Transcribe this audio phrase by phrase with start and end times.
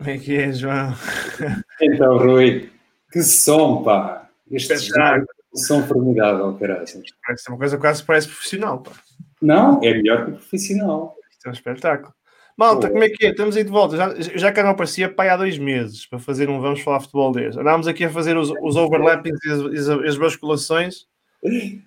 [0.00, 0.94] Como é que é, João?
[1.78, 2.70] Então, Rui,
[3.12, 4.30] que som, pá!
[4.50, 4.74] Este
[5.54, 6.86] som formidável, caralho.
[7.22, 8.92] Parece uma coisa quase parece profissional, pá.
[9.42, 11.14] Não, é melhor que profissional.
[11.30, 12.14] Isto é um espetáculo.
[12.56, 13.30] Malta, como é que é?
[13.30, 13.98] Estamos aí de volta.
[13.98, 17.30] Já, já que não aparecia pai há dois meses para fazer um Vamos Falar Futebol
[17.30, 17.58] 10.
[17.58, 21.06] Andámos aqui a fazer os, os overlappings e as, as, basculações,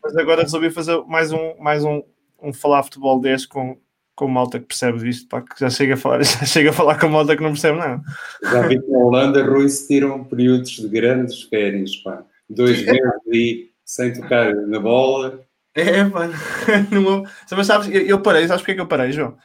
[0.04, 2.04] mas agora resolvi fazer mais um, mais um,
[2.40, 3.76] um Falar Futebol 10 com,
[4.16, 7.00] com malta que percebe disto, pá, que já chega a falar, já chega a falar
[7.00, 8.02] com malta que não percebe nada.
[8.44, 12.24] Já vi que na Holanda, Rui, se tiram períodos de grandes férias, pá.
[12.50, 15.44] Dois meses aí sem tocar na bola.
[15.76, 16.34] É, mano.
[17.52, 19.36] Mas sabes, eu, eu parei, sabes porque é que eu parei, João?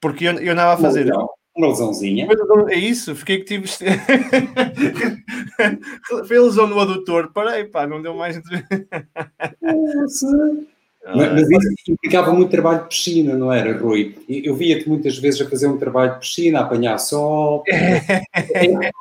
[0.00, 1.06] Porque eu, eu andava a fazer.
[1.06, 2.28] Não, uma lesãozinha.
[2.68, 3.66] É isso, fiquei que tive.
[6.26, 8.40] Foi a lesão no adutor, parei, pá, não deu mais.
[11.04, 14.16] Mas, mas isso implicava muito trabalho de piscina, não era, Rui?
[14.28, 17.62] Eu via-te muitas vezes a fazer um trabalho de piscina, a apanhar sol.
[17.68, 18.92] era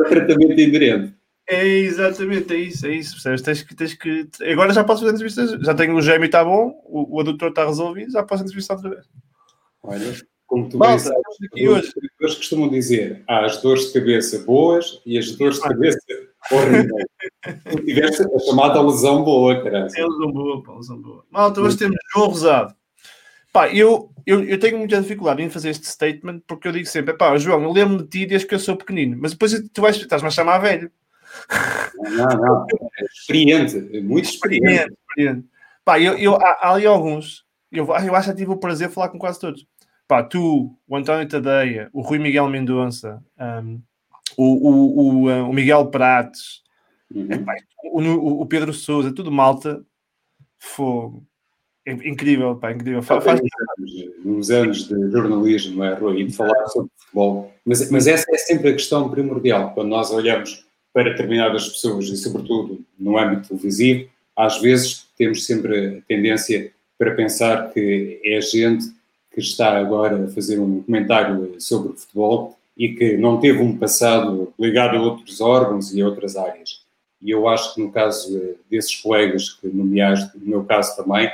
[0.00, 1.14] o tratamento inerente.
[1.46, 3.42] É exatamente, é isso, é isso, percebes?
[3.42, 4.28] Tens que, tens que...
[4.50, 7.66] Agora já posso fazer entrevistas, já tenho o gêmeo está bom, o, o adutor está
[7.66, 9.04] resolvido, já posso entrevistar outra vez.
[9.82, 10.14] Olha,
[10.46, 11.92] como tu Malta, bem sabes, aqui hoje.
[12.20, 15.98] os costumam dizer, há as dores de cabeça boas e as dores de cabeça
[16.50, 17.06] horríveis.
[17.70, 19.88] tu tiveste a chamada lesão boa, caralho.
[19.96, 21.24] É lesão boa, pá, lesão boa.
[21.30, 22.74] Malta, hoje temos João Rosado.
[23.52, 27.14] Pá, eu, eu, eu tenho muita dificuldade em fazer este statement porque eu digo sempre,
[27.14, 29.96] pá, João, eu lembro de ti desde que eu sou pequenino, mas depois tu vais,
[29.96, 30.90] estás-me a chamar velho.
[31.98, 32.66] Não, não,
[32.98, 34.66] é experiente, muito experiente.
[34.66, 35.48] experiente, experiente.
[35.84, 38.94] Pá, eu, eu, há, há ali alguns, eu, eu acho que tive o prazer de
[38.94, 39.66] falar com quase todos
[40.06, 43.80] pá, tu, o António Tadeia, o Rui Miguel Mendonça, um,
[44.36, 46.62] o, o, o, uh, o, Miguel Prates,
[47.14, 47.44] uhum.
[47.84, 49.84] o, o, Pedro Souza, tudo malta,
[50.58, 51.24] fogo.
[51.86, 53.02] É incrível, pá, incrível.
[53.02, 53.22] Faz...
[53.22, 53.40] Faz...
[54.24, 58.38] Nos anos de jornalismo, é, Rui, e de falar sobre futebol, mas, mas essa é
[58.38, 64.08] sempre a questão primordial, quando nós olhamos para determinadas pessoas e, sobretudo, no âmbito televisivo,
[64.36, 68.86] às vezes temos sempre a tendência para pensar que é gente
[69.34, 73.76] que está agora a fazer um comentário sobre o futebol e que não teve um
[73.76, 76.82] passado ligado a outros órgãos e a outras áreas.
[77.20, 81.30] E eu acho que no caso eh, desses colegas que nomeaste, no meu caso também,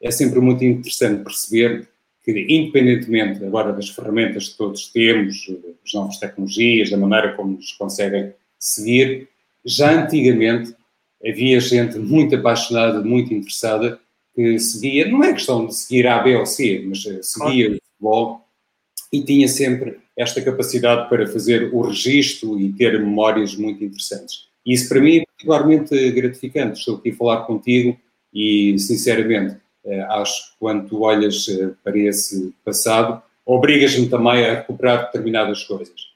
[0.00, 1.88] é sempre muito interessante perceber
[2.24, 7.72] que, independentemente agora das ferramentas que todos temos, das novas tecnologias, da maneira como nos
[7.72, 9.28] conseguem seguir,
[9.64, 10.74] já antigamente
[11.24, 14.00] havia gente muito apaixonada, muito interessada
[14.36, 17.78] que seguia, não é questão de seguir A, B ou C, mas eh, seguia o
[17.80, 18.46] futebol
[19.10, 24.46] e tinha sempre esta capacidade para fazer o registro e ter memórias muito interessantes.
[24.64, 26.78] E isso para mim é particularmente gratificante.
[26.78, 27.96] Estou aqui a falar contigo
[28.32, 34.54] e, sinceramente, eh, acho que quando tu olhas eh, para esse passado, obrigas-me também a
[34.56, 36.08] recuperar determinadas coisas.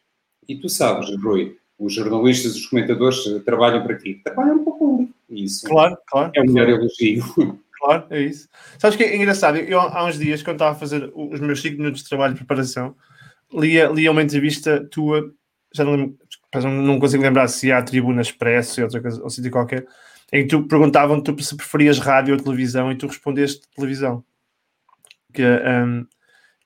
[0.46, 5.14] E tu sabes, Rui, os jornalistas, os comentadores trabalham para ti, trabalham para o público.
[5.30, 7.24] Isso claro, claro, é o melhor elogio.
[7.80, 8.46] Claro, é isso.
[8.78, 9.56] Sabes que é engraçado?
[9.56, 12.40] Eu, há uns dias, quando estava a fazer os meus 5 minutos de trabalho de
[12.40, 12.94] preparação,
[13.52, 15.32] lia, lia uma entrevista tua,
[15.74, 16.14] já não,
[16.70, 19.86] não consigo lembrar se há Tribuna Expresso ou outra coisa, ou sítio qualquer,
[20.30, 24.22] em que tu perguntavam -te se preferias rádio ou televisão e tu respondeste televisão.
[25.32, 26.06] Que, um,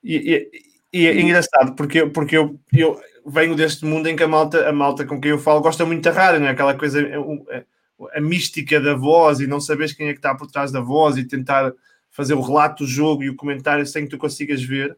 [0.03, 0.49] e,
[0.93, 4.67] e, e, é engraçado porque, porque eu, eu venho deste mundo em que a malta,
[4.67, 6.51] a malta com quem eu falo gosta muito da rádio, não é?
[6.51, 7.01] Aquela coisa.
[7.01, 7.15] É,
[7.57, 7.65] é,
[8.13, 11.17] a mística da voz e não saberes quem é que está por trás da voz
[11.17, 11.73] e tentar
[12.11, 14.97] fazer o relato do jogo e o comentário sem que tu consigas ver.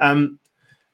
[0.00, 0.36] Um,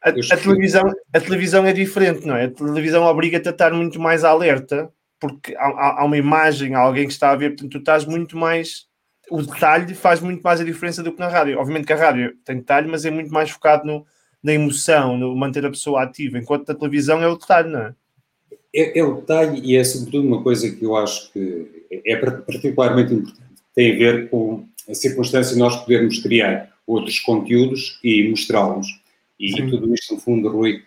[0.02, 2.44] a, a, televisão, a televisão é diferente, não é?
[2.44, 7.06] A televisão obriga-te a estar muito mais alerta porque há, há, uma imagem, há alguém
[7.06, 8.86] que está a ver, portanto, tu estás muito mais.
[9.30, 11.58] O detalhe faz muito mais a diferença do que na rádio.
[11.58, 14.06] Obviamente que a rádio tem detalhe, mas é muito mais focado no,
[14.42, 17.94] na emoção, no manter a pessoa ativa, enquanto a televisão é o detalhe, não é?
[18.80, 23.62] É, o detalhe e é sobretudo uma coisa que eu acho que é particularmente importante.
[23.74, 28.86] Tem a ver com a circunstância de nós podermos criar outros conteúdos e mostrá-los.
[29.38, 29.68] E Sim.
[29.68, 30.82] tudo isto, no fundo, Rui,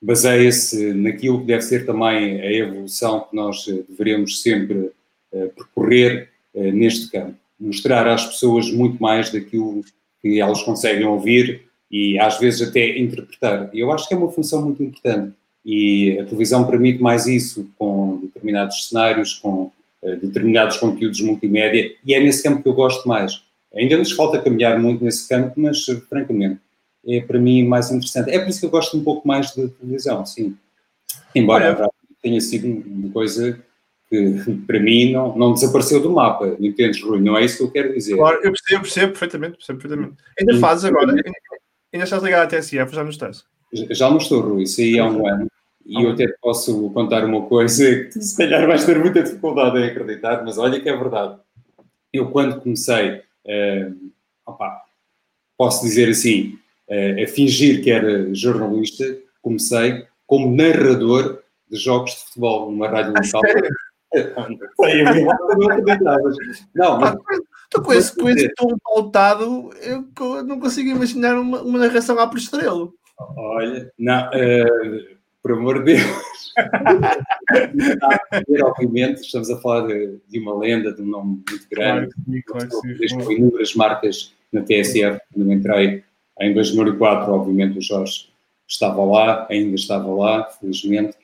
[0.00, 4.92] baseia-se naquilo que deve ser também a evolução que nós eh, deveremos sempre
[5.32, 7.34] uh, percorrer uh, neste campo.
[7.58, 9.82] Mostrar às pessoas muito mais daquilo
[10.20, 13.70] que elas conseguem ouvir e às vezes até interpretar.
[13.72, 15.34] E eu acho que é uma função muito importante
[15.66, 22.14] e a televisão permite mais isso com determinados cenários, com uh, determinados conteúdos multimédia, e
[22.14, 23.42] é nesse campo que eu gosto mais.
[23.74, 26.60] Ainda nos falta caminhar muito nesse campo, mas uh, francamente
[27.04, 28.30] é para mim mais interessante.
[28.30, 30.56] É por isso que eu gosto um pouco mais de televisão, sim.
[31.34, 31.90] Embora Olha,
[32.22, 33.60] tenha sido uma coisa
[34.08, 37.20] que para mim não, não desapareceu do mapa, entendes, Rui?
[37.20, 38.16] Não é isso que eu quero dizer.
[38.16, 40.16] Claro, eu percebo, percebo perfeitamente, percebo perfeitamente.
[40.38, 43.44] Ainda fazes agora, ainda estás ligado à TSF, já não estás?
[43.72, 45.48] Já não estou, Rui, saí há um ano.
[45.86, 49.84] E eu até posso contar uma coisa que se calhar vais ter muita dificuldade em
[49.84, 51.38] acreditar, mas olha que é verdade.
[52.12, 54.10] Eu, quando comecei, uh,
[54.44, 54.82] opa,
[55.56, 59.04] posso dizer assim, uh, a fingir que era jornalista,
[59.40, 61.40] comecei como narrador
[61.70, 63.42] de jogos de futebol numa rádio local.
[66.74, 67.16] Não, mas,
[67.70, 70.04] tu com esse, com esse tom pautado, eu
[70.44, 72.88] não consigo imaginar uma, uma narração à por estrela.
[73.18, 75.15] Olha, não, uh,
[75.46, 76.52] por amor de Deus.
[78.64, 82.12] obviamente, estamos a falar de, de, uma lenda, de um nome muito grande.
[82.44, 86.02] Claro, claro, inúmeras marcas na TSF, quando eu entrei
[86.40, 88.28] em 2004, obviamente o Jorge
[88.66, 91.16] estava lá, ainda estava lá, felizmente.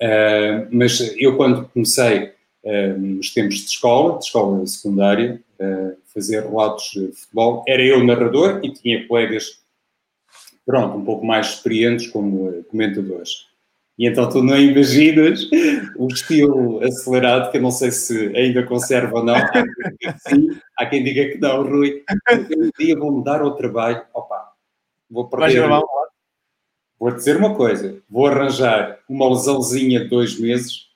[0.00, 2.32] Uh, mas eu, quando comecei
[2.64, 8.02] uh, nos tempos de escola, de escola secundária, uh, fazer relatos de futebol, era eu
[8.02, 9.60] narrador e tinha colegas,
[10.64, 13.54] pronto, um pouco mais experientes como comentadores.
[13.98, 15.48] E então tu não imaginas
[15.96, 19.34] o estilo acelerado, que eu não sei se ainda conserva ou não.
[19.34, 22.02] Há quem diga que sim, há quem diga que não, Rui.
[22.56, 24.52] Um dia vou mudar ao trabalho, opa,
[25.10, 25.66] vou perder.
[26.98, 30.86] Vou dizer uma coisa: vou arranjar uma lesãozinha de dois meses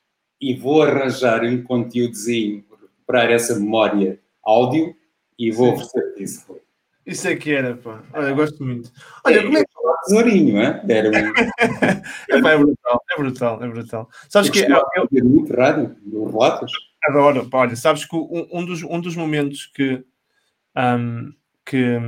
[0.41, 4.95] e vou arranjar um conteúdozinho, recuperar essa memória áudio
[5.39, 6.61] e vou oferecer isso.
[7.07, 8.03] Isso é que era, pá.
[8.13, 8.93] Olha, eu gosto muito.
[9.25, 10.07] Olha, é, como é que.
[10.07, 10.83] Tesourinho, é?
[10.89, 11.13] Era um...
[12.37, 14.09] é, pá, é brutal, é brutal, é brutal.
[14.29, 14.61] Sabes que.
[14.61, 15.25] Eu, eu...
[15.25, 15.97] muito rádio,
[16.31, 16.73] relatos.
[17.05, 20.05] Adoro, olha, sabes que um, um, dos, um dos momentos que,
[20.77, 21.33] um,
[21.65, 21.99] que,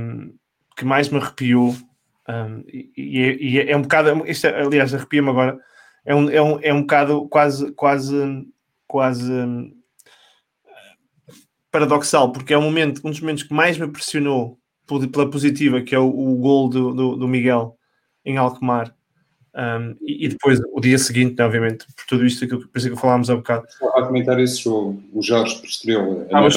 [0.77, 1.75] que mais me arrepiou
[2.29, 5.59] um, e, e, é, é, um bocado, isto, é, aliás, arrepia-me agora,
[6.05, 8.47] é um, é, um, é um bocado quase, quase,
[8.87, 9.73] quase um,
[11.71, 14.59] paradoxal, porque é um momento, um dos momentos que mais me pressionou
[15.11, 17.77] pela positiva, que é o, o gol do, do, do Miguel
[18.25, 18.93] em Alkmaar.
[19.55, 22.95] Um, e, e, depois o dia seguinte, né, obviamente, por tudo isto que, por que
[22.95, 23.67] falámos há bocado.
[23.95, 26.47] A comentar esse jogo, o Jorge estreou, ah, eu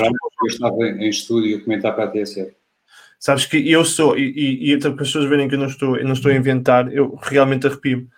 [0.46, 2.54] estava em estúdio a comentar para a TSF.
[3.18, 5.96] Sabes que eu sou, e, e, e para as pessoas verem que eu não estou,
[5.96, 8.08] eu não estou a inventar, eu realmente arrepio-me.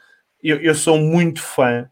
[0.43, 1.89] Eu, eu sou muito fã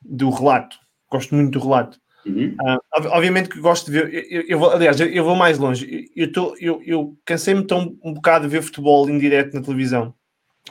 [0.00, 0.76] do relato,
[1.10, 1.98] gosto muito do relato.
[2.26, 2.54] Uhum.
[2.60, 6.10] Uh, obviamente que gosto de ver, eu, eu vou, aliás, eu, eu, vou mais longe.
[6.14, 10.14] Eu, tô, eu, eu cansei-me tão um bocado de ver futebol em direto na televisão,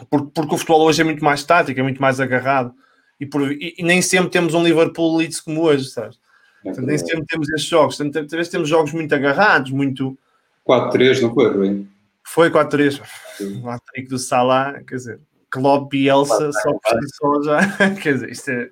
[0.10, 2.74] porque, porque o futebol hoje é muito mais tático, é muito mais agarrado,
[3.20, 6.20] e, por, e, e nem sempre temos um Liverpool Leeds como hoje, sabes?
[6.66, 10.18] É nem sempre temos esses jogos, talvez temos jogos muito agarrados, muito
[10.70, 11.88] 4-3, não foi, Rui?
[12.24, 13.02] Foi 4-3.
[13.64, 17.60] O hat do Salah, quer dizer, Klopp Bielsa, só por si só já.
[17.96, 18.70] quer dizer, isto é.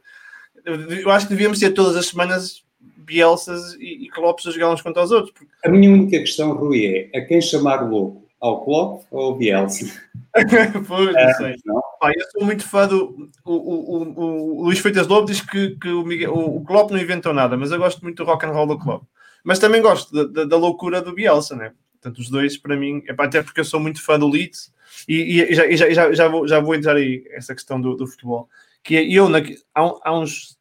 [0.66, 2.66] Eu acho que devíamos ter todas as semanas
[3.08, 5.34] Bielsas e, e Klopps a jogar uns contra os outros.
[5.34, 5.48] Porque...
[5.64, 8.28] A minha única questão, Rui, é a quem chamar louco?
[8.40, 9.92] Ao Klopp ou ao Bielsa?
[10.88, 11.56] pois, não sei.
[11.66, 11.82] não?
[12.04, 13.28] Ah, eu sou muito fã do.
[13.44, 17.00] O, o, o, o Luís Feitas Lobo diz que, que o, Miguel, o, Klopp não
[17.00, 19.06] inventou nada, mas eu gosto muito do rock and roll do Klopp.
[19.44, 21.72] Mas também gosto da, da, da loucura do Bielsa, né?
[21.94, 24.72] Portanto, os dois, para mim, é, até porque eu sou muito fã do Leeds
[25.08, 28.06] e, e já, já, já, já, vou, já vou entrar aí essa questão do, do
[28.06, 28.48] futebol.
[28.84, 29.40] Que é, eu, na,
[29.74, 30.60] há, há uns,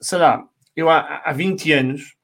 [0.00, 2.14] será, eu há, há 20 anos,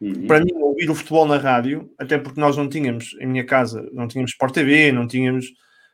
[0.00, 0.26] uhum.
[0.26, 3.86] para mim, ouvir o futebol na rádio, até porque nós não tínhamos, em minha casa,
[3.92, 5.52] não tínhamos Sport TV, não tínhamos,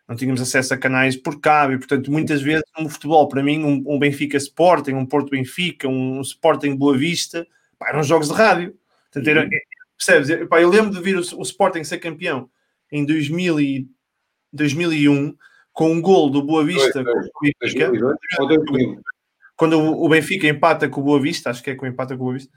[0.08, 3.64] não tínhamos acesso a canais por cabo, e portanto, muitas vezes, um futebol, para mim,
[3.64, 7.44] um, um Benfica Sporting, um Porto Benfica, um Sporting Boa Vista,
[7.76, 8.78] pá, eram jogos de rádio.
[9.10, 9.50] Portanto, era, uhum.
[9.98, 10.28] percebes?
[10.30, 12.48] Eu, pá, eu lembro de vir o, o, Sporting ser campeão
[12.92, 13.88] em 2000 e,
[14.52, 15.36] 2001
[15.72, 17.90] com um gol do Boa Vista dois, Benfica,
[19.56, 22.26] quando o, Benfica empata com o Boa Vista, acho que é com empata com o
[22.26, 22.52] Boa Vista,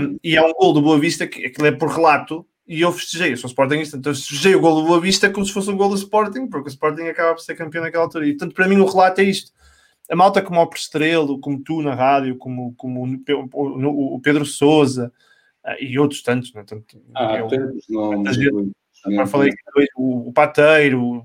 [0.00, 2.92] um, e há um gol do Boa Vista que aquilo é por relato e eu
[2.92, 5.76] festejei, eu sou Sportingista, então festejei o gol do Boa Vista como se fosse um
[5.76, 8.26] gol do Sporting, porque o Sporting acaba por ser campeão naquela altura.
[8.26, 9.52] E portanto, para mim, o relato é isto
[10.12, 15.12] a malta como o Prestrelo, como tu na rádio, como, como o, o Pedro Souza
[15.64, 16.64] uh, e outros tantos, né?
[16.66, 18.36] Tanto, ah, eu, tantos nomes.
[19.30, 19.52] Falei
[19.96, 21.24] o, o Pateiro, o,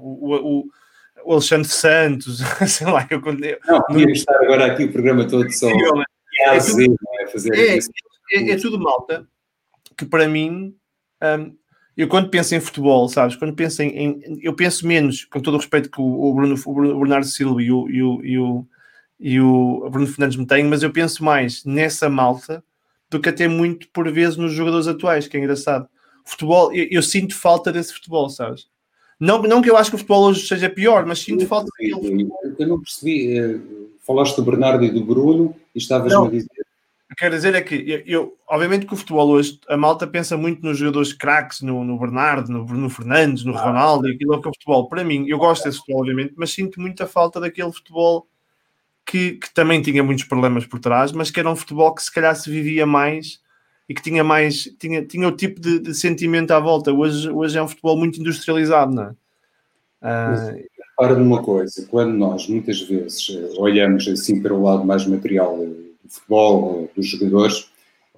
[0.00, 0.70] o, o,
[1.24, 3.06] Alexandre Santos, sei lá.
[3.10, 5.68] Eu, eu, não, podia estar agora aqui o programa todo só.
[5.68, 6.96] É, é, tudo,
[7.54, 7.78] é,
[8.32, 9.26] é, é, tudo malta
[9.96, 10.76] que para mim
[11.22, 11.56] um,
[11.96, 15.54] eu quando penso em futebol, sabes, quando penso em, em eu penso menos, com todo
[15.54, 18.66] o respeito que o, o, Bruno, o Bernardo Silva e o, e o, e o,
[19.18, 22.62] e o Bruno Fernandes me têm, mas eu penso mais nessa malta
[23.08, 25.88] do que até muito por vezes nos jogadores atuais, que é engraçado.
[26.26, 28.68] O futebol, eu, eu, sinto falta desse futebol, sabes?
[29.18, 32.28] Não, não que eu acho que o futebol hoje seja pior, mas sinto falta daquele.
[32.58, 33.58] Eu não percebi, eh,
[34.00, 36.66] falaste do Bernardo e do Bruno e estavas-me a dizer
[37.16, 40.62] quero dizer é que eu, eu, obviamente que o futebol hoje, a malta pensa muito
[40.62, 44.40] nos jogadores craques, no, no Bernardo, no Bruno Fernandes, no ah, Ronaldo, e aquilo é
[44.40, 44.88] que é o futebol.
[44.88, 48.28] Para mim, eu gosto desse futebol, obviamente, mas sinto muita falta daquele futebol
[49.04, 52.12] que, que, também tinha muitos problemas por trás, mas que era um futebol que se
[52.12, 53.40] calhar se vivia mais
[53.88, 56.92] e que tinha mais, tinha, tinha o tipo de, de sentimento à volta.
[56.92, 59.10] Hoje, hoje é um futebol muito industrializado, não é?
[60.02, 60.66] Uh...
[60.96, 65.58] Para numa coisa, quando nós muitas vezes eh, olhamos assim para o lado mais material
[65.60, 67.68] eh, do futebol, dos jogadores,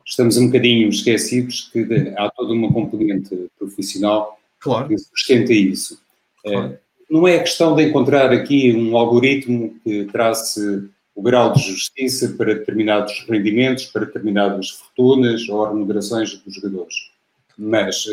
[0.07, 4.87] estamos um bocadinho esquecidos que há toda uma componente profissional claro.
[4.87, 6.01] que sustenta isso.
[6.45, 6.79] Claro.
[7.11, 12.35] Não é a questão de encontrar aqui um algoritmo que trace o grau de justiça
[12.37, 16.95] para determinados rendimentos, para determinadas fortunas ou remunerações dos jogadores.
[17.59, 18.05] Mas,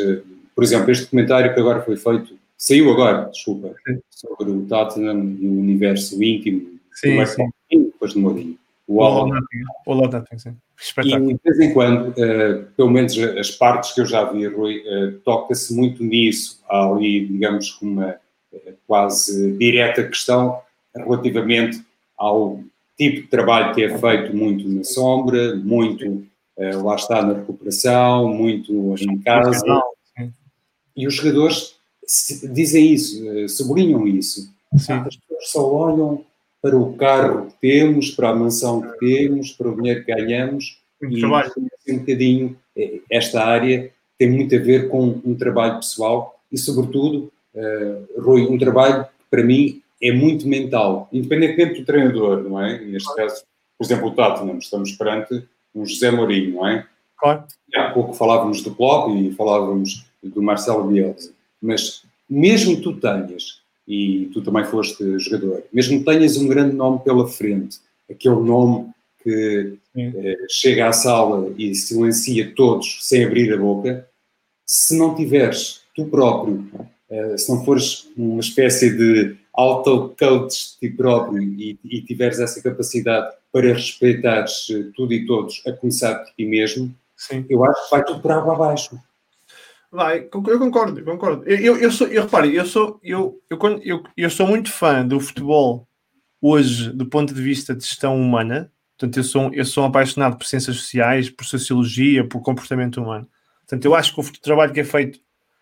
[0.54, 3.74] por exemplo, este comentário que agora foi feito Saiu agora, desculpa,
[4.10, 7.50] sobre o Tottenham e o universo íntimo sim, sim.
[7.70, 8.58] depois de Mourinho.
[8.88, 9.28] O All
[9.86, 10.56] or Nothing, sim.
[10.80, 11.32] Espetáculo.
[11.32, 14.78] E de vez em quando, uh, pelo menos as partes que eu já vi, Rui,
[14.78, 16.62] uh, toca-se muito nisso.
[16.68, 18.16] Há ali, digamos, uma
[18.52, 20.60] uh, quase direta questão
[20.94, 21.82] relativamente
[22.16, 22.60] ao
[22.96, 26.24] tipo de trabalho que é feito muito na sombra, muito
[26.82, 29.82] lá está na recuperação, muito em casa.
[30.96, 31.76] E os jogadores
[32.52, 34.50] dizem isso, eh, sublinham isso.
[34.78, 34.92] Sim.
[34.92, 36.24] As pessoas só olham
[36.62, 40.80] para o carro que temos, para a mansão que temos, para o dinheiro que ganhamos
[41.02, 41.52] e trabalho.
[41.88, 47.30] um bocadinho eh, esta área tem muito a ver com um trabalho pessoal e, sobretudo,
[47.54, 52.78] uh, Rui, um trabalho que para mim é muito mental, independentemente do treinador, não é?
[52.78, 53.44] Neste caso,
[53.78, 56.86] por exemplo, o Tottenham, estamos perante um José Mourinho, não é?
[57.18, 57.44] Claro.
[57.74, 61.32] Há pouco falávamos do Klopp e falávamos do Marcelo Bielsa.
[61.60, 67.28] Mas mesmo tu tenhas, e tu também foste jogador, mesmo tenhas um grande nome pela
[67.28, 67.78] frente,
[68.10, 68.90] aquele nome
[69.22, 74.08] que eh, chega à sala e silencia todos sem abrir a boca,
[74.64, 76.64] se não tiveres tu próprio,
[77.08, 82.62] eh, se não fores uma espécie de auto-coach de ti próprio e, e tiveres essa
[82.62, 87.44] capacidade para respeitares eh, tudo e todos, a começar por ti mesmo, Sim.
[87.48, 88.98] eu acho que vai tudo para água abaixo.
[89.90, 91.44] Vai, eu concordo, concordo.
[91.46, 95.06] Eu, eu, eu sou, eu repare, eu sou, eu, eu, eu, eu sou muito fã
[95.06, 95.88] do futebol
[96.40, 98.70] hoje do ponto de vista de gestão humana.
[98.98, 103.26] Portanto, eu sou, eu sou apaixonado por ciências sociais, por sociologia, por comportamento humano.
[103.60, 105.18] Portanto, eu acho que o trabalho que é feito,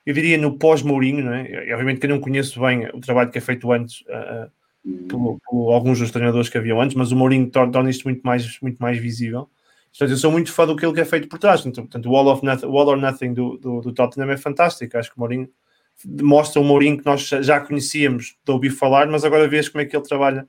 [0.06, 1.72] eu diria no pós-Mourinho, não é?
[1.72, 4.50] Obviamente que eu não conheço bem o trabalho que é feito antes uh,
[5.08, 8.60] por, por, alguns dos treinadores que haviam antes, mas o Mourinho torna, isto muito mais,
[8.60, 9.48] muito mais visível.
[9.90, 11.64] Portanto, eu sou muito fã do que ele é feito por trás.
[11.64, 14.98] Então, portanto, o All, of nothing, All or Nothing do, do, do, Tottenham é fantástico.
[14.98, 15.48] Acho que o Mourinho
[16.20, 19.84] mostra o Mourinho que nós já conhecíamos de ouvir falar, mas agora vês como é
[19.84, 20.46] que ele trabalha.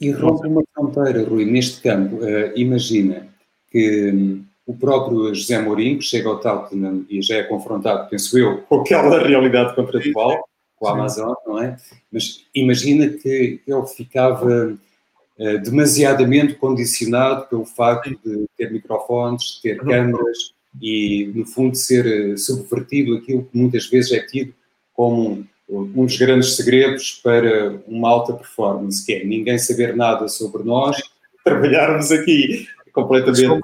[0.00, 2.16] E rompe uma fronteira, Rui, neste campo.
[2.16, 3.26] Uh, imagina
[3.70, 8.58] que um, o próprio José Mourinho chega ao Tottenham e já é confrontado, penso eu,
[8.58, 10.46] com aquela realidade contratual,
[10.76, 11.78] com a Amazon, não é?
[12.12, 14.78] Mas imagina que ele ficava
[15.38, 22.36] eh, demasiadamente condicionado pelo facto de ter microfones, ter câmaras e, no fundo, ser eh,
[22.36, 24.52] subvertido aquilo que muitas vezes é tido
[24.92, 30.62] como um dos grandes segredos para uma alta performance, que é ninguém saber nada sobre
[30.62, 31.00] nós,
[31.42, 33.62] trabalharmos aqui completamente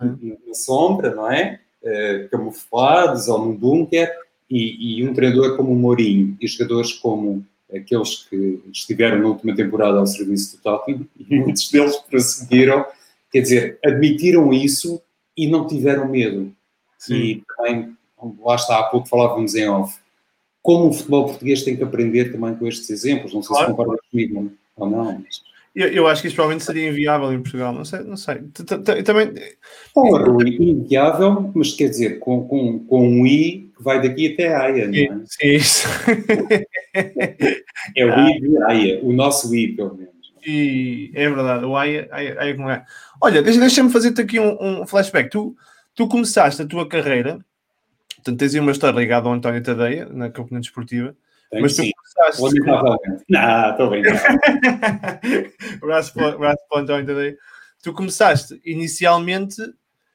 [0.00, 1.60] na sombra, não é?
[1.82, 4.10] Uh, camuflados ou num bunker,
[4.50, 9.54] e, e, um treinador como o Mourinho e jogadores como aqueles que estiveram na última
[9.54, 12.84] temporada ao serviço do Tottenham, e muitos deles prosseguiram,
[13.30, 15.00] quer dizer, admitiram isso
[15.36, 16.52] e não tiveram medo.
[16.98, 17.14] Sim.
[17.14, 17.96] E também,
[18.40, 19.96] lá está, há pouco falávamos em off,
[20.62, 23.70] como o futebol português tem que aprender também com estes exemplos, não sei claro.
[23.70, 25.22] se concordas comigo ou não.
[25.24, 25.42] Mas...
[25.74, 28.42] Eu, eu, acho que isso provavelmente seria inviável em Portugal, não sei, não sei.
[29.04, 29.32] Também...
[29.94, 34.62] Bom, inviável, mas quer dizer, com, com, com um I que vai daqui até a
[34.62, 35.22] Haia, não é?
[35.26, 35.86] Sim, isso.
[37.96, 40.10] é o I de Haia, o nosso I, pelo menos.
[40.44, 42.84] E é verdade, o Haia, Haia, Haia como é.
[43.20, 45.30] Olha, deixa-me fazer-te aqui um, um, flashback.
[45.30, 45.54] Tu,
[45.94, 47.38] tu começaste a tua carreira,
[48.16, 51.14] portanto, tens aí uma história ligada ao António Tadeia, na componente esportiva,
[51.50, 52.60] tem mas tu começaste.
[53.28, 54.02] Não, estou bem.
[55.80, 57.36] braço para o António Tadeia.
[57.82, 59.62] Tu começaste inicialmente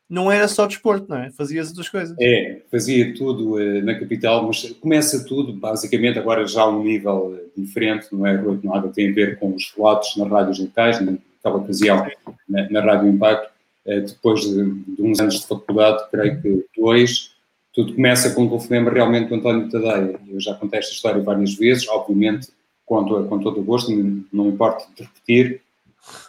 [0.10, 1.32] não era só desporto, não é?
[1.32, 2.15] Fazias outras coisas.
[2.22, 7.34] É, fazia tudo uh, na capital, mas começa tudo, basicamente, agora já a um nível
[7.34, 8.39] uh, diferente, não é?
[8.63, 12.08] Nada tem a ver com os relatos nas rádios locais, naquela ocasião,
[12.48, 13.50] na, na Rádio Impacto.
[13.86, 17.35] Uh, depois de, de, uns anos de faculdade, creio que dois,
[17.75, 20.17] tudo começa com um telefonema realmente do António Tadeia.
[20.27, 22.48] Eu já contei esta história várias vezes, obviamente,
[22.86, 25.62] com, com todo o gosto, não, não importa de repetir.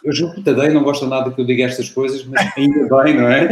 [0.03, 3.15] Eu juro que Tadei não gosta nada que eu diga estas coisas, mas ainda bem,
[3.15, 3.47] não é?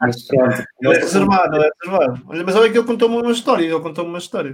[0.00, 0.62] Mas pronto.
[0.80, 2.22] Ele é reservado, ele é reservado.
[2.44, 4.52] Mas olha que ele contou-me uma história, ele contou-me uma história.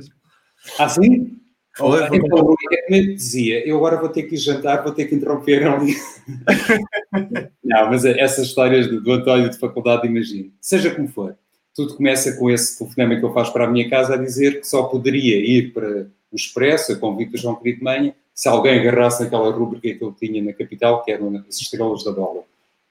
[0.79, 1.37] Ah, sim?
[1.77, 2.03] Foi.
[2.05, 2.57] Então, é como eu
[2.89, 5.95] te dizia, eu agora vou ter que ir jantar, vou ter que interromper ali.
[7.63, 10.51] não, mas essas histórias do, do António de faculdade, imagino.
[10.61, 11.37] Seja como for,
[11.81, 14.67] tudo começa com esse telefonema que eu faço para a minha casa a dizer que
[14.67, 19.23] só poderia ir para o Expresso, a convite do João Querido Manha, se alguém agarrasse
[19.23, 22.43] naquela rubrica que ele tinha na capital, que eram as estrelas da bola.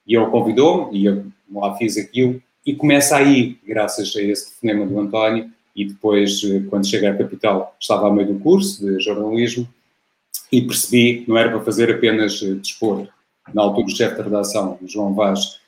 [0.04, 4.86] E ele convidou-me, e eu lá fiz aquilo, e começa aí, graças a esse telefonema
[4.86, 9.00] do António, e depois, eh, quando cheguei à capital, estava a meio do curso de
[9.00, 9.68] jornalismo,
[10.50, 13.08] e percebi que não era para fazer apenas eh, desporto.
[13.54, 15.60] Na altura, o chefe de redação, João Vaz,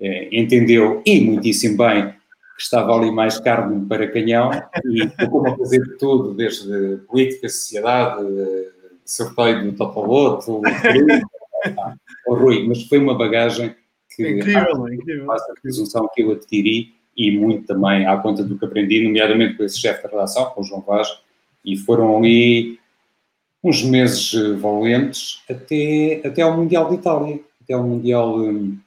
[0.00, 2.14] eh, entendeu, e muitíssimo bem,
[2.60, 4.50] que estava ali mais carne para canhão,
[4.84, 8.22] e como a fazer tudo, desde política, sociedade,
[9.02, 10.60] sorteio do Totoloto,
[12.28, 13.74] o Rui, mas foi uma bagagem
[14.14, 15.24] que incrível, ah, incrível.
[15.24, 19.56] faço a presunção que eu adquiri e muito também à conta do que aprendi, nomeadamente
[19.56, 21.08] com esse chefe de redação, com o João Vaz,
[21.64, 22.78] e foram ali
[23.64, 28.78] uns meses eh, valentes até, até ao Mundial de Itália, até ao Mundial um,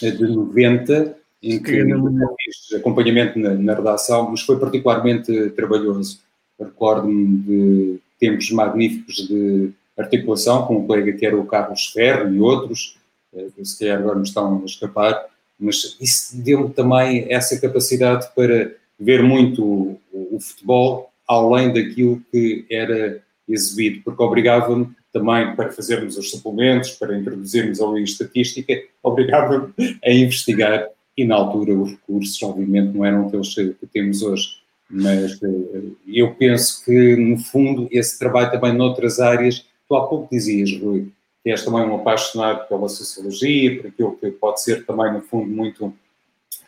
[0.00, 6.20] de 90, em que fiz acompanhamento na, na, redação, mas foi particularmente trabalhoso.
[6.58, 12.38] Recordo-me de tempos magníficos de articulação com um colega que era o Carlos Ferro e
[12.38, 12.96] outros,
[13.34, 15.26] eh, que se calhar agora me estão a escapar,
[15.58, 22.64] mas isso deu-me também essa capacidade para ver muito o, o, futebol além daquilo que
[22.70, 28.72] era exibido, porque obrigava-me também para fazermos os suplementos, para introduzirmos ali estatística,
[29.02, 29.72] obrigava-me
[30.04, 35.42] a investigar e na altura os recursos obviamente não eram aqueles que temos hoje mas
[35.42, 40.70] eh, eu penso que, no fundo, esse trabalho também noutras áreas, tu há pouco dizias,
[40.78, 41.08] Rui,
[41.42, 45.50] que és também um apaixonado pela sociologia, por aquilo que pode ser também, no fundo,
[45.50, 45.94] muito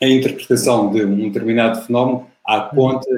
[0.03, 3.09] a interpretação de um determinado fenómeno à conta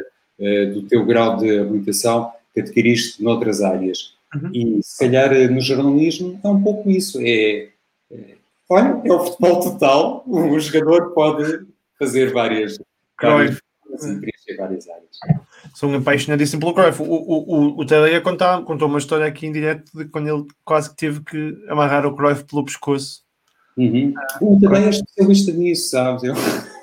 [0.40, 4.14] uh, do teu grau de habilitação que adquiriste noutras áreas.
[4.34, 4.50] Uhum.
[4.52, 7.68] E, se calhar, no jornalismo é um pouco isso, é
[8.68, 11.66] olha, é o futebol total, o jogador pode
[11.98, 12.78] fazer várias,
[13.20, 13.60] várias
[14.56, 15.18] várias áreas.
[15.74, 17.02] Sou um apaixonadíssimo pelo Cruyff.
[17.02, 20.44] O, o, o, o Tadeia contou, contou uma história aqui em direto de quando ele
[20.64, 23.22] quase que teve que amarrar o Cruyff pelo pescoço.
[23.76, 24.14] Uhum.
[24.16, 26.24] Ah, o Tadeia é especialista nisso, sabes?
[26.24, 26.34] Eu...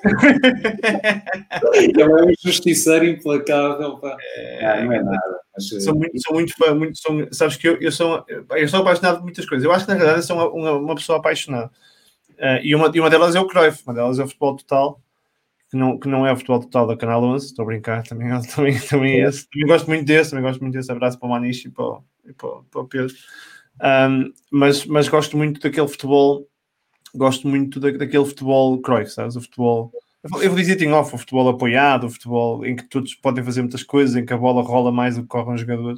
[2.00, 3.98] é um justiceiro implacável.
[3.98, 4.18] Pá.
[4.36, 5.39] É, ah, não é nada.
[5.56, 8.82] Mas, sou muito, sou muito fã, muito, sou, sabes que eu, eu, sou, eu sou
[8.82, 9.63] apaixonado por muitas coisas.
[9.63, 11.72] Eu acho que na realidade sou uma, uma, uma pessoa apaixonada.
[12.32, 15.04] Uh, e, uma, e uma delas é o Cruyff, uma delas é o futebol total
[15.74, 18.30] que não, que não é o futebol total da Canal 11, estou a brincar, também,
[18.56, 19.50] também, também é esse.
[19.50, 20.92] Também gosto muito desse, também gosto muito desse.
[20.92, 23.16] Abraço para o Maniche e para, o, e para, para o Pedro.
[23.82, 26.48] Um, mas, mas gosto muito daquele futebol,
[27.13, 29.36] gosto muito da, daquele futebol Cruyff, sabes?
[29.36, 29.91] O futebol.
[30.41, 33.62] Eu vou dizer em off, o futebol apoiado, o futebol em que todos podem fazer
[33.62, 35.95] muitas coisas, em que a bola rola mais do que corre um jogador.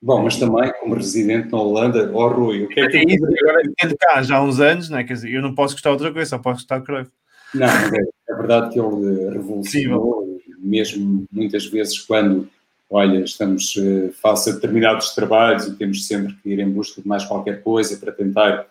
[0.00, 3.04] Bom, mas também como residente na Holanda, ó oh, Rui, o que é que é
[3.04, 3.24] isso?
[3.24, 5.02] Agora de cá já há uns anos, né?
[5.04, 7.10] quer dizer, eu não posso gostar de outra coisa, só posso gostar de Cruyff.
[7.54, 12.46] Não, é, é verdade que ele revolucionou, mesmo muitas vezes quando,
[12.90, 17.08] olha, estamos uh, face a determinados trabalhos e temos sempre que ir em busca de
[17.08, 18.66] mais qualquer coisa para tentar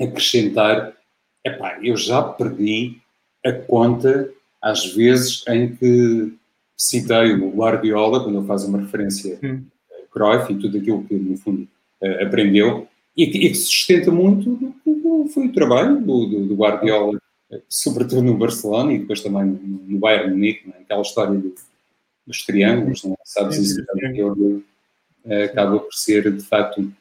[0.00, 0.94] acrescentar.
[1.44, 2.98] Epá, eu já perdi
[3.44, 4.30] a conta
[4.62, 6.32] às vezes em que
[6.76, 11.36] citei o Guardiola, quando ele faz uma referência a Cruyff e tudo aquilo que, no
[11.36, 11.68] fundo,
[12.00, 14.74] uh, aprendeu, e que, e que, sustenta muito
[15.32, 17.18] foi o trabalho do, do, do Guardiola
[17.68, 20.74] sobretudo no Barcelona e depois também no Bayern Munique, né?
[20.80, 21.54] aquela história do,
[22.26, 23.16] dos triângulos, não é?
[23.24, 24.64] sabes isso, ele,
[25.26, 26.92] eh, acaba por ser de facto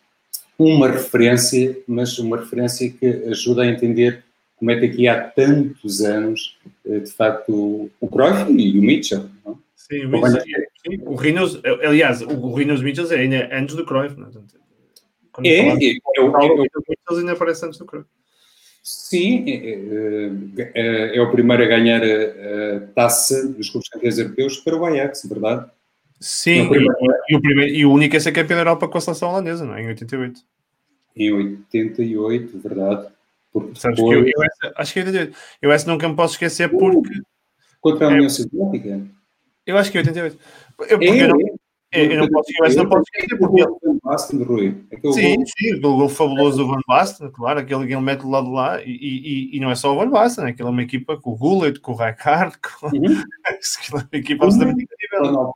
[0.58, 4.24] uma referência, mas uma referência que ajuda a entender
[4.58, 9.30] como é que aqui há tantos anos, eh, de facto, o Cruyff e o Mitchell.
[9.46, 9.60] Não?
[9.76, 14.18] Sim, o, Mitchell, sim, o Reynolds, aliás, o Reynolds Mitchell é ainda antes do Cruyff.
[14.18, 14.32] Não?
[15.34, 18.08] Quando é, é, é, é, o, é, o, Mitchell ainda aparece antes do Cruyff.
[18.82, 24.18] Sim, é, é, é, é, o primeiro a ganhar a, a taça dos clubes campeões
[24.18, 25.70] europeus para o Ajax, verdade?
[26.26, 29.02] Sim, e, e, o primeiro, e o único a ser campeão da Europa com a
[29.02, 29.82] seleção holandesa, não é?
[29.82, 30.40] Em 88.
[31.18, 33.08] Em 88, verdade.
[33.52, 34.24] Porque Sabes depois...
[34.24, 35.38] que eu, eu essa, acho que é 88.
[35.62, 37.12] Eu essa nunca me posso esquecer porque.
[37.82, 39.06] Contra a União Soviética?
[39.66, 40.38] Eu acho que é 88.
[40.80, 41.60] Eu, porque é, eu, não,
[41.94, 43.72] é, eu não posso, eu não posso esquecer porque ele.
[43.84, 44.84] Van Basten, Rui.
[45.14, 45.46] Sim, gol.
[45.46, 48.52] sim, o gol fabuloso do Van Basten, claro, aquele que ele mete do lado de
[48.54, 51.32] lá, e, e, e não é só o Van Basten, aquilo é uma equipa com
[51.32, 53.06] o Gullit, com o Rijkaard, com, uhum.
[53.06, 55.54] é uma equipa absolutamente incrível.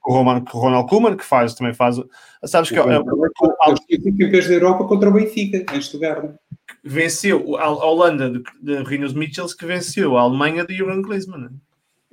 [0.00, 1.96] Com o, Roman, com o Ronald Koeman, que faz, também faz.
[2.44, 2.78] Sabes que.
[2.78, 6.34] É, é, campeões da Europa contra o Benfica, em Stuttgart.
[6.84, 11.50] venceu a Holanda de, de Rinos Mitchells, que venceu a Alemanha de Jürgen Klinsmann.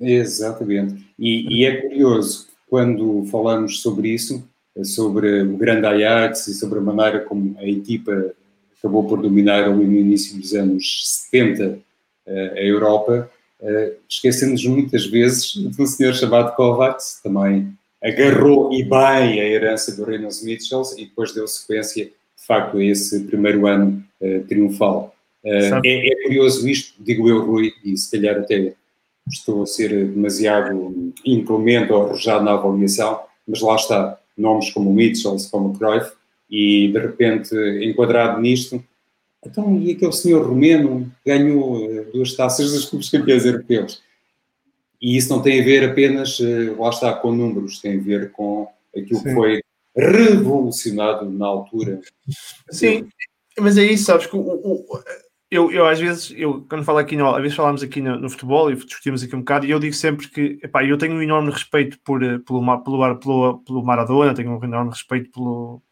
[0.02, 1.06] Exatamente.
[1.18, 4.42] E, e, é curioso, quando falamos sobre isso,
[4.82, 8.32] sobre o grande Ajax e sobre a maneira como a equipa
[8.78, 11.78] acabou por dominar ali no início dos anos 70
[12.26, 13.30] eh, a Europa,
[13.60, 19.94] eh, esquecemos muitas vezes de um senhor chamado Kovacs, também agarrou e bem a herança
[19.94, 25.14] do Reynolds Mitchells e depois deu sequência, de facto, a esse primeiro ano uh, triunfal.
[25.44, 28.72] É, é, curioso isto, digo eu, Rui, e se calhar até
[29.28, 35.50] estou a ser demasiado inclemente ou arrojado na avaliação, mas lá está, nomes como Mitchells,
[35.50, 36.12] como Cruyff,
[36.50, 38.82] e de repente enquadrado nisto,
[39.44, 44.02] então e aquele senhor romeno ganhou uh, duas taças dos clubes campeões europeus.
[45.00, 48.30] E isso não tem a ver apenas, uh, lá está, com números, tem a ver
[48.30, 49.24] com aquilo Sim.
[49.24, 49.62] que foi
[49.96, 52.00] revolucionado na altura.
[52.70, 53.08] Sim,
[53.58, 54.86] mas é isso, sabes que o, o,
[55.52, 58.30] eu, eu às vezes, eu, quando falo aqui, no, às vezes falamos aqui no, no,
[58.30, 61.20] futebol e discutimos aqui um bocado, e eu digo sempre que epá, eu tenho um
[61.20, 65.82] enorme respeito por, eh, pelo, pelo, pelo, pelo Maradona, tenho um enorme respeito pelo,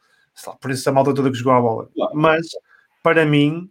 [0.46, 1.90] lá, por essa malta toda que jogou a bola.
[1.94, 2.12] Claro.
[2.14, 2.46] Mas,
[3.02, 3.70] para mim,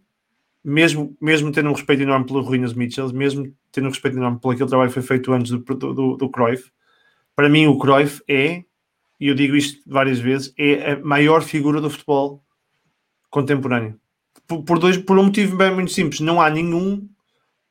[0.62, 4.52] mesmo, mesmo tendo um respeito enorme pelo Ruínas Mitchell, mesmo tendo um respeito enorme pelo
[4.52, 6.70] aquele trabalho que foi feito antes do, do, do Cruyff,
[7.34, 8.62] para mim o Cruyff é,
[9.18, 12.44] e eu digo isto várias vezes, é a maior figura do futebol
[13.28, 13.98] contemporâneo
[14.50, 16.18] por, por, dois, por um motivo bem muito simples.
[16.18, 17.08] Não há nenhum,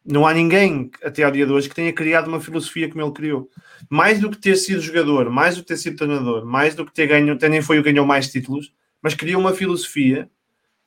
[0.06, 3.12] não há ninguém até ao dia de hoje que tenha criado uma filosofia como ele
[3.12, 3.50] criou.
[3.90, 6.94] Mais do que ter sido jogador, mais do que ter sido treinador, mais do que
[6.94, 10.30] ter ganho, até nem foi o que ganhou mais títulos, mas criou uma filosofia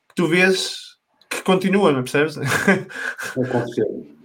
[0.09, 0.97] que tu vês
[1.29, 2.37] que continua, não percebes?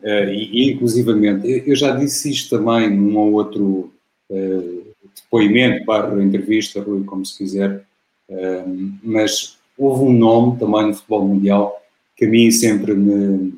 [0.01, 3.93] É, e, inclusivamente, eu já disse isto também num ou outro
[4.31, 7.85] uh, depoimento, barra entrevista, Rui, como se quiser,
[8.29, 11.81] uh, mas houve um nome também no futebol mundial
[12.17, 13.55] que a mim sempre me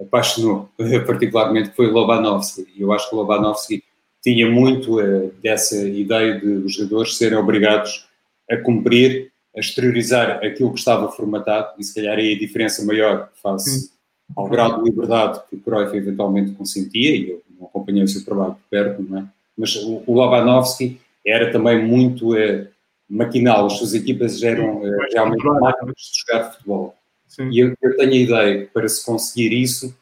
[0.00, 0.70] apaixonou,
[1.06, 2.66] particularmente, que foi Lobanovski.
[2.76, 3.82] E eu acho que Lobanovski
[4.22, 8.06] tinha muito uh, dessa ideia de os jogadores serem obrigados
[8.50, 13.28] a cumprir, a exteriorizar aquilo que estava formatado, e se calhar aí a diferença maior
[13.42, 13.90] face
[14.36, 18.24] ao grau de liberdade que o Cruyff eventualmente consentia, e eu não acompanhei o seu
[18.24, 19.24] trabalho de perto, não é?
[19.56, 22.66] mas o, o Lobanovski era também muito uh,
[23.10, 26.94] maquinal, as suas equipas eram uh, realmente máquinas de jogar futebol.
[27.26, 27.50] Sim.
[27.50, 29.94] E eu, eu, tenho a ideia que para se conseguir isso,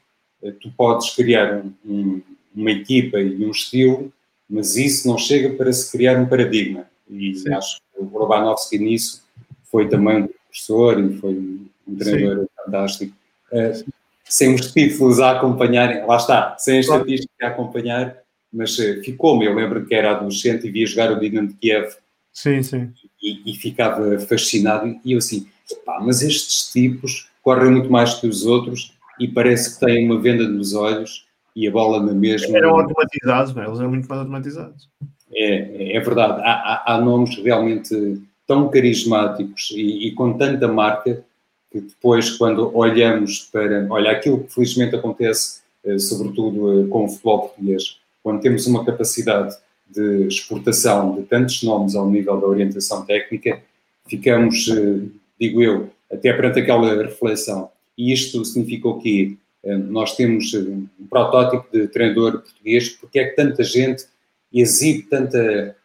[0.42, 2.22] uh, tu podes criar um, um,
[2.54, 4.12] uma equipa e um estilo,
[4.48, 6.86] mas isso não chega para se criar um paradigma.
[7.08, 7.54] E Sim.
[7.54, 9.24] acho que o Robanovski nisso
[9.64, 12.50] foi também um professor e foi um treinador Sim.
[12.64, 13.16] fantástico.
[13.50, 13.92] Uh,
[14.24, 18.18] sem os títulos a acompanharem, lá está, sem a estatística a acompanhar,
[18.52, 19.46] mas ficou-me.
[19.46, 21.94] Eu lembro que era adolescente e via jogar o Dinamo de Kiev
[22.38, 22.92] Sim, sim.
[23.20, 24.96] E, e ficava fascinado.
[25.04, 25.48] E eu assim,
[25.84, 30.20] pá, mas estes tipos correm muito mais que os outros e parece que têm uma
[30.20, 32.56] venda nos olhos e a bola na mesma.
[32.56, 33.66] Eram automatizados, não é?
[33.66, 34.88] eles eram muito mais automatizados.
[35.34, 36.40] É, é verdade.
[36.42, 41.24] Há, há, há nomes realmente tão carismáticos e, e, com tanta marca
[41.72, 43.84] que depois, quando olhamos para.
[43.90, 48.84] Olha, aquilo que felizmente acontece, eh, sobretudo eh, com o futebol português, quando temos uma
[48.84, 49.56] capacidade
[49.88, 53.62] de exportação de tantos nomes ao nível da orientação técnica,
[54.08, 55.08] ficamos, eh,
[55.40, 57.70] digo eu, até perante aquela reflexão.
[57.96, 63.24] E isto significou que eh, nós temos eh, um protótipo de treinador português, porque é
[63.26, 64.06] que tanta gente
[64.52, 65.76] exibe tanta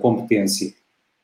[0.00, 0.72] competência.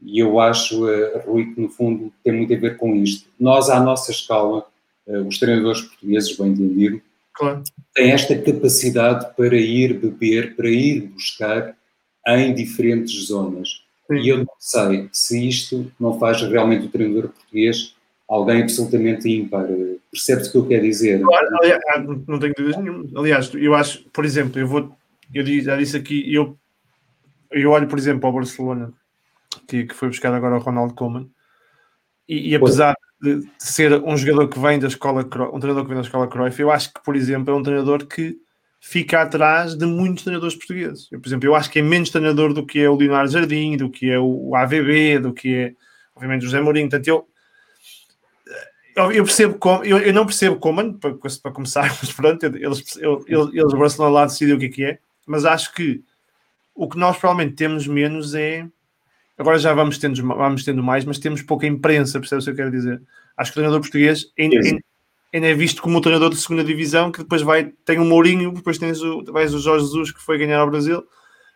[0.05, 0.85] E eu acho,
[1.25, 3.31] Rui, que no fundo tem muito a ver com isto.
[3.39, 4.67] Nós, à nossa escala,
[5.07, 7.01] os treinadores portugueses, bem entendido,
[7.35, 7.63] claro.
[7.95, 11.77] têm esta capacidade para ir beber, para ir buscar
[12.27, 13.83] em diferentes zonas.
[14.07, 14.19] Sim.
[14.19, 17.95] E eu não sei se isto não faz realmente o treinador português
[18.33, 19.67] alguém absolutamente ímpar.
[20.11, 21.21] Percebe-se o que eu quero dizer?
[21.21, 23.05] Claro, aliás, ah, não tenho dúvidas nenhuma.
[23.21, 24.97] Aliás, eu acho, por exemplo, eu vou,
[25.35, 26.57] eu já disse aqui, eu,
[27.51, 28.93] eu olho, por exemplo, ao Barcelona,
[29.69, 31.29] que, que foi buscar agora o Ronaldo Koeman,
[32.27, 35.21] e, e apesar de, de, ser um jogador que vem da escola,
[35.53, 38.07] um treinador que vem da escola Cruyff, eu acho que, por exemplo, é um treinador
[38.07, 38.39] que
[38.85, 41.07] fica atrás de muitos treinadores portugueses.
[41.13, 43.77] Eu, por exemplo, eu acho que é menos treinador do que é o Leonardo Jardim,
[43.77, 45.75] do que é o AVB, do que é,
[46.17, 46.91] obviamente, o José Mourinho.
[46.91, 47.29] Portanto, eu,
[49.13, 53.25] eu percebo como, eu, eu não percebo como, para, para começar, mas pronto, eles, eles,
[53.29, 56.03] eles o Barcelona lá decidiram o que é que é, mas acho que
[56.75, 58.67] o que nós provavelmente temos menos é.
[59.39, 62.57] Agora já vamos tendo, vamos tendo mais, mas temos pouca imprensa, percebe o que eu
[62.57, 63.01] quero dizer?
[63.37, 64.57] Acho que o treinador português ainda,
[65.33, 68.53] ainda é visto como um treinador de segunda divisão que depois vai, tem o Mourinho,
[68.53, 71.03] depois tens o, vais o Jorge Jesus que foi ganhar ao Brasil,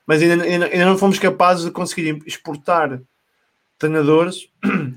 [0.07, 3.01] mas ainda, ainda, ainda não fomos capazes de conseguir exportar
[3.79, 4.49] treinadores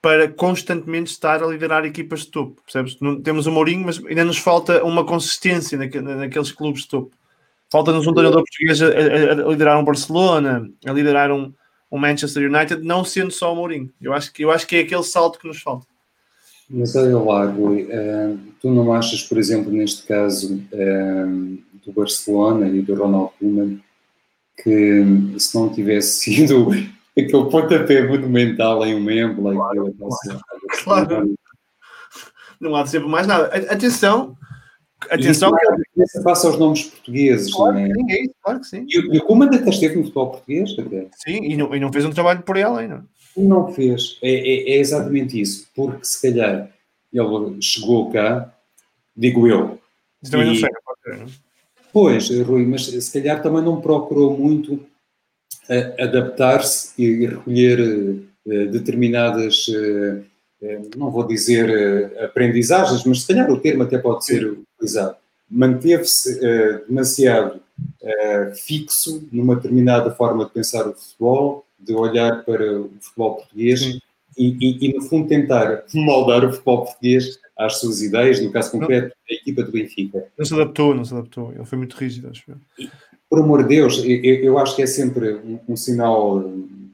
[0.00, 2.62] para constantemente estar a liderar equipas de topo.
[2.62, 3.00] Percebes?
[3.00, 7.16] Não, temos o Mourinho, mas ainda nos falta uma consistência naque, naqueles clubes de topo.
[7.72, 11.52] Falta-nos um treinador português a, a, a, liderar um Barcelona, a liderar um,
[11.90, 13.90] um Manchester United, não sendo só o Mourinho.
[14.00, 15.86] Eu acho, que, eu acho que é aquele salto que nos falta.
[16.68, 17.88] Mas olha lá, Rui,
[18.60, 23.78] tu não achas, por exemplo, neste caso uh, do Barcelona e do Ronald Koeman,
[24.62, 25.04] que
[25.38, 26.70] se não tivesse sido
[27.16, 30.42] aquele pontapé monumental em um membro, claro, claro.
[30.82, 31.34] claro.
[32.60, 33.46] não há de ser mais nada.
[33.70, 34.34] Atenção,
[35.10, 35.52] atenção.
[35.96, 37.92] E isso passa aos nomes portugueses, claro, não é?
[37.92, 38.86] Sim, é isso, claro que sim.
[38.88, 41.06] E, o Koeman até esteve no futebol português, até.
[41.16, 43.04] Sim, e não, e não fez um trabalho por ele ainda.
[43.36, 44.18] Não fez.
[44.22, 45.68] É, é, é, exatamente isso.
[45.74, 46.70] Porque se calhar
[47.12, 48.52] ele chegou cá,
[49.16, 49.78] digo eu.
[50.30, 50.70] Também e, não sei,
[51.06, 51.26] não é?
[51.94, 59.68] Pois, Rui, mas se calhar também não procurou muito uh, adaptar-se e recolher uh, determinadas,
[59.68, 60.24] uh,
[60.96, 64.44] não vou dizer aprendizagens, mas se calhar o termo até pode ser
[64.76, 65.14] utilizado.
[65.48, 66.40] Manteve-se
[66.88, 67.60] demasiado
[68.66, 74.00] fixo numa determinada forma de pensar o futebol, de olhar para o futebol português e,
[74.38, 79.14] e, e, no fundo, tentar moldar o futebol português às suas ideias, no caso concreto,
[79.30, 80.26] a equipa do Benfica.
[80.36, 81.52] Não se adaptou, não se adaptou.
[81.52, 82.88] Ele foi muito rígido, acho eu.
[83.30, 86.42] Por amor de Deus, eu, eu acho que é sempre um, um, sinal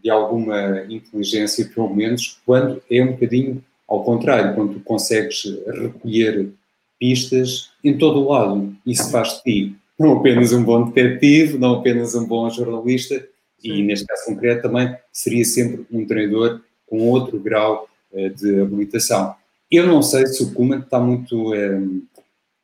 [0.02, 6.50] de alguma inteligência, pelo menos, quando é um bocadinho ao contrário, quando tu consegues recolher
[6.98, 8.74] pistas em todo o lado.
[8.86, 13.22] Isso faz de ti não apenas um bom detetive, não apenas um bom jornalista,
[13.62, 19.34] e neste caso concreto também seria sempre um treinador com outro grau uh, de habilitação.
[19.70, 21.80] Eu não sei se o Koeman está muito um, eh,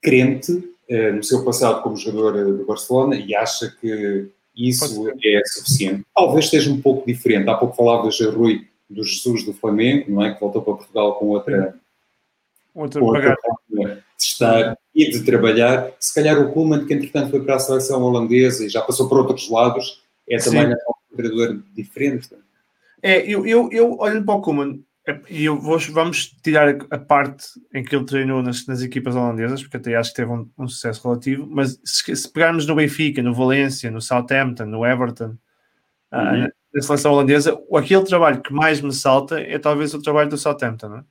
[0.02, 6.04] crente uh, no seu passado como jogador do Barcelona e acha que isso é suficiente.
[6.14, 7.48] Talvez esteja um pouco diferente.
[7.48, 10.32] Há pouco falavas, Rui, do Jesus do Flamengo, não é?
[10.32, 11.74] Que voltou para Portugal com outra,
[12.74, 15.92] outra, outra forma de estar e de trabalhar.
[16.00, 19.18] Se calhar o Koeman, que entretanto foi para a seleção holandesa e já passou por
[19.18, 22.28] outros lados, é também um treinador diferente.
[23.02, 24.80] É, eu, eu, eu olho para o Koeman
[25.30, 29.62] e eu vou, vamos tirar a parte em que ele treinou nas, nas equipas holandesas,
[29.62, 33.22] porque até acho que teve um, um sucesso relativo, mas se, se, pegarmos no Benfica,
[33.22, 35.36] no Valência, no Southampton, no Everton,
[36.10, 36.44] ah, uhum.
[36.44, 40.36] uh, na seleção holandesa, aquele trabalho que mais me salta é talvez o trabalho do
[40.36, 41.04] Southampton, não é?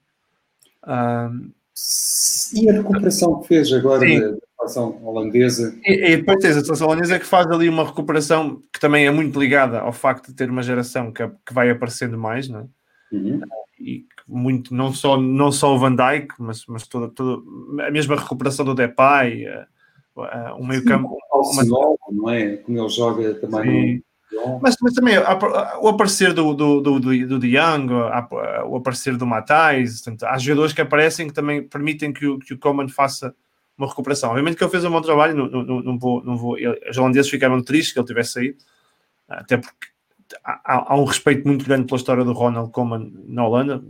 [0.84, 1.52] Uh,
[2.54, 5.78] e a recuperação que fez agora da seleção holandesa?
[5.84, 9.12] E, e, depois tens a seleção holandesa que faz ali uma recuperação que também é
[9.12, 12.66] muito ligada ao facto de ter uma geração que, que vai aparecendo mais, não é?
[13.16, 13.42] Uhum.
[13.80, 17.42] E muito, não só, não só o Van Dijk, mas, mas toda, toda
[17.86, 21.18] a mesma recuperação do Depay, uh, uh, um meio campo.
[21.32, 21.64] Uma...
[22.12, 22.58] não é?
[22.58, 24.04] Como ele joga também.
[24.62, 27.90] Mas, mas também o aparecer do, do, do, do, do Young,
[28.68, 32.58] o aparecer do Matais, há jogadores que aparecem que também permitem que o, que o
[32.58, 33.34] Coman faça
[33.78, 34.30] uma recuperação.
[34.30, 36.58] Obviamente que ele fez um bom trabalho, não, não, não vou, não vou,
[36.90, 38.58] os holandeses ficaram tristes que ele tivesse saído,
[39.28, 39.88] até porque
[40.44, 43.84] há, há um respeito muito grande pela história do Ronald Koeman na Holanda.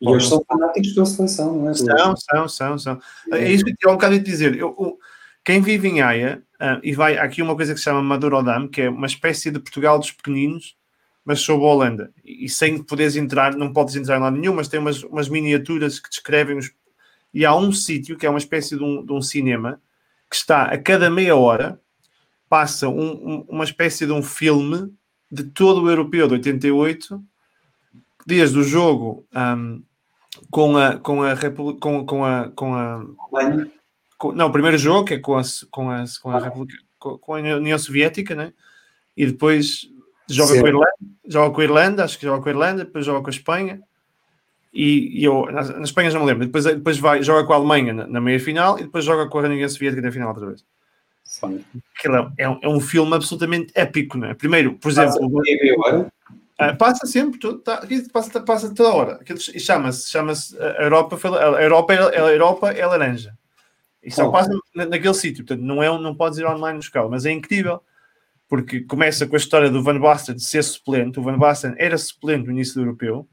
[0.00, 1.74] E eles são fanáticos pela seleção, não é?
[1.74, 3.00] São, são, são, são.
[3.32, 4.56] É isso que eu um bocado de dizer.
[4.56, 4.98] Eu,
[5.44, 8.82] quem vive em Haia, uh, e vai aqui uma coisa que se chama Madurodam, que
[8.82, 10.74] é uma espécie de Portugal dos pequeninos,
[11.22, 12.12] mas sob a Holanda.
[12.24, 16.00] E, sem poderes entrar, não podes entrar em lado nenhum, mas tem umas, umas miniaturas
[16.00, 16.72] que descrevem os.
[17.34, 19.80] E há um sítio que é uma espécie de um, de um cinema
[20.30, 21.80] que está a cada meia hora,
[22.48, 24.94] passa um, um, uma espécie de um filme
[25.30, 27.20] de todo o europeu de 88,
[28.24, 29.82] desde o jogo um,
[30.50, 33.04] com a com a República com, com a com a
[34.16, 37.18] com, não, o primeiro jogo que é com a com a, com a República com,
[37.18, 38.52] com a União Soviética, né?
[39.16, 39.88] E depois
[40.28, 40.60] joga Sim.
[40.60, 43.20] com a Irlanda, joga com a Irlanda, acho que joga com a Irlanda, depois joga
[43.20, 43.80] com a Espanha.
[44.74, 47.56] E, e eu, na, na, Espanha já me lembro, depois, depois vai, joga com a
[47.56, 50.46] Alemanha na, na meia final e depois joga com a União Soviética na final outra
[50.46, 50.64] vez.
[51.96, 54.34] Aquilo é, é, um filme absolutamente épico, não é?
[54.34, 55.30] Primeiro, por exemplo.
[55.76, 59.20] Passa, uh, passa sempre, tá, passa, passa toda hora.
[59.38, 63.38] Chama-se chama a Europa, a Europa, é, a Europa é laranja.
[64.02, 67.30] E só passa naquele sítio, portanto, não, é, não podes ir online buscar, mas é
[67.30, 67.80] incrível
[68.48, 71.18] porque começa com a história do Van Basten ser suplente.
[71.18, 73.26] O Van Basten era suplente no início do europeu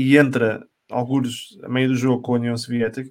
[0.00, 3.10] e entra alguns a meio do jogo com a União Soviética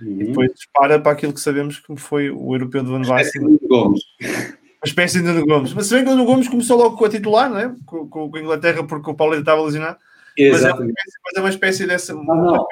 [0.00, 0.20] Uhum.
[0.20, 3.42] E depois dispara para aquilo que sabemos que foi o europeu de Van Basten.
[3.42, 5.74] Uma espécie de Nuno Gomes.
[5.74, 7.74] Mas se bem que o Nuno Gomes começou logo com a titular, não é?
[7.84, 9.98] Com, com, com a Inglaterra, porque o Paulo estava lesionado.
[10.38, 12.14] Mas é, espécie, mas é, uma espécie dessa.
[12.14, 12.66] Não, não,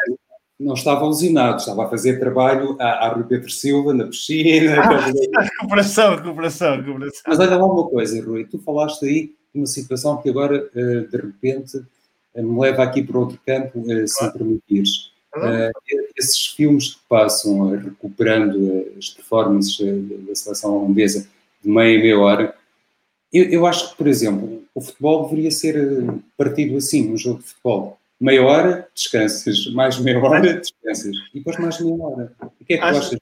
[0.59, 4.81] não estava lesionado, estava a fazer trabalho a, a Rui Pedro Silva na piscina.
[4.81, 5.11] Ah,
[5.61, 7.23] recuperação, recuperação, recuperação.
[7.27, 11.01] Mas olha lá uma coisa, Rui, tu falaste aí de uma situação que agora, eh,
[11.11, 11.79] de repente,
[12.42, 15.12] me leva aqui para outro campo, se me permitires.
[15.37, 15.70] Uh,
[16.16, 19.79] esses filmes que passam recuperando as performances
[20.27, 21.29] da seleção holandesa
[21.62, 22.55] de meia meia hora,
[23.33, 27.48] eu, eu, acho que, por exemplo, o futebol deveria ser partido assim, um jogo de
[27.48, 27.98] futebol.
[28.18, 32.33] Meia hora, descansas, mais meia hora, descansas, e depois mais meia hora.
[32.40, 32.98] O que é que acho...
[32.98, 33.20] achas?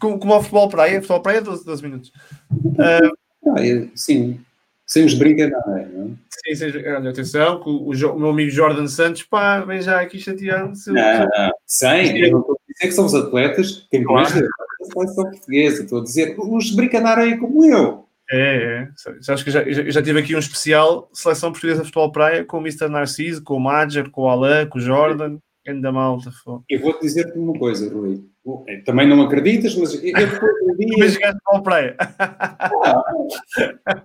[0.00, 2.12] Como, como ao futebol praia, futebol praia 12, 12 minutos.
[2.50, 3.90] Uh...
[3.94, 4.40] sim,
[4.86, 5.84] sem os brincadeira, não é?
[6.30, 10.18] Sim, sim, olha, atenção, que o, o, meu amigo Jordan Santos, pá, vem já aqui
[10.18, 10.72] chateado.
[10.88, 14.28] Não, não, sem, eu não estou a dizer que são os atletas que claro.
[14.28, 18.04] da seleção portuguesa, estou a dizer os brincadeira como eu.
[18.30, 18.88] É, é.
[19.20, 22.58] Sabes que já, já, já tive aqui um especial seleção portuguesa de futebol praia com
[22.58, 22.88] o Mr.
[22.88, 26.30] Narciso, com o Madger, com o Alain, com o Jordan, ainda malta.
[26.68, 28.24] Eu vou-te dizer-te uma coisa, Rui.
[28.66, 30.96] É, também não acreditas, mas eu depois um dia...
[30.98, 31.96] Mas jogaste futebol praia.
[31.98, 33.02] Ah,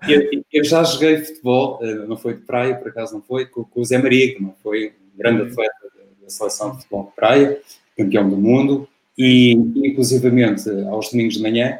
[0.07, 3.63] eu, eu, já joguei futebol, eh, não foi de praia, por acaso não foi, com,
[3.63, 5.47] com o Zé Maria, que não foi um grande uhum.
[5.47, 5.73] atleta
[6.21, 7.59] da seleção de futebol de praia,
[7.97, 11.79] campeão do mundo, e inclusivamente aos domingos de manhã,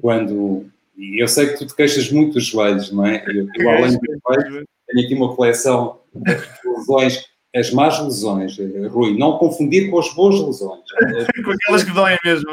[0.00, 0.66] quando.
[0.96, 3.24] E eu sei que tu te queixas muito dos joelhos, não é?
[3.28, 8.56] Eu, eu além dos joelhos, tenho aqui uma coleção de lesões as más lesões,
[8.90, 10.80] Rui, não confundir com as boas lesões.
[11.44, 12.50] com aquelas que doem mesmo.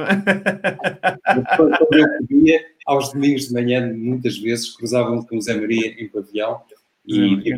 [1.98, 6.62] Eu podia, aos domingos de manhã, muitas vezes cruzavam com o Zé Maria em pavilhão
[7.06, 7.58] e tinha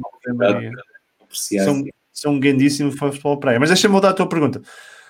[1.32, 1.66] apreciar.
[1.66, 3.60] São, são um grandíssimo fã de futebol praia.
[3.60, 4.62] Mas deixa-me voltar à tua pergunta.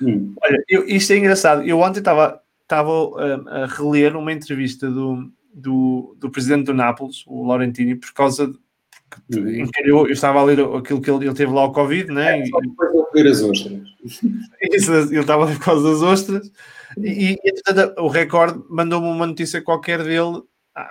[0.01, 0.33] Hum.
[0.41, 1.63] Olha, eu, isto é engraçado.
[1.63, 7.45] Eu ontem estava, a, a reler uma entrevista do, do, do presidente do Nápoles, o
[7.45, 8.57] Laurentini, por causa de
[9.33, 9.65] Uhum.
[9.85, 12.39] eu estava a ler aquilo que ele, ele teve lá o Covid, né?
[12.39, 13.81] É, só depois de as ostras.
[14.71, 16.51] Isso, ele estava por causa das ostras.
[16.97, 20.41] E, e o Record mandou-me uma notícia qualquer dele,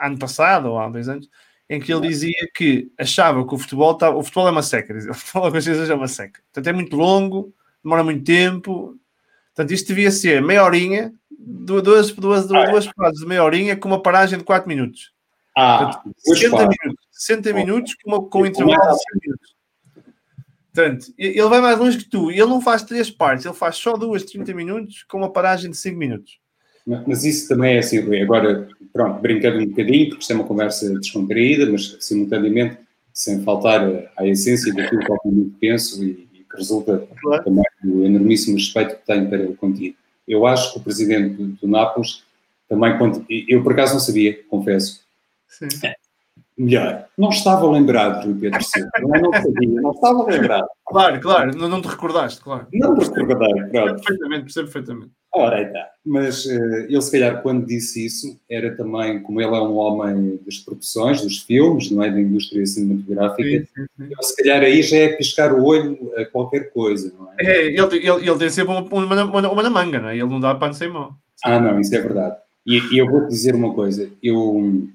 [0.01, 1.29] ano passado ou há dois anos,
[1.69, 4.95] em que ele dizia que achava que o futebol, tá, o futebol é uma seca,
[5.11, 6.41] o futebol é uma seca.
[6.53, 8.99] Portanto, é muito longo, demora muito tempo.
[9.55, 13.89] Portanto, isto devia ser meia horinha, duas, duas, duas, duas frases de meia horinha com
[13.89, 15.13] uma paragem de 4 minutos.
[15.57, 19.55] Ah, Portanto, 60 minutos, 60 minutos com, com um intervalo de 5 minutos.
[20.73, 22.31] Portanto, ele vai mais longe que tu.
[22.31, 25.77] Ele não faz três partes, ele faz só duas 30 minutos com uma paragem de
[25.77, 26.39] 5 minutos.
[27.07, 28.23] Mas isso também é assim, Rui.
[28.23, 32.79] Agora, pronto, brincando um bocadinho, porque isto é uma conversa descontraída, mas simultaneamente
[33.13, 33.83] sem faltar
[34.17, 37.45] à essência daquilo que eu penso e, e que resulta claro.
[37.45, 39.97] também do enormíssimo respeito que tenho para ele contigo.
[40.27, 42.23] Eu acho que o presidente do, do Nápoles
[42.69, 42.93] também,
[43.49, 45.03] eu por acaso não sabia, confesso,
[45.51, 45.69] Sim.
[46.57, 48.91] Melhor, não estava lembrado, Rui Pedro Silva.
[49.01, 50.69] Não, não sabia, não estava lembrado.
[50.87, 52.67] Claro, claro, não, não te recordaste, claro.
[52.73, 53.95] Não te recordei, pronto.
[53.95, 55.11] Perfeitamente, percebo perfeitamente.
[55.33, 55.83] Ora, então.
[56.05, 60.39] Mas uh, ele, se calhar, quando disse isso, era também, como ele é um homem
[60.45, 62.11] das produções, dos filmes, não é?
[62.11, 64.15] Da indústria cinematográfica, sim, sim, sim.
[64.21, 67.37] Se calhar aí já é piscar o olho a qualquer coisa, não é?
[67.39, 70.15] É, ele, ele, ele tem sempre uma, uma, uma, uma na manga, não é?
[70.15, 71.15] Ele não dá pano sem mão.
[71.45, 72.37] Ah, não, isso é verdade.
[72.67, 74.11] E, e eu vou-te dizer uma coisa.
[74.23, 74.89] Eu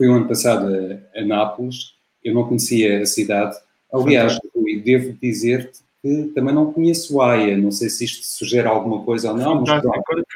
[0.00, 1.92] Fui o ano passado a, a Nápoles,
[2.24, 3.54] eu não conhecia a cidade.
[3.92, 7.54] Aliás, Rui, devo dizer-te que também não conheço Haia.
[7.58, 9.62] Não sei se isto sugere alguma coisa ou não.
[9.62, 9.82] Mas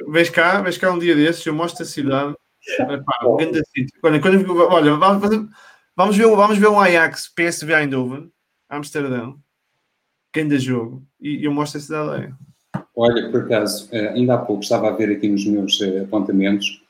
[0.06, 2.36] vês cá, vês cá um dia desses, eu mostro a cidade.
[2.78, 3.98] Epá, um grande sítio.
[4.02, 5.48] Olha, quando, olha vamos,
[5.96, 8.30] vamos, ver, vamos ver um Ajax PSV Eindhoven,
[8.68, 9.38] Amsterdão,
[10.30, 12.34] grande jogo, e eu mostro a cidade.
[12.94, 16.84] Olha, por acaso, eh, ainda há pouco estava a ver aqui nos meus eh, apontamentos.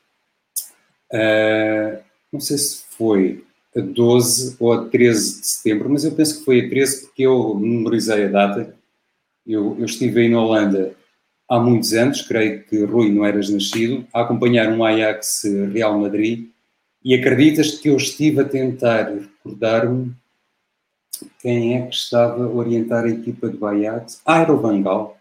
[1.13, 2.03] Uh,
[2.35, 3.43] não sei se foi
[3.75, 7.23] a 12 ou a 13 de setembro, mas eu penso que foi a 13 porque
[7.23, 8.75] eu memorizei a data.
[9.45, 10.95] Eu, eu estive aí na Holanda
[11.49, 16.49] há muitos anos, creio que Rui não eras nascido, a acompanhar um Ajax Real Madrid
[17.03, 20.13] e acreditas que eu estive a tentar recordar-me
[21.39, 24.21] quem é que estava a orientar a equipa do Ajax?
[24.25, 25.17] Ah, era o Vangal.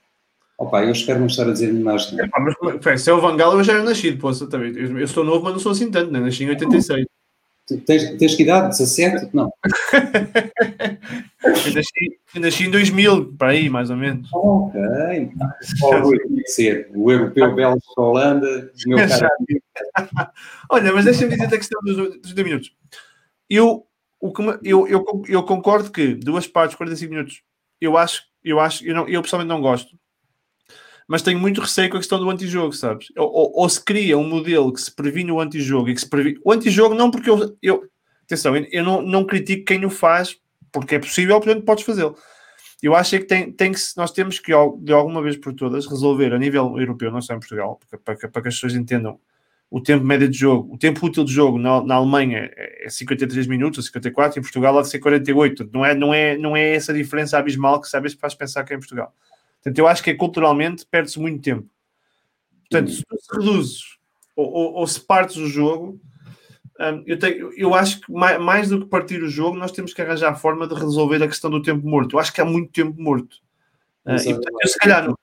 [0.57, 2.13] Opa, eu espero não estar a dizer mais.
[2.13, 2.29] É,
[2.85, 4.73] mas, se é o Vangal, eu já era nascido, posso, também.
[4.77, 6.21] Eu, eu estou novo, mas não sou assim tanto, né?
[6.21, 7.07] nasci em 86.
[7.67, 8.69] Tu tens, tens que idade?
[8.69, 9.31] 17?
[9.33, 9.51] Não.
[11.43, 14.29] eu, nasci, eu nasci em 2000, para aí, mais ou menos.
[14.33, 14.81] Ok.
[15.81, 20.31] Pode ser o europeu belga da Holanda, meu cara.
[20.71, 22.73] Olha, mas deixa-me dizer a questão dos, dos dois minutos.
[23.49, 23.87] Eu,
[24.21, 27.43] o que, eu, eu, eu concordo que duas partes, 45 minutos,
[27.81, 29.97] eu acho, eu acho, eu, não, eu pessoalmente não gosto
[31.07, 33.09] mas tenho muito receio com a questão do antijogo, sabes?
[33.17, 36.09] Ou, ou, ou se cria um modelo que se previne o antijogo e que se
[36.09, 36.39] previne.
[36.45, 37.57] O antijogo não porque eu.
[37.63, 37.85] eu
[38.25, 40.39] atenção, eu não, não critico quem o faz,
[40.73, 42.17] porque é possível, portanto podes fazê-lo.
[42.83, 45.87] Eu acho é que, tem, tem que nós temos que, de alguma vez por todas,
[45.87, 49.19] resolver a nível europeu, não só em Portugal, para, para, para que as pessoas entendam
[49.71, 53.47] o tempo médio de jogo, o tempo útil de jogo na, na Alemanha é 53
[53.47, 55.69] minutos ou 54, em Portugal há de ser 48.
[55.73, 58.77] Não é, não, é, não é essa diferença abismal que sabes faz pensar que é
[58.77, 59.13] em Portugal.
[59.65, 61.67] Portanto, eu acho que é, culturalmente perde-se muito tempo.
[62.69, 63.83] Portanto, se tu se reduzes
[64.37, 65.99] ou, ou, ou se partes o jogo,
[66.79, 69.95] um, eu, tenho, eu acho que mais, mais, do que partir o jogo, nós temos
[69.95, 72.15] que arranjar a forma de resolver a questão do tempo morto.
[72.17, 73.37] Eu acho que há muito tempo morto.
[74.05, 75.15] Uh, e, portanto, eu, se calhar,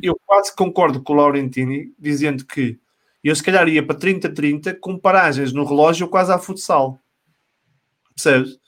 [0.00, 2.78] eu quase concordo com o Laurentini dizendo que
[3.24, 7.00] eu se calhar ia para 30-30 com paragens no relógio quase à futsal.
[8.14, 8.60] Percebes?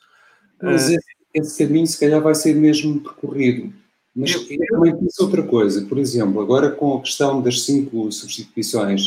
[0.61, 0.99] Mas uh,
[1.35, 3.73] esse, caminho se calhar vai ser mesmo percorrido.
[4.15, 5.85] Mas eu, eu também penso outra coisa.
[5.87, 9.03] Por exemplo, agora com a questão das cinco substituições,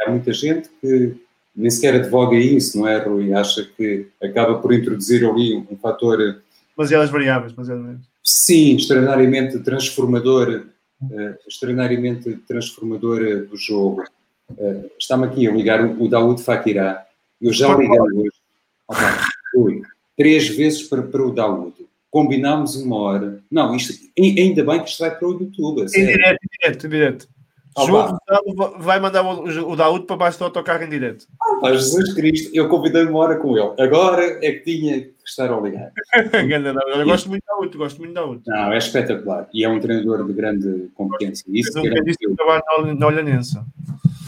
[0.00, 1.14] há muita gente que
[1.54, 3.32] nem sequer advoga isso, não é, Rui?
[3.32, 6.40] Acha que acaba por introduzir ali um fator...
[6.76, 10.66] Demasiadas variáveis, demasiadas Sim, extraordinariamente transformador,
[11.02, 14.04] uh, extraordinariamente transformador do jogo.
[14.50, 17.06] Uh, Está-me aqui a ligar o, o Daoud Fakirá.
[17.40, 18.30] Eu já liguei hoje.
[18.88, 19.82] Okay.
[20.16, 21.74] três vezes para, para o Daoud.
[22.10, 23.42] Combinámos uma hora.
[23.50, 25.82] Não, isto, ainda bem que isto vai para o YouTube.
[25.82, 27.28] Em direto, em direto, em direto.
[27.86, 28.18] João
[28.78, 31.26] vai mandar o, o Daúde para baixo do autocarro em direto.
[31.62, 33.74] Ah, Jesus Cristo, eu convidei uma hora com ele.
[33.78, 35.92] Agora é que tinha que estar a ligar.
[36.96, 38.42] eu gosto muito de Daúde, gosto muito de Daúde.
[38.46, 39.48] Não, é espetacular.
[39.52, 41.44] E é um treinador de grande competência.
[41.48, 43.58] Isso um grandíssimo trabalho na Olhanense.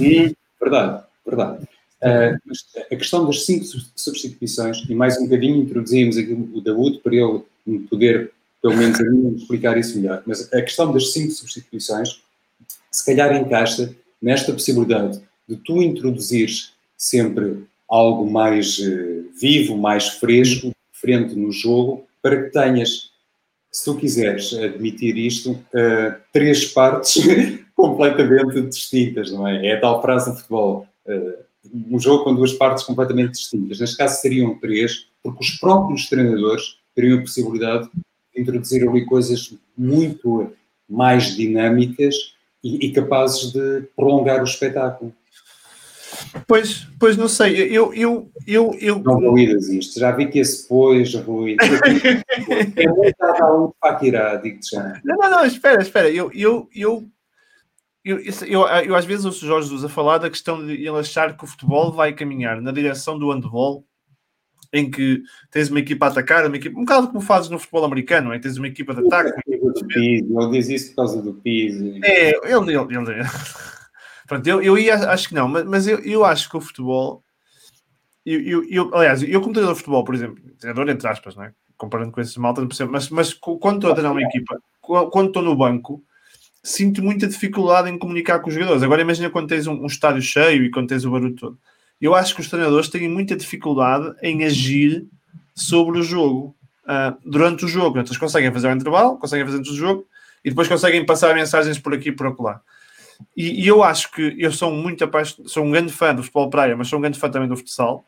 [0.00, 1.64] Hum, verdade, verdade.
[2.02, 2.38] Uh,
[2.90, 3.64] a questão das cinco
[3.94, 7.42] substituições, e mais um bocadinho introduzimos aqui o Daúde para ele
[7.88, 8.32] poder,
[8.62, 10.22] pelo menos a mim, explicar isso melhor.
[10.26, 12.20] Mas a questão das cinco substituições
[12.90, 20.72] se calhar encaixa nesta possibilidade de tu introduzires sempre algo mais uh, vivo, mais fresco,
[20.92, 23.10] diferente no jogo, para que tenhas,
[23.70, 27.22] se tu quiseres admitir isto, uh, três partes
[27.74, 29.66] completamente distintas, não é?
[29.66, 30.86] É a tal frase no futebol.
[31.06, 31.50] Uh,
[31.90, 33.80] um jogo com duas partes completamente distintas.
[33.80, 37.88] Neste caso seriam três, porque os próprios treinadores teriam a possibilidade
[38.34, 40.52] de introduzir ali coisas muito
[40.88, 45.14] mais dinâmicas e, e capazes de prolongar o espetáculo.
[46.46, 48.98] Pois, pois não sei, eu, eu, eu, eu...
[48.98, 51.56] Não ruídas isto, já vi que esse pois, Rui,
[52.76, 55.00] é muito um para tirar, digo-te já.
[55.04, 57.08] Não, não, não, espera, espera, eu, eu, eu,
[58.04, 61.36] eu, eu, eu, às vezes ouço Jorge Jesus a falar da questão de ele achar
[61.36, 63.84] que o futebol vai caminhar na direção do handball
[64.72, 67.84] em que tens uma equipa a atacar, uma equipa, um bocado como fazes no futebol
[67.84, 68.38] americano, é?
[68.38, 69.40] tens uma equipa de ataque.
[69.46, 71.98] Ele diz isso por causa do piso.
[72.04, 73.28] É, ele, ele, ele
[74.26, 77.24] Pronto, eu, eu ia, acho que não, mas, mas eu, eu acho que o futebol,
[78.24, 81.44] eu, eu, eu, aliás, eu como treinador de futebol, por exemplo, treinador entre aspas, não
[81.44, 81.52] é?
[81.76, 85.56] comparando com esses malta, mas, mas quando estou a treinar uma equipa, quando estou no
[85.56, 86.04] banco,
[86.62, 88.82] sinto muita dificuldade em comunicar com os jogadores.
[88.82, 91.58] Agora imagina quando tens um, um estádio cheio e quando tens o barulho todo
[92.00, 95.06] eu acho que os treinadores têm muita dificuldade em agir
[95.54, 97.98] sobre o jogo uh, durante o jogo.
[97.98, 100.06] Então, eles conseguem fazer o intervalo, conseguem fazer antes do jogo
[100.44, 102.60] e depois conseguem passar mensagens por aqui e por acolá.
[103.36, 106.48] E, e eu acho que eu sou muito apaixonado, sou um grande fã do futebol
[106.48, 108.04] praia, mas sou um grande fã também do futsal.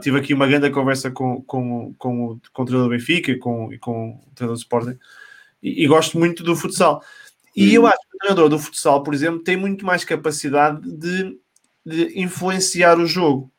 [0.00, 3.72] Tive aqui uma grande conversa com, com, com, o, com o treinador do Benfica com,
[3.72, 4.98] e com o treinador do Sporting
[5.62, 7.02] e, e gosto muito do futsal.
[7.56, 11.36] E eu acho que o treinador do futsal, por exemplo, tem muito mais capacidade de
[11.88, 13.50] de influenciar o jogo.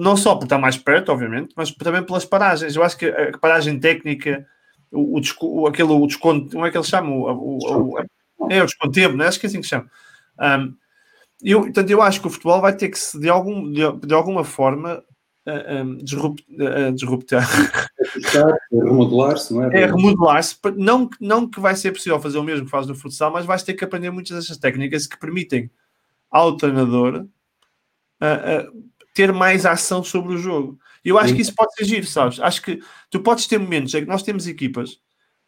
[0.00, 2.74] Não só por estar mais perto, obviamente, mas também pelas paragens.
[2.74, 4.44] Eu acho que a paragem técnica,
[4.90, 7.20] o, o, aquele, o desconto, como é que eles chamam?
[7.20, 7.98] O, o,
[8.38, 9.26] o, é o desconto tempo, né?
[9.26, 9.88] acho que é assim que chama.
[10.40, 10.74] Um,
[11.42, 14.14] eu, portanto, eu acho que o futebol vai ter que se, de, algum, de, de
[14.14, 15.04] alguma forma,
[15.46, 17.46] uh, um, disrupt, uh, disruptar.
[18.72, 19.82] remodelar-se, não é?
[19.82, 20.56] É remodelar-se.
[20.76, 23.62] Não, não que vai ser possível fazer o mesmo que faz no futsal, mas vais
[23.62, 25.70] ter que aprender muitas dessas técnicas que permitem
[26.30, 27.26] ao treinador
[29.14, 30.78] ter mais ação sobre o jogo.
[31.04, 32.40] E eu acho que isso pode ser giro, sabes?
[32.40, 34.98] Acho que tu podes ter momentos em que nós temos equipas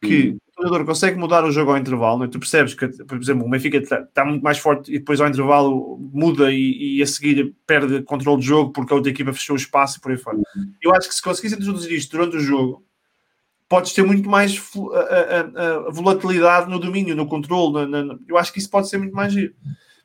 [0.00, 2.28] que o treinador consegue mudar o jogo ao intervalo, é?
[2.28, 5.28] tu percebes que, por exemplo, o Benfica está, está muito mais forte e depois ao
[5.28, 9.54] intervalo muda e, e, a seguir perde controle do jogo porque a outra equipa fechou
[9.54, 10.36] o espaço e por aí fora.
[10.36, 10.72] Uhum.
[10.80, 12.84] Eu acho que se conseguisse introduzir isto durante o jogo,
[13.68, 14.56] podes ter muito mais
[14.94, 17.86] a, a, a volatilidade no domínio, no controle.
[17.86, 19.52] Na, na, eu acho que isso pode ser muito mais giro.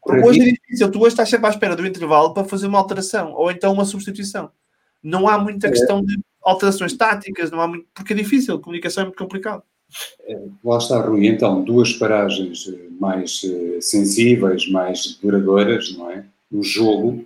[0.03, 2.79] Porque hoje é difícil, tu hoje estás sempre à espera do intervalo para fazer uma
[2.79, 4.51] alteração ou então uma substituição.
[5.01, 5.69] Não há muita é.
[5.71, 9.63] questão de alterações táticas, não há muito, porque é difícil, a comunicação é muito complicado.
[10.27, 11.27] É, lá está, Rui.
[11.27, 16.25] Então, duas paragens eh, mais uh, sensíveis, mais duradouras, não é?
[16.51, 17.25] No jogo,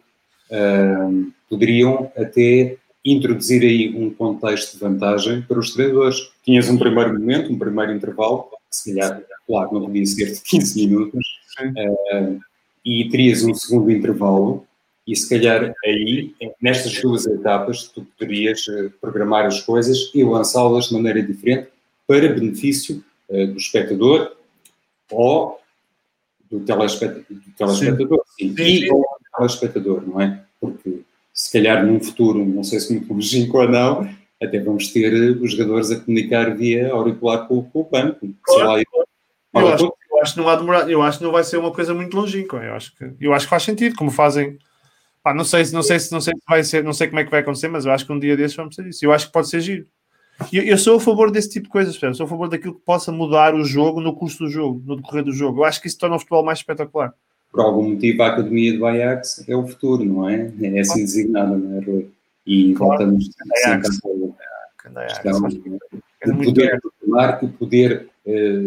[0.52, 6.30] uh, poderiam até introduzir aí um contexto de vantagem para os treinadores.
[6.44, 10.88] Tinhas um primeiro momento, um primeiro intervalo, se calhar, claro, não podia ser de 15
[10.88, 11.26] minutos,
[11.62, 12.40] uh,
[12.88, 14.66] e terias um segundo intervalo
[15.06, 20.86] E se calhar aí, nestas duas etapas, tu poderias eh, programar as coisas e lançá-las
[20.86, 21.68] de maneira diferente
[22.06, 24.36] para benefício uh, do espectador
[25.12, 25.60] ou
[26.50, 28.56] do telespectador, do telespectador sim.
[28.56, 28.64] Sim.
[28.64, 29.06] e do
[29.38, 30.42] telespectador, não é?
[30.60, 31.02] Porque
[31.34, 34.10] se calhar num futuro, não sei se muito longínquo ou não,
[34.42, 38.30] até vamos ter eh, os jogadores a comunicar via auricular com, com o banco.
[38.44, 38.84] Claro,
[39.54, 41.72] eu, acho, eu, acho, que não vai demorar, eu acho que não vai ser uma
[41.72, 42.60] coisa muito longínqua.
[42.64, 44.58] Eu acho que, eu acho que faz sentido, como fazem.
[45.24, 47.24] Pá, não sei, não sei se não sei se vai ser, não sei como é
[47.24, 49.06] que vai acontecer, mas eu acho que um dia desses vamos ter isso.
[49.06, 49.86] Eu acho que pode ser giro.
[50.54, 52.82] Eu, eu sou a favor desse tipo de coisas, eu sou a favor daquilo que
[52.82, 55.62] possa mudar o jogo no curso do jogo, no decorrer do jogo.
[55.62, 57.14] Eu acho que isso torna o futebol mais espetacular.
[57.52, 60.52] Por algum motivo, a Academia de Ajax é o futuro, não é?
[60.62, 62.10] É assim designada, não é, Rui?
[62.46, 62.92] E claro.
[62.92, 64.12] voltamos sempre a questão
[66.26, 68.10] de poder programar e poder,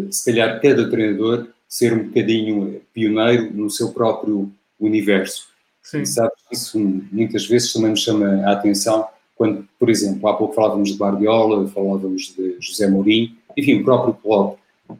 [0.09, 5.47] se calhar, cada treinador ser um bocadinho pioneiro no seu próprio universo.
[5.81, 6.01] Sim.
[6.01, 6.79] E sabes, isso
[7.11, 11.67] muitas vezes também me chama a atenção quando, por exemplo, há pouco falávamos de Guardiola,
[11.67, 14.59] falávamos de José Mourinho, enfim, o próprio Klopp.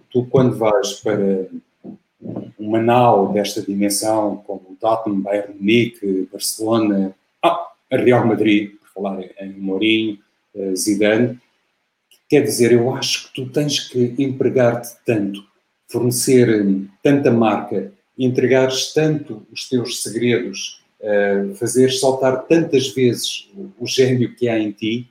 [0.10, 1.46] Tu, quando vais para
[2.58, 9.24] uma nau desta dimensão, como o Tottenham, Bayern Munique, Barcelona, ah, Real Madrid, por falar
[9.40, 10.18] em Mourinho,
[10.56, 11.40] eh, Zidane,
[12.32, 15.44] quer dizer, eu acho que tu tens que empregar-te tanto,
[15.90, 23.84] fornecer hum, tanta marca, entregares tanto os teus segredos uh, fazer saltar tantas vezes o,
[23.84, 25.10] o gênio que há em ti,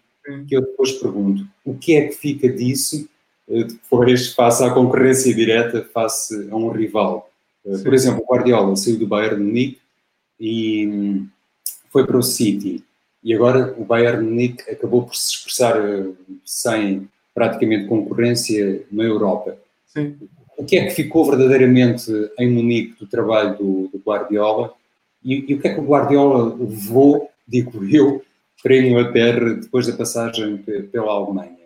[0.48, 3.06] que eu depois pergunto, o que é que fica disso
[3.48, 7.30] uh, depois face à concorrência direta, face a um rival?
[7.62, 9.78] Por exemplo, o Guardiola saiu do Bayern Munique
[10.40, 11.28] e um,
[11.90, 12.82] foi para o City.
[13.22, 15.76] E agora o Bayern Munique acabou por se expressar
[16.44, 19.56] sem praticamente concorrência na Europa.
[19.86, 20.16] Sim.
[20.56, 24.74] O que é que ficou verdadeiramente em Munique do trabalho do, do Guardiola
[25.24, 28.22] e, e, o que é que o Guardiola levou, digo eu,
[28.62, 31.56] para a Inglaterra depois da passagem pela Alemanha?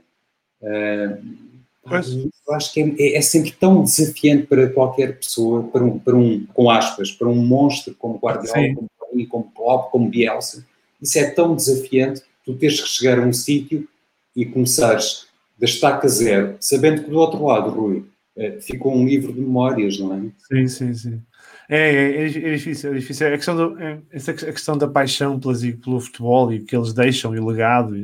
[0.61, 1.45] Uh,
[1.87, 6.47] eu acho que é, é, sempre tão desafiante para qualquer pessoa, para um, para um
[6.55, 8.75] com aspas, para um monstro como Guardiola, Sim.
[8.75, 10.67] como Paulinho, como Klopp, como Bielsa.
[11.05, 13.87] Isso é tão desafiante, tu teres que chegar a um sítio
[14.35, 15.27] e começares
[15.59, 19.99] da estaca zero, sabendo que do outro lado, Rui, eh, ficou um livro de memórias,
[19.99, 20.23] não é?
[20.49, 21.23] Sim, sim, sim.
[21.69, 23.27] É, é, é, é difícil, é difícil.
[23.29, 26.95] A questão, do, é, a questão da paixão pelas, pelo futebol e o que eles
[26.95, 27.95] deixam e o legado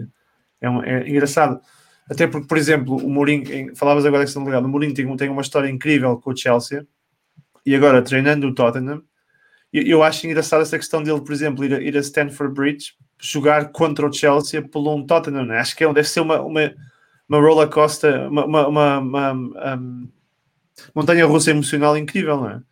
[0.60, 1.58] é, um, é engraçado.
[2.08, 5.16] Até porque, por exemplo, o Mourinho, falavas agora da questão do legado, o Mourinho tem,
[5.16, 6.86] tem uma história incrível com o Chelsea
[7.64, 9.02] e agora treinando o Tottenham.
[9.72, 12.94] Eu, eu acho engraçado essa questão dele, por exemplo, ir a, ir a Stanford Bridge
[13.20, 15.44] jogar contra o Chelsea pelo um Tottenham.
[15.44, 15.58] Né?
[15.58, 16.74] Acho que é, deve ser uma, uma,
[17.28, 19.32] uma roller coaster, uma, uma, uma, uma
[19.76, 20.08] um,
[20.94, 22.62] montanha russa emocional incrível, não é?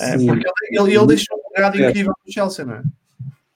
[0.00, 2.82] é porque ele, ele, deixou um legado incrível no Chelsea, não é?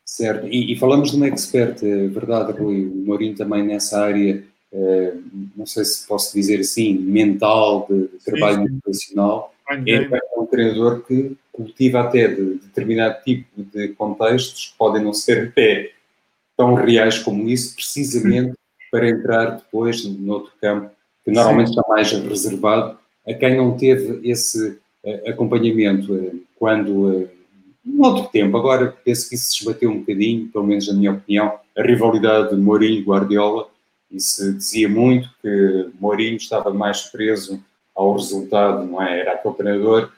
[0.04, 4.44] Certo, e, e, falamos de um expert, é verdade, Rui, o Mourinho também nessa área,
[4.70, 5.14] é,
[5.56, 11.36] não sei se posso dizer assim, mental, de, de trabalho motivacional, é um treinador que
[11.52, 15.92] cultiva até de, de determinado tipo de contextos que podem não ser até
[16.56, 18.54] tão reais como isso, precisamente
[18.90, 20.90] para entrar depois noutro campo,
[21.24, 21.80] que normalmente Sim.
[21.80, 27.28] está mais reservado a quem não teve esse uh, acompanhamento uh, quando, uh,
[27.84, 31.12] num outro tempo, agora penso que isso se esbateu um bocadinho, pelo menos na minha
[31.12, 33.68] opinião, a rivalidade de Mourinho e Guardiola,
[34.10, 37.62] e se dizia muito que Mourinho estava mais preso
[37.94, 39.20] ao resultado, não é?
[39.20, 40.12] Era aquele treinador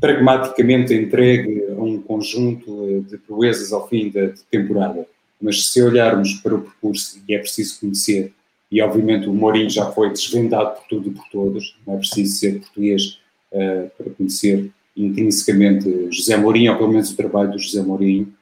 [0.00, 5.06] pragmaticamente entregue a um conjunto de proezas ao fim da temporada.
[5.40, 8.32] Mas se olharmos para o percurso, e é preciso conhecer
[8.74, 12.36] e obviamente o Mourinho já foi desvendado por tudo e por todos, não é preciso
[12.36, 13.20] ser português
[13.52, 18.32] uh, para conhecer intrinsecamente José Mourinho, ou pelo menos o trabalho do José Mourinho.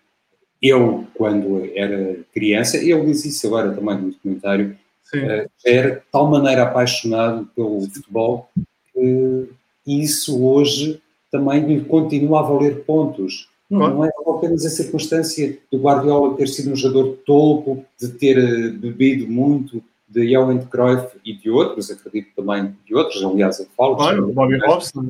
[0.62, 4.74] Eu, quando era criança, ele diz isso agora também no documentário,
[5.14, 8.48] uh, era de tal maneira apaixonado pelo futebol
[8.94, 9.48] que
[9.86, 11.00] isso hoje
[11.30, 13.48] também lhe continua a valer pontos.
[13.70, 18.36] Não, não é apenas a circunstância do Guardiola ter sido um jogador topo, de ter
[18.36, 23.66] eh, bebido muito, de Johan Cruyff e de outros, acredito também de outros, aliás, eu
[23.74, 23.96] falo.
[23.96, 25.02] Claro, o Bobby Robson,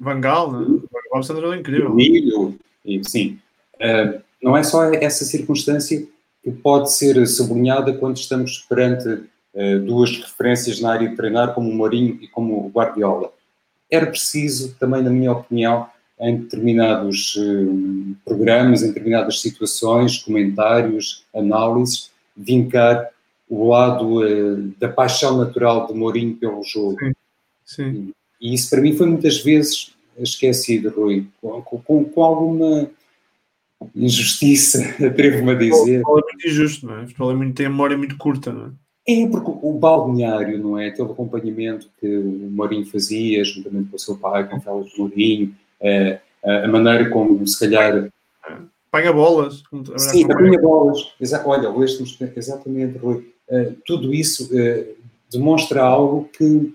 [0.00, 0.60] Van Gaal, né?
[0.60, 1.94] o Bobby Robson era incrível.
[1.94, 3.38] Milho, e, sim.
[3.74, 6.02] Uh, não é só essa circunstância
[6.42, 9.28] que pode ser sublinhada quando estamos perante
[9.84, 13.32] duas referências na área de treinar, como o Mourinho e como o Guardiola.
[13.90, 15.88] Era preciso, também na minha opinião,
[16.20, 23.10] em determinados uh, programas, em determinadas situações, comentários, análises, vincar
[23.48, 26.98] o lado uh, da paixão natural de Mourinho pelo jogo.
[26.98, 27.12] Sim.
[27.64, 28.12] Sim.
[28.40, 32.90] E, isso para mim foi muitas vezes esquecido, Rui, com, com, com alguma
[33.94, 36.02] injustiça, atrevo-me a dizer.
[36.02, 37.06] Futebol é muito injusto, não é?
[37.06, 38.70] Futebol é muito, tem a memória muito curta, não é?
[39.08, 40.88] É, porque o balneário, não é?
[40.88, 45.54] Aquele acompanhamento que o Mourinho fazia, juntamente com o seu pai, com o Félix Mourinho,
[46.44, 48.10] a, a maneira como, se calhar.
[48.90, 49.62] Paga bolas.
[49.96, 51.10] Sim, apanha bolas.
[51.18, 53.32] Exa olha, este exatamente, Rui.
[53.48, 54.96] Uh, tudo isso uh,
[55.32, 56.74] demonstra algo que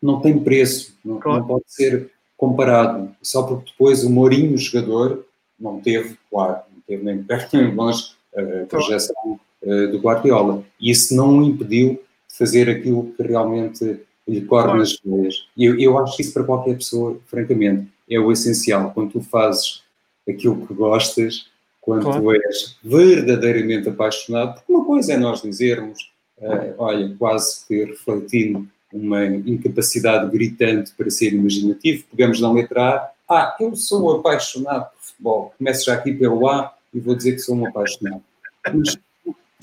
[0.00, 1.40] não tem preço, não, claro.
[1.40, 3.10] não, pode ser comparado.
[3.20, 5.26] Só porque depois o Mourinho, o jogador,
[5.58, 10.64] não teve, claro, não teve nem perto nem longe a projeção uh, do Guardiola.
[10.80, 15.46] E isso não o impediu de fazer aquilo que realmente lhe corre nas veias.
[15.56, 18.92] E eu, eu acho que isso para qualquer pessoa, francamente, é o essencial.
[18.92, 19.82] Quando tu fazes
[20.28, 21.46] aquilo que gostas,
[21.80, 22.22] quando claro.
[22.22, 28.66] tu és verdadeiramente apaixonado, porque uma coisa é nós dizermos, uh, olha, quase que refletindo
[28.92, 35.00] uma incapacidade gritante para ser imaginativo, pegamos na letra A, ah, eu sou apaixonado por
[35.00, 35.54] futebol.
[35.58, 38.22] Começo já aqui pelo A e vou dizer que sou um apaixonado.
[38.72, 38.96] Mas,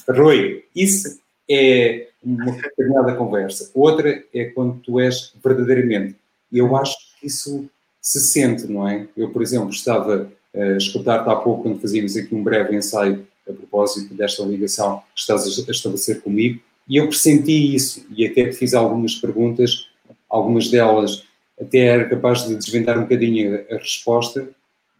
[0.10, 3.72] Rui, isso é uma determinada conversa.
[3.74, 6.16] Outra é quando tu és verdadeiramente.
[6.52, 7.70] Eu acho que isso
[8.02, 9.08] se sente, não é?
[9.16, 13.54] Eu, por exemplo, estava a escutar-te há pouco, quando fazíamos aqui um breve ensaio a
[13.54, 18.56] propósito desta ligação que estás a estabelecer comigo, e eu pressenti isso, e até te
[18.56, 19.88] fiz algumas perguntas,
[20.30, 21.24] algumas delas
[21.60, 24.50] até era capaz de desvendar um bocadinho a resposta,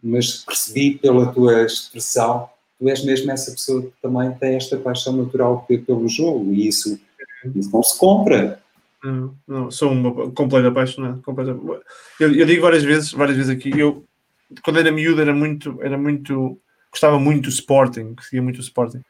[0.02, 2.48] mas percebi pela tua expressão,
[2.82, 6.98] tu és mesmo essa pessoa que também tem esta paixão natural pelo jogo, e isso,
[7.54, 8.60] isso não se compra.
[9.04, 11.22] Não, não, sou uma completa apaixonado.
[11.22, 11.50] Completa.
[12.18, 14.04] Eu, eu, digo várias vezes, várias vezes aqui, eu
[14.64, 16.58] quando era miúdo era muito, era muito,
[16.90, 19.00] gostava muito do Sporting, seguia muito o Sporting.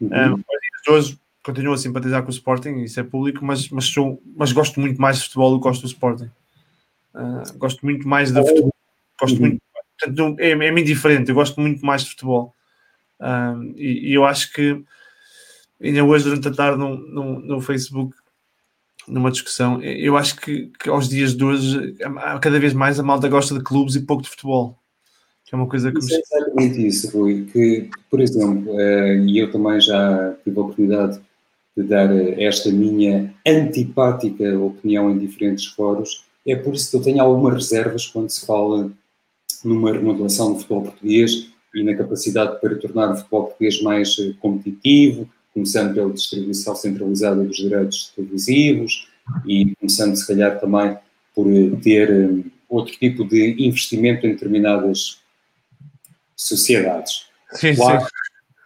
[0.00, 0.34] Uhum.
[0.34, 4.52] Um, hoje continuo a simpatizar com o Sporting, isso é público, mas, mas, sou, mas
[4.52, 6.30] gosto muito mais de futebol do que gosto do Sporting.
[7.14, 8.74] Uh, gosto muito mais de futebol.
[9.20, 9.40] Gosto uhum.
[9.40, 9.62] muito,
[9.98, 12.52] portanto, é, é-me indiferente, eu gosto muito mais de futebol.
[13.22, 14.82] Um, e, e, eu acho que
[15.80, 18.16] ainda hoje, durante a tarde, no, no, no Facebook,
[19.06, 21.96] numa discussão, eu acho que, que, aos dias de hoje,
[22.40, 24.78] cada vez mais a malta gosta de clubes e pouco de futebol.
[25.44, 26.14] Que é uma coisa que isso me...
[26.14, 27.46] É exatamente isso, Rui.
[27.52, 31.20] Que, por exemplo, eh, e eu também já tive a oportunidade
[31.76, 37.02] de dar eh, esta minha antipática opinião em diferentes fóruns, é por isso que eu
[37.02, 38.90] tenho algumas reservas quando se fala
[39.64, 44.34] numa remodelação do futebol português e na capacidade para tornar o futebol português mais eh,
[44.40, 49.08] competitivo, começando pela distribuição centralizada dos direitos televisivos
[49.46, 50.96] e começando, se calhar, também
[51.34, 55.20] por eh, ter um, outro tipo de investimento em determinadas
[56.36, 57.26] sociedades.
[57.52, 58.06] Sim, claro, sim.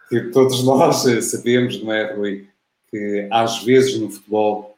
[0.09, 2.47] Que todos nós sabemos, não é, Rui,
[2.89, 4.77] que às vezes no futebol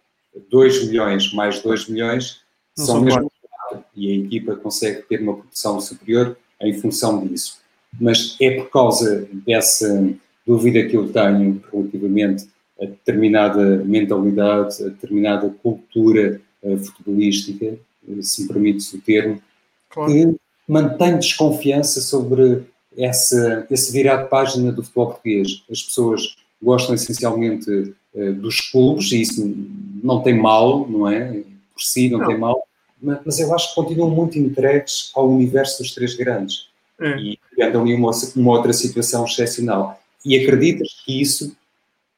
[0.50, 2.42] 2 milhões mais 2 milhões
[2.78, 3.32] não são mesmo
[3.96, 7.59] e a equipa consegue ter uma produção superior em função disso.
[8.00, 10.14] Mas é por causa dessa
[10.46, 12.48] dúvida que eu tenho relativamente
[12.82, 17.78] a determinada mentalidade, a determinada cultura uh, futebolística,
[18.08, 19.42] uh, se me permite o termo,
[19.90, 20.12] claro.
[20.12, 20.36] que
[20.68, 22.64] mantém desconfiança sobre
[22.98, 25.64] essa, esse virar de página do futebol português.
[25.70, 27.70] As pessoas gostam essencialmente
[28.14, 29.56] uh, dos clubes, e isso
[30.02, 31.44] não tem mal, não é?
[31.74, 32.28] Por si não, não.
[32.28, 32.64] tem mal,
[33.02, 36.68] mas, mas, eu acho que continuam muito entregues ao universo dos três grandes.
[37.00, 37.18] É.
[37.18, 40.00] E andam ali uma, uma outra situação excepcional.
[40.26, 41.56] E acreditas que isso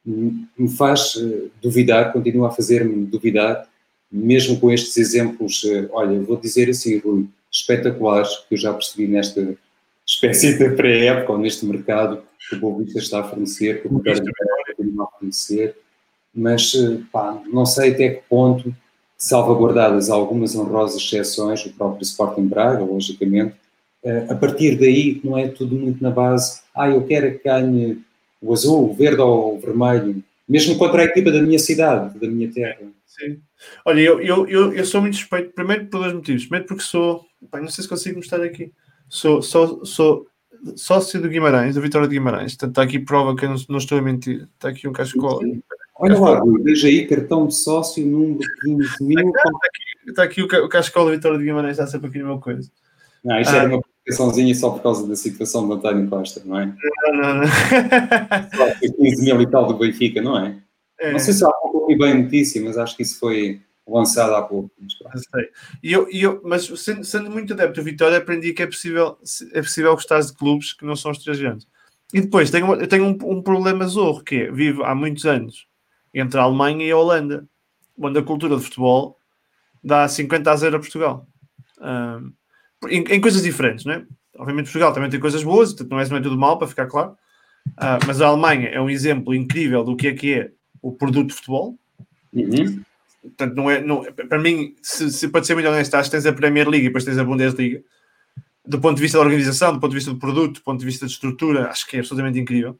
[0.05, 3.67] me faz eh, duvidar, continua a fazer-me duvidar,
[4.11, 9.07] mesmo com estes exemplos, eh, olha, vou dizer assim, Rui, espetaculares, que eu já percebi
[9.07, 9.55] nesta
[10.05, 13.91] espécie de pré-época, ou neste mercado, que o Boa Vista está a fornecer, que o
[13.91, 14.29] Roberto
[14.75, 15.75] continua a fornecer,
[16.33, 18.73] mas, eh, pá, não sei até que ponto,
[19.15, 23.53] salvaguardadas algumas honrosas exceções, o próprio Sporting Braga, logicamente,
[24.29, 28.01] a partir daí não é tudo muito na base, ah, eu quero que ganhe
[28.41, 32.27] o azul, o verde ou o vermelho, mesmo contra a equipa da minha cidade, da
[32.27, 32.79] minha terra.
[33.05, 33.39] Sim.
[33.85, 36.43] Olha, eu, eu, eu, eu sou muito suspeito, primeiro por dois motivos.
[36.43, 38.71] Primeiro porque sou, não sei se consigo mostrar aqui,
[39.07, 40.27] sou, sou, sou
[40.75, 42.53] sócio do Guimarães, da Vitória de Guimarães.
[42.53, 44.47] Portanto, está aqui prova que eu não, não estou a mentir.
[44.55, 45.41] Está aqui um cachecol.
[45.95, 49.27] Olha lá, veja aí, cartão de sócio, número 15 mil.
[49.27, 52.25] Está aqui, está aqui o, o cachecol da Vitória de Guimarães, está sempre aqui no
[52.25, 52.69] meu coisa.
[53.23, 56.59] Não, isto ah, era uma publicaçãozinha só por causa da situação do António Costa, não
[56.59, 56.65] é?
[56.65, 57.47] Não, não, não.
[57.47, 60.61] Só 15 mil e tal do Benfica, não é?
[60.99, 61.11] é.
[61.11, 64.33] Não sei se há pouco ouvi bem a notícia, mas acho que isso foi lançado
[64.33, 64.71] há pouco.
[64.79, 65.23] Mas,
[65.83, 69.17] e eu, e eu, mas sendo, sendo muito adepto do Vitória, aprendi que é possível,
[69.53, 71.67] é possível gostar de clubes que não são estrangeiros.
[72.13, 75.67] E depois tenho, eu tenho um, um problema zorro, que é, vivo há muitos anos
[76.13, 77.47] entre a Alemanha e a Holanda,
[77.97, 79.17] onde a cultura de futebol
[79.81, 81.27] dá 50 a 0 a Portugal.
[81.79, 82.33] Um,
[82.89, 84.05] em, em, coisas diferentes, não é?
[84.37, 87.11] obviamente Portugal também tem coisas boas, não é, não é tudo mal, para ficar claro,
[87.69, 90.51] uh, mas a Alemanha é um exemplo incrível do que é que é
[90.81, 91.77] o produto de futebol.
[92.33, 92.81] Uhum.
[93.21, 96.25] Portanto, não é, não, para mim, se, se pode ser muito honesto, acho que tens
[96.25, 97.83] a Premier League e depois tens a Bundesliga.
[98.65, 100.85] Do ponto de vista da organização, do ponto de vista do produto, do ponto de
[100.85, 102.79] vista de estrutura, acho que é absolutamente incrível.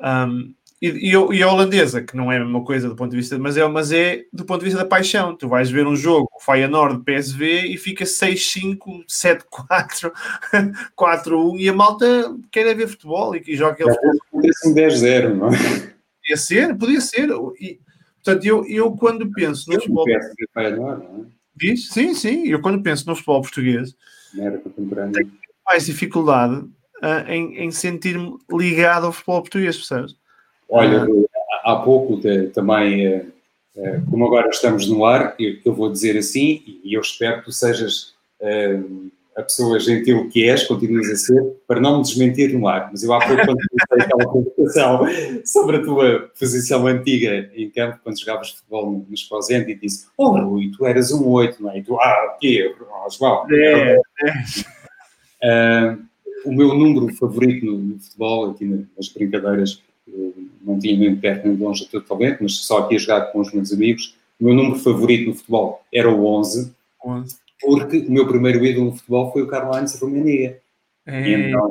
[0.00, 3.16] Um, e, e, e, a holandesa, que não é a mesma coisa do ponto de
[3.16, 5.36] vista, mas é, mas é do ponto de vista da paixão.
[5.36, 10.12] Tu vais ver um jogo, Feyenoord PSV, e fica 6-5, 7-4,
[10.96, 14.18] 4-1, e a malta quer é ver futebol e, e joga aquele futebol.
[14.30, 15.58] Podia ser um 10-0, não é?
[16.20, 17.28] Podia ser, podia ser.
[17.60, 17.80] E,
[18.22, 20.04] portanto, eu, eu quando penso no futebol.
[20.54, 21.38] Feyenoord, não é?
[21.56, 21.88] Diz?
[21.88, 22.46] Sim, sim.
[22.46, 23.96] Eu quando penso no futebol português,
[24.32, 25.32] tenho
[25.66, 26.54] mais dificuldade
[27.02, 30.14] uh, em, em sentir-me ligado ao futebol português, percebes?
[30.68, 31.06] Olha,
[31.64, 32.20] há pouco
[32.52, 33.26] também, eh,
[33.76, 37.52] eh, como agora estamos no ar, eu vou dizer assim, e eu espero que tu
[37.52, 38.78] sejas eh,
[39.38, 42.88] a pessoa gentil que és, continuas a ser, para não me desmentir no ar.
[42.90, 45.00] Mas eu há pouco, quando comecei aquela conversação
[45.44, 50.30] sobre a tua posição antiga em campo, quando jogavas futebol no Esposente, e disse: Oh,
[50.30, 51.78] Rui, tu eras um 8, não é?
[51.78, 52.74] E tu, ah, o quê?
[52.80, 53.46] Oh, João.
[53.50, 55.94] É, é.
[55.94, 56.08] Uh,
[56.44, 59.82] o meu número favorito no, no futebol, aqui nas brincadeiras,
[60.62, 63.40] não tinha nem perto nem longe de todo talento, mas só aqui a jogar com
[63.40, 64.16] os meus amigos.
[64.40, 66.72] O meu número favorito no futebol era o 11,
[67.04, 67.36] 11.
[67.60, 70.56] porque o meu primeiro ídolo no futebol foi o Karl-Heinz Rummenigge.
[71.06, 71.70] E então,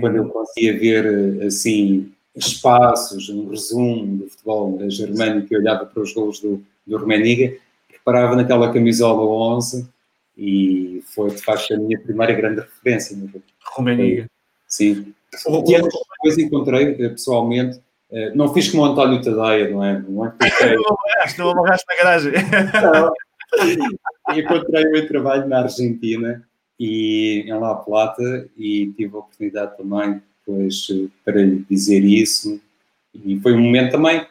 [0.00, 6.12] quando eu conseguia ver assim espaços, um resumo do futebol germânico e olhava para os
[6.12, 7.60] gols do, do Rummenigge,
[7.90, 9.88] reparava naquela camisola 11
[10.36, 13.16] e foi de facto a minha primeira grande referência.
[13.74, 14.26] Rummenigge.
[14.66, 15.14] Sim.
[15.32, 17.80] E depois encontrei eh, pessoalmente,
[18.10, 19.98] eh, não fiz como o António Tadeia, não é?
[20.00, 20.32] Não é
[21.38, 22.32] não amarraste na garagem.
[24.36, 26.46] encontrei o meu trabalho na Argentina
[26.78, 32.60] e em La Plata e tive a oportunidade também depois eh, para lhe dizer isso
[33.14, 34.26] e foi um momento também,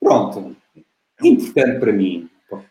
[0.00, 0.56] pronto,
[1.22, 2.28] importante para mim,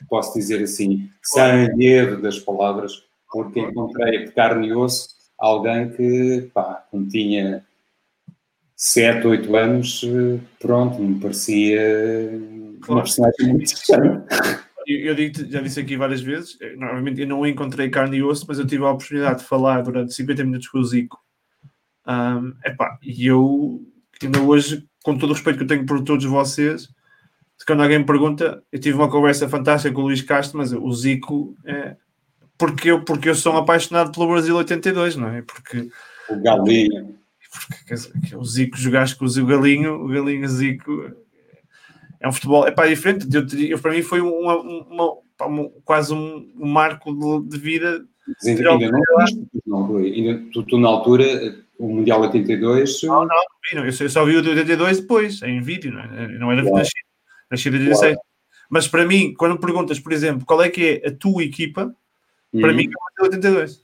[0.09, 5.12] posso dizer assim, sem medo das palavras, porque encontrei de carne e osso
[5.43, 7.65] alguém que, pá, quando tinha
[8.75, 10.01] 7, 8 anos,
[10.59, 12.29] pronto, me parecia
[12.81, 12.93] claro.
[12.93, 14.25] uma personagem muito estranha.
[14.87, 18.45] Eu, digo, já disse aqui várias vezes, eh, normalmente eu não encontrei carne e osso,
[18.47, 21.17] mas eu tive a oportunidade de falar durante 50 minutos com o Zico.
[22.05, 23.81] Um, epá, e eu,
[24.21, 26.89] ainda hoje, com todo o respeito que eu tenho por todos vocês,
[27.65, 30.91] quando alguém me pergunta, eu tive uma conversa fantástica com o Luís Castro, mas o
[30.91, 31.95] Zico é,
[32.65, 35.41] porque eu, porque eu sou um apaixonado pelo Brasil 82, não é?
[35.41, 35.89] Porque
[36.29, 37.17] o Galinho.
[37.51, 41.11] Porque o Zico jogaste com o Galinho, o Galinho Zico
[42.23, 43.27] é um futebol, é pá, diferente.
[43.31, 48.05] Eu, eu, para mim foi uma, uma, uma quase um, um, marco de, de vida.
[48.25, 48.99] Mas ainda, ainda não,
[49.65, 51.25] não, não ainda, tu, tu, na altura,
[51.77, 53.03] o Mundial 82.
[53.03, 53.35] Não, não,
[53.73, 56.27] não eu, só vi o de 82 depois, em vídeo, não, é?
[56.39, 56.77] não era claro.
[56.77, 57.05] nascido,
[57.51, 58.13] nascido em 16.
[58.13, 58.27] Claro.
[58.69, 61.93] Mas para mim, quando me perguntas, por exemplo, qual é que é a tua equipa,
[62.59, 62.75] para hum.
[62.75, 62.89] mim
[63.19, 63.81] é o 82.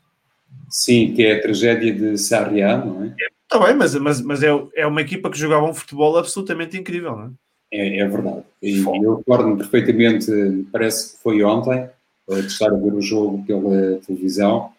[0.70, 3.16] Sim, que é a tragédia de Sarriá, não é?
[3.44, 7.16] Está bem, mas, mas, mas é, é uma equipa que jogava um futebol absolutamente incrível,
[7.16, 7.30] não é?
[7.72, 8.44] É, é verdade.
[8.62, 10.32] E eu recordo-me perfeitamente,
[10.72, 11.90] parece que foi ontem,
[12.28, 14.72] de estar a ver o jogo pela televisão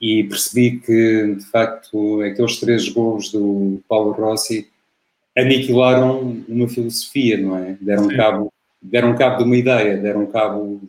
[0.00, 4.68] e percebi que, de facto, aqueles três gols do Paulo Rossi
[5.36, 7.76] aniquilaram uma filosofia, não é?
[7.80, 10.80] Deram cabo, deram cabo de uma ideia, deram cabo,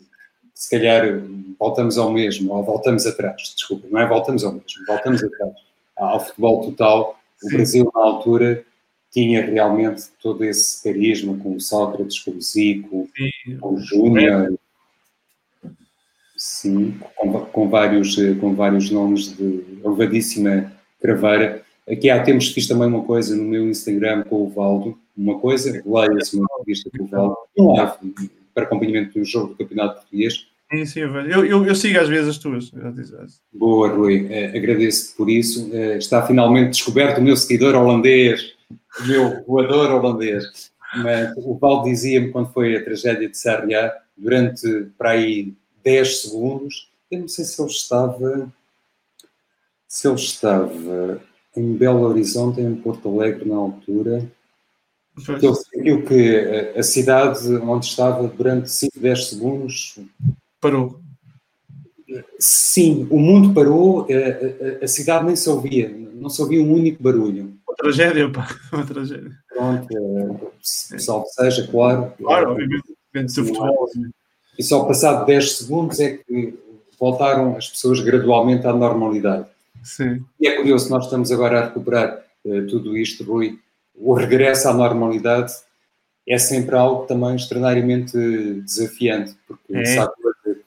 [0.55, 1.21] se calhar,
[1.59, 5.53] voltamos ao mesmo, ou voltamos atrás, desculpa, não é voltamos ao mesmo, voltamos atrás,
[5.97, 7.19] ao futebol total.
[7.43, 7.57] O Sim.
[7.57, 8.65] Brasil, na altura,
[9.11, 13.57] tinha realmente todo esse carisma com o Sócrates, com o Zico, Sim.
[13.57, 14.57] com o Júnior,
[16.37, 21.63] sim, com, com, vários, com vários nomes de elevadíssima craveira.
[21.87, 25.83] Aqui há tempos fiz também uma coisa no meu Instagram com o Valdo, uma coisa,
[25.85, 30.47] leia-se uma entrevista com o Valdo, um live para acompanhamento do jogo do Campeonato Português,
[30.71, 32.71] Sim, sim, eu, eu, eu, sigo às vezes as tuas.
[33.53, 35.69] Boa, Rui, uh, agradeço por isso.
[35.69, 38.53] Uh, está finalmente descoberto o meu seguidor holandês,
[38.99, 40.71] o meu voador holandês.
[40.95, 45.53] Mas o Val dizia-me quando foi a tragédia de Sarriá, durante para aí
[45.83, 48.51] 10 segundos, eu não sei se ele estava.
[49.87, 51.21] Se ele estava
[51.55, 54.29] em Belo Horizonte, em Porto Alegre, na altura.
[55.17, 59.99] Ele sentiu que a, cidade onde estava durante 5, 10 segundos
[60.59, 60.99] parou.
[62.37, 66.73] Sim, o mundo parou, a, a, a, cidade nem se ouvia, não se ouvia um
[66.73, 67.53] único barulho.
[67.67, 69.31] Uma tragédia, pá, uma tragédia.
[69.49, 69.87] Pronto,
[70.93, 72.13] é, salve seja, claro.
[72.17, 73.85] Claro, obviamente, depende do futebol.
[73.85, 74.11] Assim.
[74.57, 76.57] E só passado 10 segundos é que
[76.99, 79.45] voltaram as pessoas gradualmente à normalidade.
[79.83, 80.23] Sim.
[80.39, 83.59] E é curioso, nós estamos agora a recuperar uh, tudo isto, Rui.
[83.97, 85.53] O regresso à normalidade
[86.27, 88.17] é sempre algo também extraordinariamente
[88.61, 89.85] desafiante, porque é.
[89.85, 90.13] sabe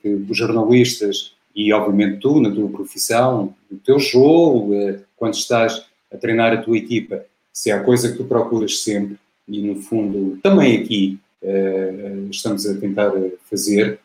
[0.00, 5.84] que os jornalistas e, obviamente, tu, na tua profissão, no teu jogo, uh, quando estás
[6.12, 9.18] a treinar a tua equipa, se há coisa que tu procuras sempre,
[9.48, 13.12] e no fundo também aqui uh, estamos a tentar
[13.50, 13.98] fazer,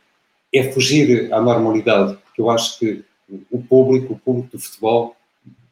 [0.52, 3.04] é fugir à normalidade, porque eu acho que
[3.52, 5.16] o público, o público do futebol,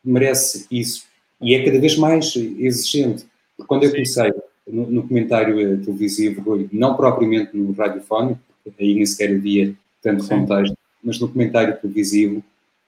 [0.04, 1.06] merece isso
[1.42, 3.26] e é cada vez mais exigente.
[3.68, 4.34] Quando eu comecei
[4.68, 10.24] no, no comentário eh, televisivo, não propriamente no radiofónico, porque aí nem sequer havia tanto
[10.24, 10.30] Sim.
[10.30, 12.44] contexto, mas no comentário televisivo,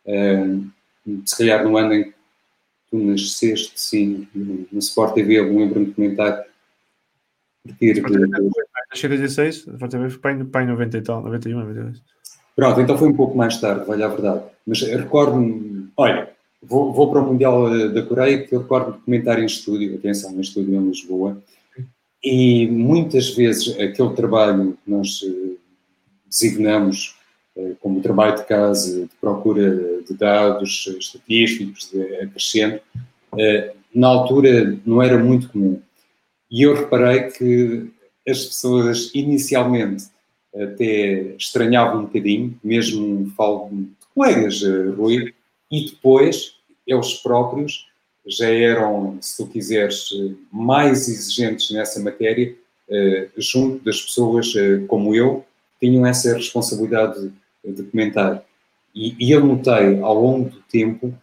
[0.05, 0.71] uh,
[1.25, 2.13] se calhar no ano em que
[2.89, 6.43] tu nasceste, sim, no, no Sport TV, eu lembro-me de comentar.
[7.63, 12.01] Porque, Nasci em 16, Sport TV foi para em 90 e tal, 91, 92.
[12.55, 14.43] Pronto, então foi um pouco mais tarde, vale a verdade.
[14.65, 16.32] Mas recordo-me, olha,
[16.63, 19.95] vou, vou, para o Mundial eh, da Coreia, que eu recordo de comentar em estúdio,
[19.95, 21.41] atenção, em estúdio em Lisboa,
[22.23, 25.55] e muitas vezes aquele trabalho que nós eh,
[26.27, 27.15] designamos
[27.55, 32.81] eh, como trabalho de casa, de procura de dados estatísticos, de acrescento,
[33.93, 35.81] na altura não era muito comum.
[36.49, 37.91] E eu reparei que
[38.27, 40.05] as pessoas inicialmente
[40.55, 44.61] até estranhavam um bocadinho, mesmo falo de colegas,
[44.95, 45.33] Rui,
[45.73, 46.53] e depois
[46.85, 47.87] eles próprios
[48.27, 50.09] já eram, se tu quiseres,
[50.51, 52.55] mais exigentes nessa matéria,
[52.87, 55.43] eh, junto das pessoas eh, como eu,
[55.79, 57.33] tinham essa responsabilidade
[57.65, 58.45] de comentar.
[58.93, 61.13] E, e eu notei ao longo do tempo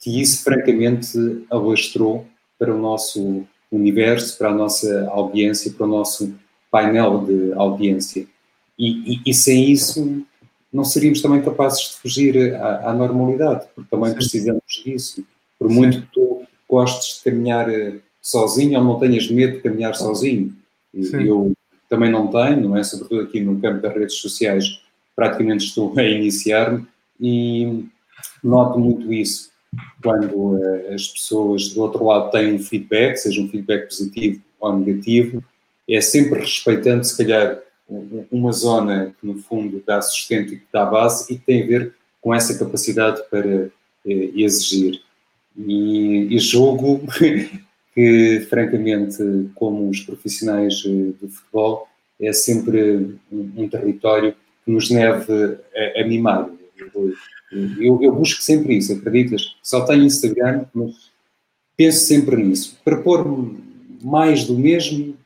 [0.00, 2.26] que isso francamente alastrou
[2.58, 6.34] para o nosso universo, para a nossa audiência, para o nosso
[6.70, 8.26] painel de audiência.
[8.76, 10.26] E, e, e sem isso
[10.72, 14.14] não seríamos também capazes de fugir à, à normalidade, porque também Sim.
[14.14, 15.24] precisamos disso.
[15.58, 19.94] Por muito que tu gostes de caminhar eh, sozinho ou não tenhas medo de caminhar
[19.94, 20.54] sozinho.
[20.94, 21.22] Sim.
[21.22, 21.52] Eu
[21.88, 22.82] também não tenho, não é?
[22.82, 24.80] Sobretudo aqui no campo das redes sociais,
[25.14, 26.86] praticamente estou a iniciar-me
[27.20, 27.84] e
[28.42, 29.50] noto muito isso.
[30.02, 34.78] Quando uh, as pessoas do outro lado têm um feedback, seja um feedback positivo ou
[34.78, 35.44] negativo,
[35.88, 37.58] é sempre respeitando, se calhar,
[38.30, 41.66] uma zona que, no fundo, dá sustento e que dá base e que tem a
[41.66, 43.66] ver com essa capacidade para
[44.06, 45.02] eh, exigir.
[45.56, 47.02] E, e jogo
[47.94, 49.18] que, francamente,
[49.54, 51.88] como os profissionais eh, do futebol,
[52.20, 56.48] é sempre um, território que nos leve a, a mimar.
[57.80, 59.56] Eu, eu, busco sempre isso, acreditas?
[59.62, 61.10] Só tenho Instagram, mas
[61.76, 62.78] penso sempre nisso.
[62.84, 63.26] Para pôr
[64.02, 65.16] mais do mesmo,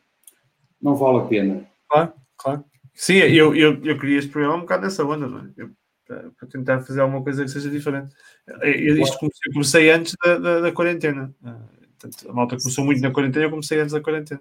[0.80, 1.64] não vale a pena.
[1.88, 2.64] Claro claro.
[2.94, 5.50] Sim, eu, eu, eu queria este programa um bocado nessa onda, não é?
[5.56, 5.70] Eu,
[6.06, 8.14] para tentar fazer alguma coisa que seja diferente.
[8.62, 11.34] Eu, isto comecei, comecei antes da, da, da quarentena.
[11.44, 11.58] Ah,
[11.98, 14.40] portanto, a malta começou muito na quarentena, eu comecei antes da quarentena.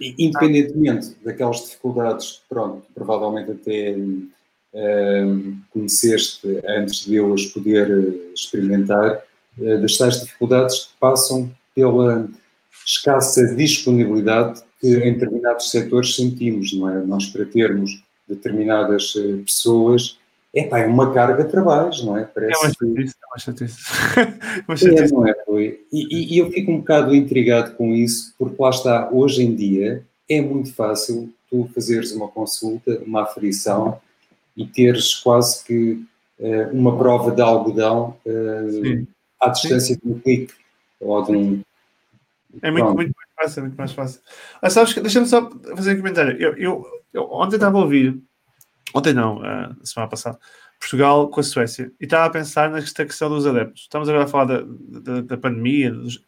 [0.00, 1.24] Independentemente ah.
[1.26, 3.94] daquelas dificuldades, pronto, provavelmente até
[4.74, 9.22] um, conheceste antes de eu as poder eh, experimentar,
[9.54, 12.26] das tais dificuldades que passam pela
[12.84, 17.00] escassa disponibilidade que em determinados setores sentimos, não é?
[17.04, 20.18] Nós, para termos determinadas eh, pessoas,
[20.54, 22.24] é pá, é uma carga de trabalhos, não é?
[22.24, 23.78] Parece é uma chatice, é uma chatice.
[24.68, 25.14] uma chatice.
[25.14, 25.80] É, não é, foi?
[25.90, 30.04] E, e, eu fico um bocado intrigado com isso, porque lá está, hoje em dia,
[30.28, 33.98] é muito fácil tu fazeres uma consulta, uma aferição
[34.56, 36.04] e teres quase que
[36.38, 39.06] uh, uma prova de algodão uh,
[39.40, 40.00] à distância Sim.
[40.02, 40.52] de um clique
[41.00, 41.61] ou de um.
[42.60, 44.20] É muito, muito, muito fácil, é muito mais fácil.
[44.60, 46.36] Ah, sabes que, deixa-me só fazer um comentário.
[46.40, 48.20] Eu, eu, eu ontem estava a ouvir,
[48.94, 50.38] ontem não, uh, semana passada,
[50.78, 53.82] Portugal com a Suécia, e estava a pensar nesta questão dos adeptos.
[53.82, 56.24] Estamos agora a falar da, da, da pandemia, dos,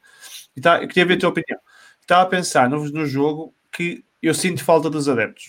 [0.56, 1.60] e tá, eu queria ver a tua opinião.
[2.00, 5.48] Estava a pensar no, no jogo que eu sinto falta dos adeptos,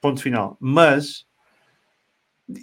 [0.00, 0.56] ponto final.
[0.60, 1.26] Mas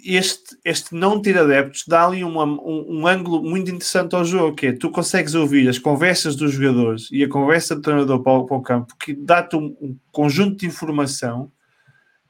[0.04, 4.56] este, este não ter adeptos dá ali uma, um, um, ângulo muito interessante ao jogo,
[4.56, 8.32] que é tu consegues ouvir as conversas dos jogadores e a conversa do treinador para
[8.32, 11.50] o, para o campo, que dá-te um, um, conjunto de informação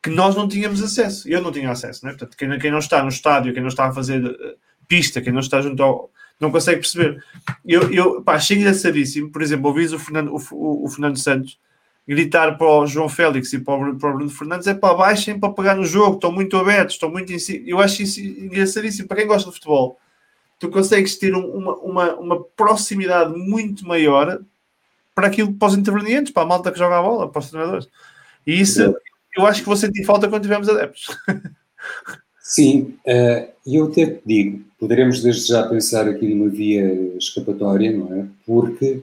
[0.02, 1.28] que nós não tínhamos acesso.
[1.28, 2.12] Eu não tinha acesso, né?
[2.12, 4.56] Portanto, quem, quem não está no estádio, quem não está a fazer uh,
[4.88, 6.10] pista, quem não está junto ao.
[6.40, 7.22] não consegue perceber.
[7.64, 11.58] Eu, eu pá, achei engraçadíssimo, por exemplo, ouvis o Fernando, o, o, o Fernando Santos
[12.10, 15.38] gritar para o João Félix e para o, para o Bruno Fernandes é para baixem
[15.38, 17.62] para pegar no jogo, estão muito abertos, estão muito em si.
[17.64, 19.96] Eu acho isso engraçadíssimo para quem gosta de futebol.
[20.58, 24.40] Tu consegues ter uma, uma, uma proximidade muito maior
[25.14, 27.88] para aquilo para os intervenientes, para a malta que joga a bola, para os treinadores.
[28.44, 28.92] E isso
[29.36, 31.16] eu acho que vou sentir falta quando tivermos adeptos.
[32.42, 37.96] Sim, uh, e eu até te digo, poderemos desde já pensar aqui numa via escapatória,
[37.96, 38.26] não é?
[38.44, 39.00] Porque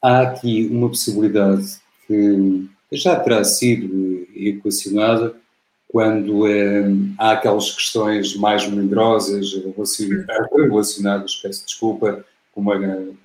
[0.00, 1.78] há aqui uma possibilidade
[2.08, 5.36] que já terá sido equacionada
[5.86, 6.84] quando eh,
[7.18, 12.76] há aquelas questões mais melindrosas relacionadas, peço desculpa, com uma,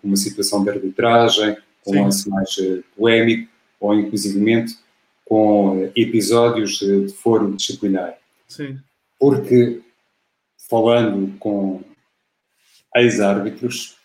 [0.03, 4.77] uma situação de arbitragem, com um lance mais uh, polémico, ou inclusivamente
[5.25, 8.17] com episódios de foro disciplinar.
[8.47, 8.77] Sim.
[9.19, 9.81] Porque,
[10.69, 11.81] falando com
[12.95, 13.97] ex-árbitros,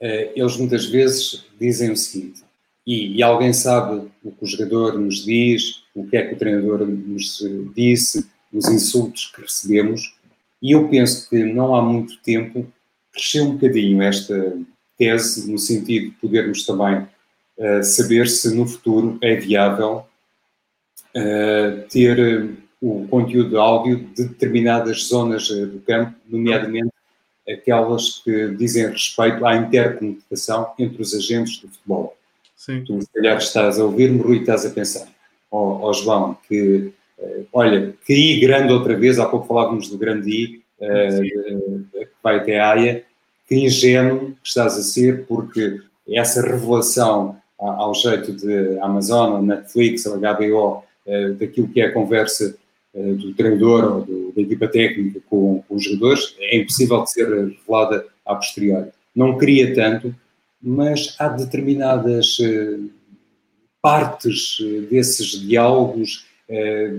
[0.00, 2.44] uh, eles muitas vezes dizem o seguinte:
[2.86, 6.38] e, e, alguém sabe o que o jogador nos diz, o que é que o
[6.38, 7.42] treinador nos
[7.74, 10.14] disse, os insultos que recebemos,
[10.62, 12.66] e eu penso que não há muito tempo
[13.12, 14.56] cresceu um bocadinho esta
[14.96, 17.06] tese, no sentido de podermos também
[17.58, 20.04] uh, saber se no futuro é viável
[21.14, 26.92] uh, ter o conteúdo áudio de determinadas zonas do campo, nomeadamente
[27.48, 32.15] aquelas que dizem respeito à intercomunicação entre os agentes do futebol.
[32.56, 32.82] Sim.
[32.84, 35.06] Tu, se calhar, estás a ouvir-me, Rui, estás a pensar,
[35.50, 39.90] ó oh, oh, João, que, uh, olha, que I grande outra vez, há pouco falávamos
[39.90, 41.22] do grande I, uh,
[41.92, 43.04] que vai até a AIA,
[43.46, 50.82] que ingênuo que estás a ser, porque essa revelação ao jeito de Amazon, Netflix, HBO,
[51.06, 52.56] uh, daquilo que é a conversa
[52.94, 57.28] do treinador ou do, da equipa técnica com, com, os jogadores, é impossível de ser
[57.28, 58.88] revelada a posteriori.
[59.14, 60.14] Não queria tanto,
[60.62, 62.78] mas há determinadas eh,
[63.80, 66.94] partes eh, desses diálogos, eh,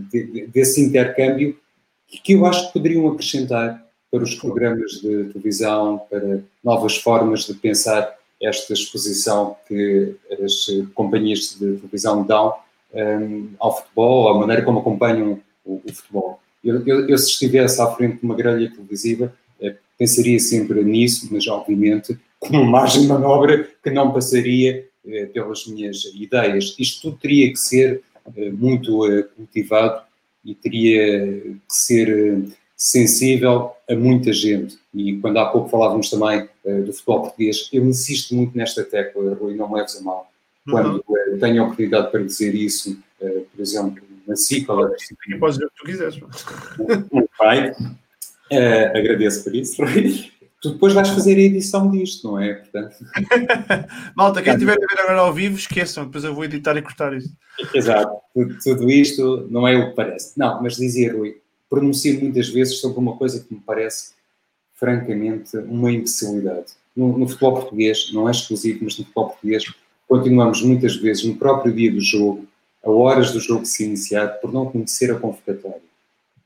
[0.50, 1.58] desse intercâmbio,
[2.08, 7.54] que eu acho que poderiam acrescentar para os programas de televisão, para novas formas de
[7.56, 12.54] pensar esta exposição que as companhias de televisão dão
[12.94, 16.40] um, ao futebol, à maneira como acompanham o, o futebol.
[16.64, 19.34] Eu, eu, eu, se estivesse à frente de uma grelha televisiva,
[19.98, 25.66] pensaria sempre nisso, mas obviamente com uma margem de manobra que não passaria eh, pelas
[25.66, 26.76] minhas ideias.
[26.78, 28.04] Isto tudo teria que ser
[28.36, 30.02] eh, muito eh, cultivado
[30.44, 32.44] e teria que ser
[32.76, 34.78] sensível a muita gente.
[34.94, 36.48] E quando há pouco falávamos também
[36.86, 40.32] do futebol português, eu insisto muito nesta tecla, Rui, não me leves a mal.
[40.70, 41.40] Quando uhum.
[41.40, 44.92] tenho a oportunidade para dizer isso, por exemplo, na cicla.
[45.40, 46.20] Podes dizer o que tu quiseres.
[47.12, 47.74] Muito bem.
[48.94, 52.56] Agradeço por isso, Rui tu depois vais fazer a edição disto, não é?
[52.56, 52.96] Portanto...
[54.16, 57.16] Malta, quem estiver a ver agora ao vivo, esqueçam, depois eu vou editar e cortar
[57.16, 57.36] isto.
[57.74, 60.38] Exato, tudo, tudo isto não é o que parece.
[60.38, 61.38] Não, mas dizia Rui,
[61.70, 64.14] pronuncio muitas vezes sobre uma coisa que me parece,
[64.74, 66.74] francamente, uma imbecilidade.
[66.96, 69.64] No, no futebol português, não é exclusivo, mas no futebol português,
[70.08, 72.48] continuamos muitas vezes no próprio dia do jogo,
[72.84, 75.82] a horas do jogo se iniciar, por não conhecer a convocatória.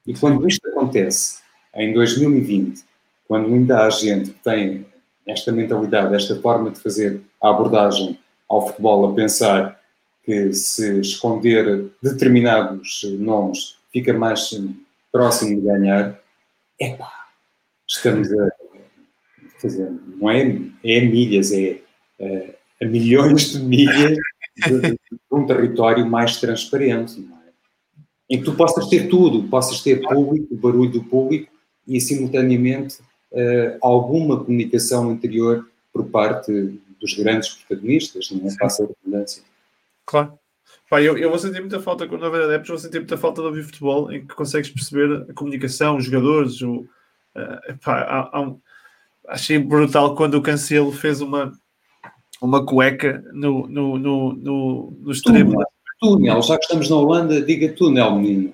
[0.05, 1.39] E quando isto acontece,
[1.75, 2.83] em 2020,
[3.31, 4.85] quando ainda há gente que tem
[5.25, 8.19] esta mentalidade, esta forma de fazer a abordagem
[8.49, 9.79] ao futebol, a pensar
[10.25, 14.53] que se esconder determinados nomes fica mais
[15.13, 16.19] próximo de ganhar,
[16.77, 17.09] epá,
[17.87, 18.49] estamos a
[19.61, 20.41] fazer, não é,
[20.83, 21.79] é milhas, é,
[22.19, 24.17] é a milhões de milhas
[24.57, 24.99] de, de,
[25.31, 28.35] um território mais transparente, é?
[28.35, 31.49] em que tu possas ter tudo, possas ter público, o barulho do público
[31.87, 32.97] e simultaneamente
[33.31, 38.55] uh, alguma comunicação interior por parte dos grandes protagonistas, não é?
[38.57, 39.43] Passa a redundância.
[40.05, 40.33] Claro.
[40.89, 43.47] Pá, eu, eu vou sentir muita falta quando houver adeptos, vou sentir muita falta de
[43.47, 46.61] ouvir futebol em que consegues perceber a comunicação, os jogadores.
[46.61, 46.81] O,
[47.35, 48.59] uh, pá, há, há um,
[49.27, 51.53] achei brutal quando o Cancelo fez uma,
[52.41, 55.51] uma cueca no, no, no, no, no extremo.
[55.51, 55.67] Túnel,
[55.99, 58.51] túnel, já que estamos na Holanda, diga túnel, menino.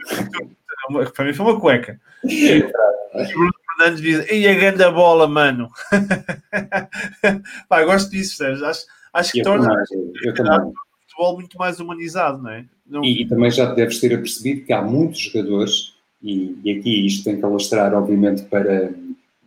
[1.16, 2.00] Para mim foi uma cueca.
[3.78, 5.70] Fernandes diz, e a grande bola, mano.
[7.70, 8.66] Pá, gosto disso, Sérgio.
[8.66, 9.86] Acho, acho que eu torna
[10.66, 10.74] o
[11.08, 12.66] futebol muito mais humanizado, não é?
[12.86, 13.04] Não...
[13.04, 17.24] E, e, também já deves ter apercebido que há muitos jogadores, e, e, aqui isto
[17.24, 18.92] tem que alastrar, obviamente, para,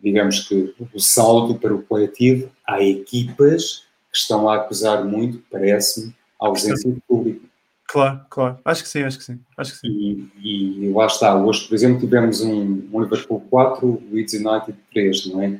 [0.01, 2.49] digamos que, o saldo para o coletivo.
[2.65, 7.50] Há equipas que estão a acusar muito, parece-me, a ausência de público.
[7.91, 8.59] Claro, claro.
[8.63, 9.39] Acho que sim, acho que sim.
[9.57, 10.31] Acho que sim.
[10.41, 11.35] E, e lá está.
[11.35, 15.59] Hoje, por exemplo, tivemos um, um Liverpool 4, Leeds United 3, não é?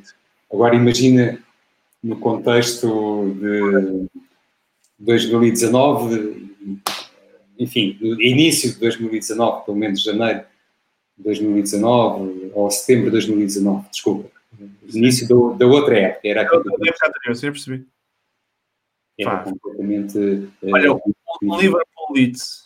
[0.50, 1.38] Agora imagina
[2.02, 4.06] no contexto de
[4.98, 6.56] 2019,
[7.58, 10.40] enfim, início de 2019, pelo menos janeiro
[11.18, 14.30] de 2019, ou setembro de 2019, desculpa.
[14.90, 16.26] Início do, da outra época.
[16.26, 17.86] Era aquilo da sim, eu percebi.
[19.18, 20.48] Era completamente.
[20.62, 20.90] Olha, eh,
[21.42, 22.62] o Liverpool Leeds.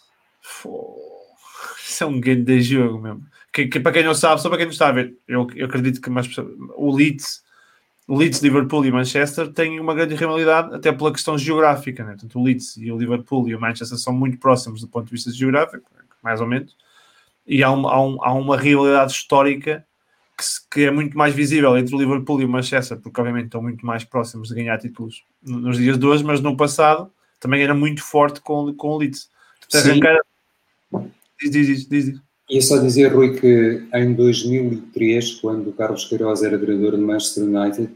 [1.88, 3.26] Isso é um grande jogo mesmo.
[3.52, 5.66] que, que, para quem não sabe, só para quem não está a ver, eu, eu
[5.66, 6.28] acredito que mais,
[6.76, 7.42] o Leeds,
[8.06, 12.16] o Leeds, Liverpool e Manchester têm uma grande rivalidade, até pela questão geográfica, né?
[12.34, 15.32] O Leeds e o Liverpool e o Manchester são muito próximos do ponto de vista
[15.32, 15.90] geográfico,
[16.22, 16.76] mais ou menos,
[17.46, 19.86] e há, um, há, um, há uma rivalidade histórica
[20.36, 23.62] que, que, é muito mais visível entre o Liverpool e o Manchester, porque obviamente estão
[23.62, 27.74] muito mais próximos de ganhar títulos nos dias de hoje, mas no passado também era
[27.74, 29.30] muito forte com, com o Leeds.
[31.40, 32.20] Diz, diz, diz, diz.
[32.48, 37.44] Ia só dizer, Rui, que em 2003, quando o Carlos Queiroz era treinador do Manchester
[37.44, 37.90] United,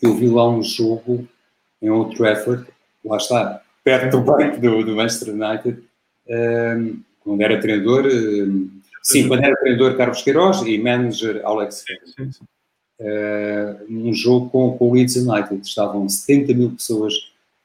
[0.00, 1.28] eu vi lá um jogo
[1.82, 2.66] em Old Trafford,
[3.04, 5.82] lá está, perto do banco do, do Manchester United,
[6.28, 8.70] um, quando era treinador, um,
[9.02, 12.44] sim, quando era treinador Carlos Queiroz e manager Alex Ferguson.
[13.00, 17.14] Uh, um jogo com, com o Leeds United, estavam 70 mil pessoas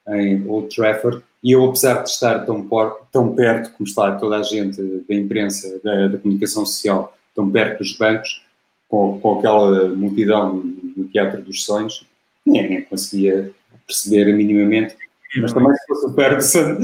[0.08, 4.38] em Old Trafford e eu, apesar de estar tão, por, tão perto, como está toda
[4.38, 8.42] a gente da imprensa, da, da comunicação social, tão perto dos bancos,
[8.88, 10.62] com, com aquela multidão
[10.96, 12.06] no Teatro dos Sonhos,
[12.46, 13.52] nem, nem conseguia
[13.86, 14.96] perceber minimamente.
[15.36, 16.78] Mas também se fosse o Ferguson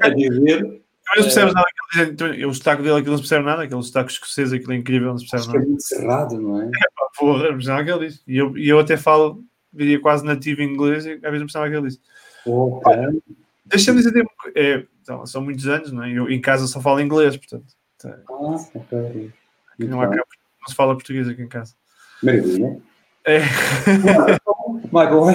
[0.00, 0.80] a dizer.
[1.08, 3.62] Mas não percebes nada que ele diz, o sotaque dele aquilo não se percebe nada,
[3.64, 5.64] aquele sotaque escocês, aquilo é incrível, não se percebe nada.
[5.64, 6.66] É muito cerrado, não é?
[6.66, 8.22] É pá, porra, não percebe que ele diz.
[8.28, 11.46] E eu, e eu até falo, diria quase nativo em inglês, e às vezes não
[11.46, 12.00] percebe que ele diz.
[13.64, 16.12] Deixa-me dizer, é, então, são muitos anos, não é?
[16.12, 17.74] Eu em casa só falo inglês, portanto.
[17.98, 18.18] Tá.
[18.28, 19.32] Ah, ok.
[19.78, 20.24] Não, há, não
[20.68, 21.74] se fala português aqui em casa.
[22.22, 22.80] Maravilha.
[23.24, 23.40] É.
[24.92, 25.34] My boy.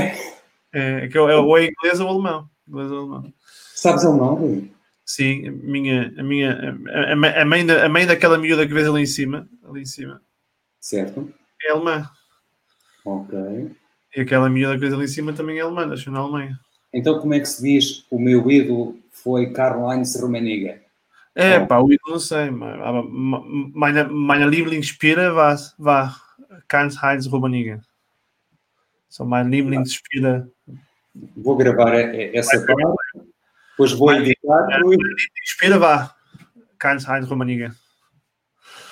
[0.72, 2.49] É, é, que é, ou é inglês ou alemão.
[2.68, 3.34] Inglês ou alemão.
[3.76, 4.72] Sabes alemão, Rui?
[5.05, 8.88] Sim, a minha, a minha, a, a, mãe da, a mãe daquela miúda que vês
[8.88, 10.22] ali em cima, ali em cima.
[10.80, 11.34] Certo.
[11.64, 12.07] É alemã.
[13.03, 13.72] Ok.
[14.16, 16.60] E aquela miúda que vês ali em cima também é alemã, nasceu na Alemanha.
[16.94, 20.82] Então, como é que se diz o meu ídolo foi Karl-Heinz Rummenigge?
[21.36, 22.78] É, pá, o ídolo não sei, mas
[23.74, 26.22] meine, meine Lieblingsspieler war, war
[26.68, 27.80] Karl-Heinz Rummenigge.
[29.08, 30.48] So, mein Lieblingsspieler.
[31.36, 33.00] Vou gravar essa parte,
[33.72, 34.68] depois vou editar.
[34.68, 36.16] Mein Lieblingsspieler war
[36.78, 37.72] Karl-Heinz Rummenigge.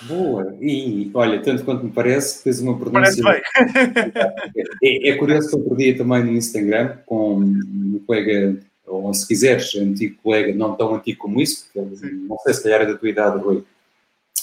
[0.03, 3.23] Boa, e olha, tanto quanto me parece, tens uma pronúncia.
[3.23, 3.43] Parece
[4.83, 9.75] é, é, curioso que outro dia também no Instagram, com um colega, ou se quiseres,
[9.75, 13.09] antigo colega, não tão antigo como isso, porque não sei se calhar é da tua
[13.09, 13.63] idade, Rui.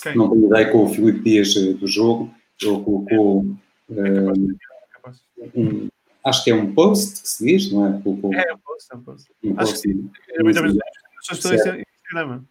[0.01, 0.15] Okay.
[0.15, 3.47] Não tenho ideia com o Filipe Dias eh, do jogo, ele colocou.
[3.89, 4.57] Um,
[5.55, 5.89] um,
[6.27, 8.01] acho que é um post que se diz, não é?
[8.03, 9.31] Colocou, é um post, é um post.
[9.45, 9.91] Um post acho que
[10.31, 10.77] é muita vez.
[11.31, 12.45] Instagram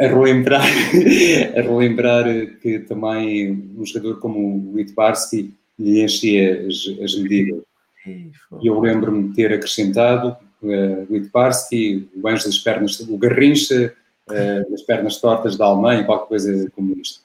[0.00, 0.62] a relembrar,
[1.56, 2.24] a relembrar
[2.60, 7.62] que também um jogador como o Litbarski lhe enchia as, as medidas.
[8.06, 13.94] E eu lembro-me de ter acrescentado uh, o Litbarski, o Anjo das Pernas, o Garrincha
[14.28, 17.20] uh, das Pernas Tortas da Alemanha, qualquer coisa como isto.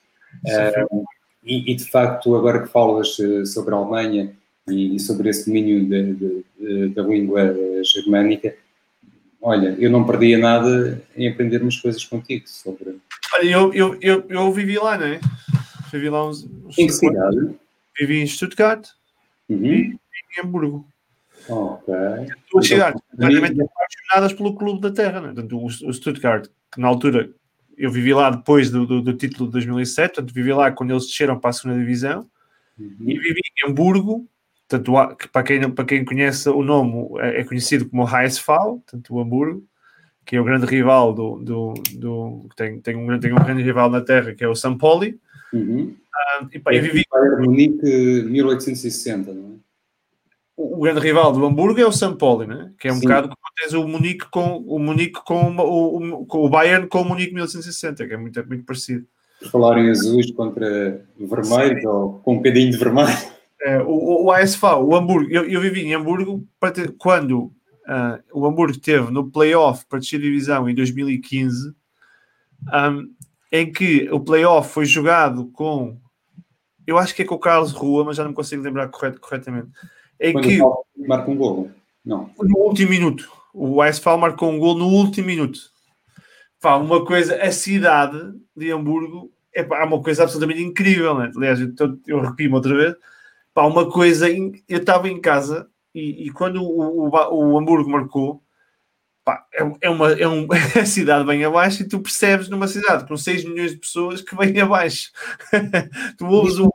[0.46, 1.04] Uh,
[1.44, 4.34] e, e, de facto, agora que falas sobre a Alemanha
[4.70, 8.54] e, e sobre esse domínio de, de, de, da língua germânica,
[9.42, 13.00] olha, eu não perdia nada em aprender umas coisas contigo sobre.
[13.34, 15.20] Olha, eu, eu, eu, eu vivi lá, não é?
[15.92, 16.44] Vivi lá uns.
[16.66, 17.56] uns em que cidade?
[18.00, 18.88] Vivi em Stuttgart
[19.50, 19.66] uhum.
[19.66, 20.00] e
[20.38, 20.88] em Hamburgo.
[21.50, 21.94] Ok.
[22.52, 25.34] Duas cidades completamente apaixonadas pelo clube da terra, não é?
[25.34, 27.30] Portanto, o, o Stuttgart, que na altura
[27.78, 31.06] eu vivi lá depois do, do, do, título de 2007, portanto, vivi lá quando eles
[31.06, 32.28] desceram para a segunda divisão
[32.78, 32.96] uhum.
[33.02, 34.28] e vivi em Hamburgo
[34.68, 34.92] Portanto,
[35.32, 39.64] para quem, para quem conhece o nome, é, é conhecido como HSV, portanto, o Hamburgo,
[40.26, 41.38] que é o grande rival do.
[41.38, 44.78] do, do tem, tem, um, tem um grande rival na Terra, que é o São
[44.78, 45.18] Poli.
[45.54, 45.96] Uhum.
[46.42, 47.04] Uh, e, pá, é eu vivi.
[47.40, 49.58] Munique 1860, não é?
[50.58, 52.72] O, o grande rival do Hamburgo é o São Paulo, né?
[52.78, 53.04] que é um Sim.
[53.04, 57.02] bocado como tens o Munique com o Munique com o, o, com o Bayern com
[57.02, 59.06] o Munique 1960, que é muito, muito parecido.
[59.40, 63.37] Por falar em azuis contra vermelhos ou com um bocadinho de vermelho.
[63.62, 67.46] É, o, o ASV, o Hamburgo, eu, eu vivi em Hamburgo ter, quando
[67.88, 71.74] uh, o Hamburgo teve no playoff para descer divisão em 2015,
[72.72, 73.14] um,
[73.52, 75.98] em que o playoff foi jogado com,
[76.86, 79.70] eu acho que é com o Carlos Rua, mas já não consigo lembrar corret, corretamente.
[80.20, 81.72] Em quando que marca um gol,
[82.06, 82.30] não?
[82.40, 85.60] No último minuto, o ASV marcou um gol no último minuto.
[86.62, 91.32] Pá, uma coisa, a cidade de Hamburgo é, pá, uma coisa absolutamente incrível, né?
[91.36, 91.74] Aliás, eu,
[92.06, 92.96] eu repito outra vez
[93.58, 98.40] Pá, uma coisa, eu estava em casa e, e quando o, o, o, Hamburgo marcou,
[99.26, 102.68] pá, é, é, uma, é, um, é a cidade bem abaixo e tu percebes numa
[102.68, 105.12] cidade com 6 milhões de pessoas que vem abaixo.
[106.20, 106.72] tu ouves o.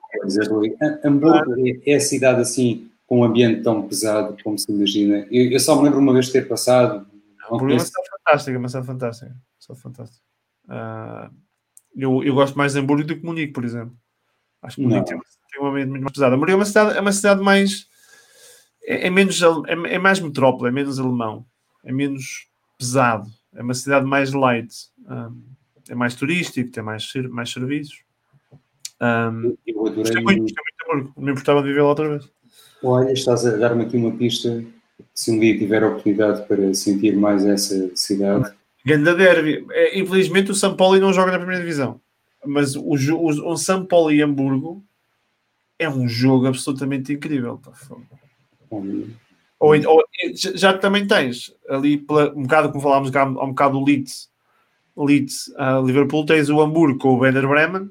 [1.04, 1.54] Hamburgo
[1.86, 5.24] é a cidade assim com um ambiente tão pesado como se imagina.
[5.30, 7.06] Eu, eu só me lembro uma vez de ter passado.
[7.46, 9.36] Hamburgo é uma cidade fantástica, uma cidade fantástica.
[9.60, 10.24] Só fantástica.
[10.64, 11.32] Uh,
[11.94, 13.96] Eu, eu gosto mais de Hamburgo do que Munique, por exemplo.
[14.60, 16.34] Acho que Munique tem, tem uma mente muito mais pesada.
[16.34, 17.86] Hamburgo é uma cidade, é uma cidade mais.
[18.84, 19.40] É, é menos.
[19.43, 21.44] É, é, mais metrópole, é menos alemão,
[21.84, 22.48] é menos
[22.78, 24.74] pesado, é uma cidade mais light,
[25.09, 25.43] um,
[25.89, 28.02] é mais turístico, tem mais, mais serviços.
[29.01, 29.94] Um, eu adorei.
[29.94, 32.30] Gostei muito, gostei muito de Hamburgo, me importava de viver lá outra vez.
[32.82, 34.64] Olha, estás a dar-me aqui uma pista.
[35.14, 38.52] Se um dia tiver a oportunidade para sentir mais essa cidade.
[38.84, 39.64] Ganda derby.
[39.70, 42.01] É, infelizmente o São Paulo não joga na primeira divisão.
[42.44, 44.82] Mas o, o, o São Paulo e Hamburgo
[45.82, 47.59] é um jogo absolutamente incrível.
[47.59, 47.72] Tá
[49.59, 50.04] ou, ou,
[50.34, 54.28] já também tens ali pela, um bocado como falámos há um bocado o Leeds,
[54.96, 57.90] Leeds uh, Liverpool, tens o Hamburgo com o Werder Bremen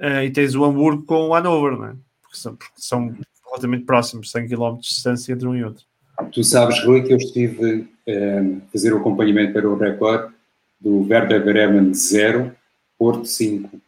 [0.00, 1.96] uh, e tens o Hamburgo com o Hannover, né?
[2.22, 3.16] porque, são, porque são
[3.46, 5.84] relativamente próximos, 100 km de distância entre um e outro.
[6.32, 10.34] Tu sabes, Rui, que eu estive a uh, fazer o acompanhamento para o recorde
[10.80, 12.54] do Werder Bremen 0,
[12.98, 13.80] Porto 5.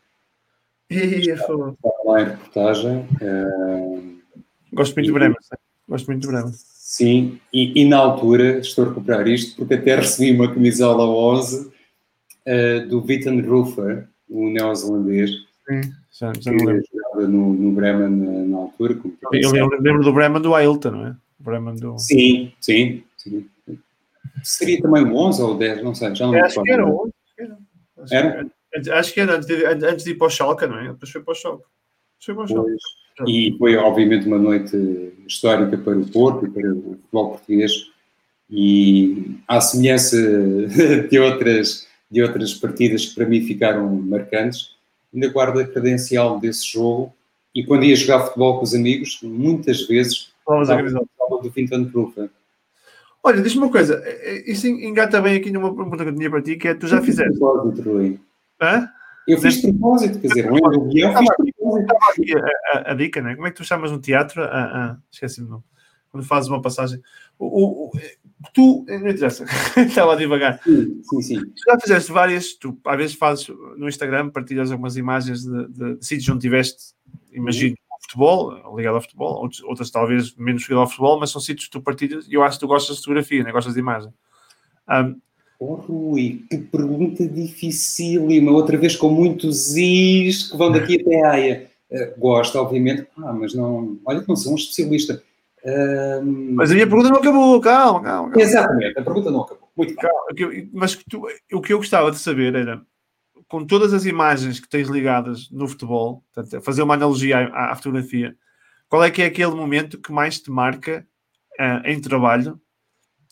[0.90, 1.74] E, estava
[2.06, 3.06] lá em reportagem.
[3.20, 4.18] Uh,
[4.72, 5.36] Gosto muito e, de Bremen.
[5.86, 6.52] Gosto muito de Bremen.
[6.54, 11.66] Sim, e, e, na altura, estou a recuperar isto, porque até recebi uma camisola 11
[11.66, 11.72] uh,
[12.46, 15.30] eh, do Witten Rufer, um neozelandês.
[15.68, 15.80] Sim,
[16.18, 16.84] já, já não lembro.
[17.16, 18.98] No, no Bremen na, na altura.
[19.32, 21.16] Eu, eu lembro do Bremen do Ailton, não é?
[21.38, 21.98] O Bremen do...
[21.98, 23.46] Sim, sim, sim.
[24.42, 26.86] Seria também o 11 ou o 10, não sei, já não me Acho que era
[26.86, 27.12] o
[27.98, 28.14] 11.
[28.14, 28.46] Era?
[28.92, 30.88] Acho que era antes de, antes de ir para o Schalke, não é?
[30.88, 31.64] Depois foi para o Schalke.
[32.24, 32.72] Foi para o Schalke.
[33.26, 34.76] E foi, obviamente, uma noite
[35.26, 37.72] histórica para o Porto e para o futebol português.
[38.50, 40.16] E, à semelhança
[41.10, 44.76] de outras, de outras partidas que para mim ficaram marcantes,
[45.12, 47.12] ainda guardo a credencial desse jogo.
[47.54, 50.80] E quando ia jogar futebol com os amigos, muitas vezes Vamos a
[51.42, 52.30] do Fintan Prufa.
[53.22, 54.02] Olha, diz-me uma coisa,
[54.46, 57.02] isso engata bem aqui numa pergunta que eu tinha para ti, que é tu já
[57.02, 57.38] fizeste.
[58.60, 58.88] Hã?
[59.26, 62.38] Eu fiz propósito, quer dizer, não é do guião, fiz propósito.
[62.38, 63.34] A, a, a, dica, né?
[63.34, 64.42] Como é que tu chamas no teatro?
[64.42, 65.64] Ah, ah, Esqueci-me o nome.
[66.10, 67.00] Quando fazes uma passagem.
[67.38, 67.92] O, o,
[68.54, 69.44] tu, não interessa,
[69.76, 70.60] estava devagar.
[70.62, 71.40] Sim, sim, sim.
[71.40, 75.96] Tu já fizeste várias, tu às vezes fazes no Instagram, partilhas algumas imagens de, de,
[75.96, 76.94] de sítios onde tiveste,
[77.30, 81.66] imagino, futebol, ligado ao futebol, outras, outras talvez menos ligado ao futebol, mas são sítios
[81.66, 83.52] que tu partilhas e eu acho que tu gostas de fotografia, né?
[83.52, 84.12] gostas de imagem.
[84.88, 85.20] Um,
[85.60, 91.30] Oh, Rui, que pergunta dificílima, outra vez com muitos is que vão daqui até a
[91.32, 91.70] Aia.
[91.90, 95.22] Uh, gosto, obviamente, ah, mas não, olha que não sou um especialista.
[96.54, 98.30] Mas a minha pergunta não acabou, calma, calma.
[98.30, 98.42] calma.
[98.42, 99.68] Exatamente, a pergunta não acabou.
[99.76, 100.26] Muito calma.
[100.72, 102.80] Mas tu, o que eu gostava de saber era,
[103.48, 107.76] com todas as imagens que tens ligadas no futebol, portanto, fazer uma analogia à, à,
[107.76, 108.36] fotografia,
[108.88, 111.06] qual é que é aquele momento que mais te marca
[111.60, 112.60] uh, em trabalho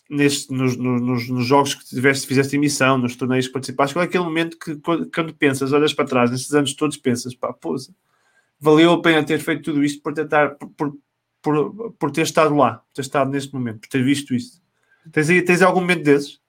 [0.09, 4.07] neste, nos, nos, nos, jogos que tiveste, fizeste emissão, nos torneios que participaste, qual é
[4.07, 7.93] aquele momento que quando pensas, olhas para trás, nesses anos todos pensas, pá, pousa,
[8.59, 10.97] valeu a pena ter feito tudo isto por tentar, por,
[11.41, 14.61] por, por ter estado lá, por ter estado neste momento, por ter visto isto.
[15.11, 16.39] Tens, tens algum momento desses?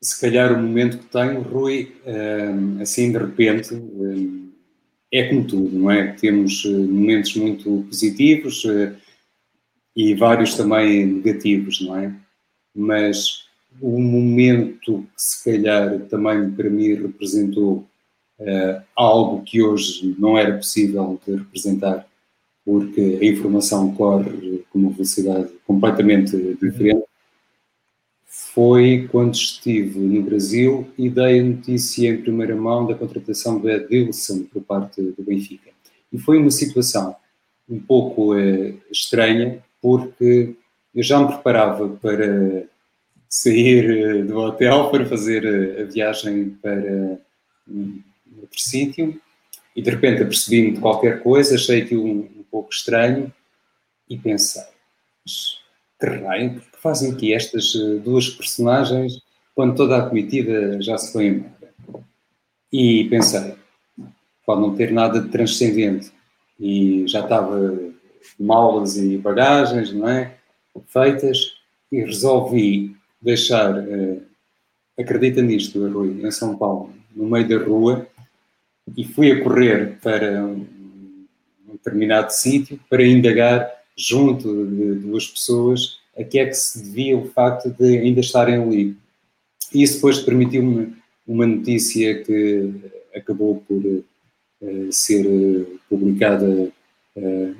[0.00, 4.52] Se calhar o momento que tenho, Rui, hum, assim de repente, hum,
[5.12, 6.12] é como tudo, não é?
[6.14, 8.64] Temos hum, momentos muito positivos,
[9.96, 12.14] e vários também negativos, não é?
[12.74, 13.44] Mas
[13.80, 17.86] o momento que se calhar também para mim representou
[18.38, 22.06] uh, algo que hoje não era possível de representar,
[22.64, 27.04] porque a informação corre com uma velocidade completamente diferente,
[28.26, 33.68] foi quando estive no Brasil e dei a notícia em primeira mão da contratação do
[33.68, 35.70] Edilson por parte do Benfica.
[36.12, 37.16] E foi uma situação
[37.68, 40.54] um pouco uh, estranha, porque
[40.94, 42.64] eu já me preparava para
[43.28, 47.18] sair eh, do hotel para fazer eh, a viagem para
[48.40, 49.20] outro sítio
[49.74, 53.32] e de repente apercebi-me de qualquer coisa, achei aquilo um, um pouco estranho
[54.08, 54.62] e pensei,
[55.24, 55.58] mas
[55.98, 59.20] que raio, que fazem aqui estas eh, duas personagens
[59.54, 61.52] quando toda a comitiva já se foi embora?
[62.72, 63.54] E pensei,
[64.46, 66.10] pode não ter nada de transcendente.
[66.58, 67.91] E já estava
[68.38, 70.34] malas e bagagens, não é?
[70.86, 71.54] Feitas
[71.90, 74.22] e resolvi deixar, uh,
[74.98, 78.06] acredita nisto, Rui, em São Paulo, no meio da rua
[78.96, 80.66] e fui a correr para um,
[81.72, 87.28] determinado sítio para indagar junto de duas pessoas a que é que se devia o
[87.28, 88.96] facto de ainda estarem ali.
[89.72, 90.94] E isso depois permitiu-me
[91.26, 92.70] uma notícia que
[93.14, 96.68] acabou por uh, ser uh, publicada eh,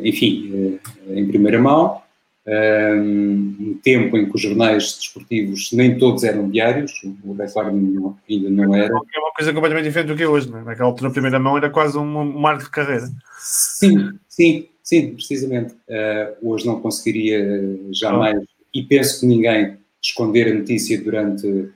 [0.00, 2.00] enfim, eh, em primeira mão,
[2.46, 6.92] um tempo em que os jornais desportivos nem todos eram diários,
[7.24, 8.92] o Record ainda não era.
[8.92, 10.64] É uma coisa completamente diferente do que é hoje, não é?
[10.64, 13.08] Naquela altura, na primeira mão, era quase um, marco de carreira.
[13.38, 15.74] Sim, sim, sim, precisamente.
[15.88, 18.42] Uh, hoje não conseguiria jamais,
[18.74, 21.68] e penso que ninguém, esconder a notícia durante,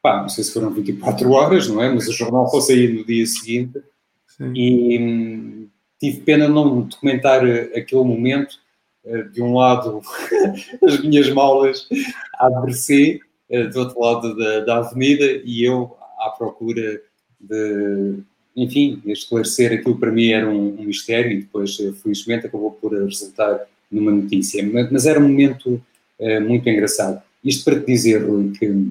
[0.00, 1.92] pá, não sei se foram 24 horas, não é?
[1.92, 3.82] Mas o jornal fosse aí no dia seguinte.
[4.28, 4.52] Sim.
[4.54, 5.55] E hum,
[6.00, 7.42] tive pena não documentar
[7.74, 8.58] aquele momento
[9.04, 10.02] eh, de um lado
[10.82, 11.88] as minhas malas
[12.34, 17.00] à mercê, eh, do outro lado da, da avenida, e eu à procura
[17.40, 18.18] de,
[18.56, 22.92] enfim, esclarecer aquilo para mim era um, um mistério e depois, eh, felizmente, acabou por
[22.92, 24.64] resultar numa notícia.
[24.64, 25.80] Mas, mas era um momento
[26.18, 27.22] uh, muito engraçado.
[27.44, 28.90] Isto para te dizer, Rui, que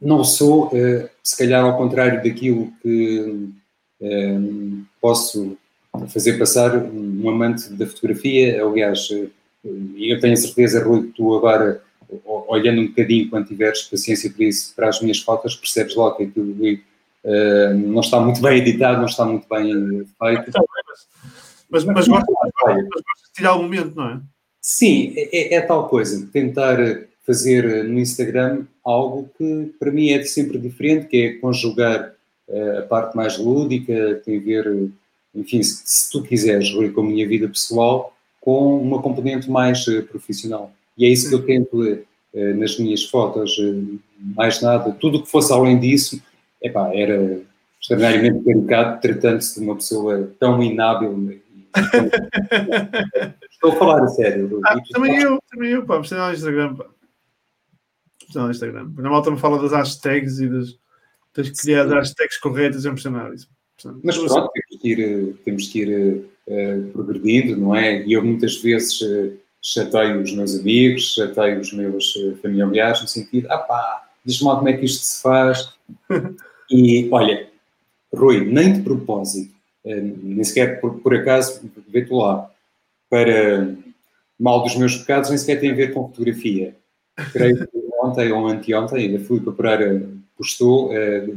[0.00, 3.48] não sou, uh, se calhar ao contrário daquilo que
[4.02, 5.56] uh, posso
[6.08, 8.64] fazer passar um amante da fotografia.
[8.64, 9.28] Aliás, eh,
[9.96, 11.82] eu tenho a certeza, Rui, que tu agora,
[12.24, 16.24] olhando um bocadinho, quando tiveres paciência para isso, para as minhas fotos, percebes logo que
[16.24, 20.50] aquilo uh, não está muito bem editado, não está muito bem feito.
[21.70, 24.20] Mas, mas, mas, mas gostas de tirar o momento, não é?
[24.60, 26.78] Sim, é, é, é tal coisa, tentar
[27.26, 32.14] fazer no Instagram algo que para mim é sempre diferente, que é conjugar
[32.78, 34.92] a parte mais lúdica, tem a ver
[35.34, 39.86] enfim, se, se tu quiseres, Rui, com a minha vida pessoal, com uma componente mais
[39.86, 40.72] uh, profissional.
[40.96, 43.56] E é isso que eu tento uh, nas minhas fotos,
[44.18, 44.92] mais nada.
[44.92, 46.22] Tudo o que fosse além disso,
[46.60, 47.40] epá, era
[47.80, 51.40] extraordinariamente delicado, tratando-se de uma pessoa tão inábil.
[53.50, 54.60] Estou a falar a sério.
[54.66, 56.84] Ah, também eu, também eu, pá, precisava no Instagram, pá.
[58.18, 58.90] Precisava no Instagram.
[58.98, 60.76] Na malta me fala das hashtags e das,
[61.34, 63.48] das criar as hashtags corretas, é impressionante isso.
[64.02, 68.04] Mas pronto, temos de ir, temos de ir uh, progredindo, não é?
[68.04, 73.08] E eu muitas vezes uh, chateio os meus amigos, chateio os meus uh, familiares, no
[73.08, 75.72] sentido, ah pá, diz-me lá como é que isto se faz.
[76.70, 77.48] e olha,
[78.14, 79.52] Rui, nem de propósito,
[79.84, 82.50] uh, nem sequer por, por acaso, vê-te lá,
[83.10, 83.74] para
[84.38, 86.76] mal dos meus pecados, nem sequer tem a ver com fotografia.
[87.32, 90.90] Creio que ontem ou anteontem, a Filipe Pereira postou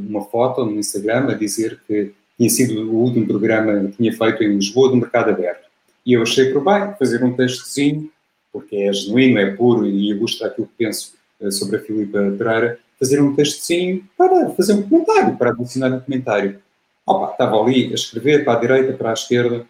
[0.08, 4.42] uma foto no Instagram a dizer que tinha sido o último programa que tinha feito
[4.42, 5.66] em Lisboa do Mercado Aberto.
[6.04, 8.10] E eu achei por bem fazer um textozinho,
[8.52, 12.78] porque é genuíno, é puro e ilustra aquilo que penso eh, sobre a Filipa Pereira,
[12.98, 16.60] fazer um textozinho para fazer um comentário, para adicionar um comentário.
[17.06, 19.66] Opa, estava ali a escrever para a direita, para a esquerda,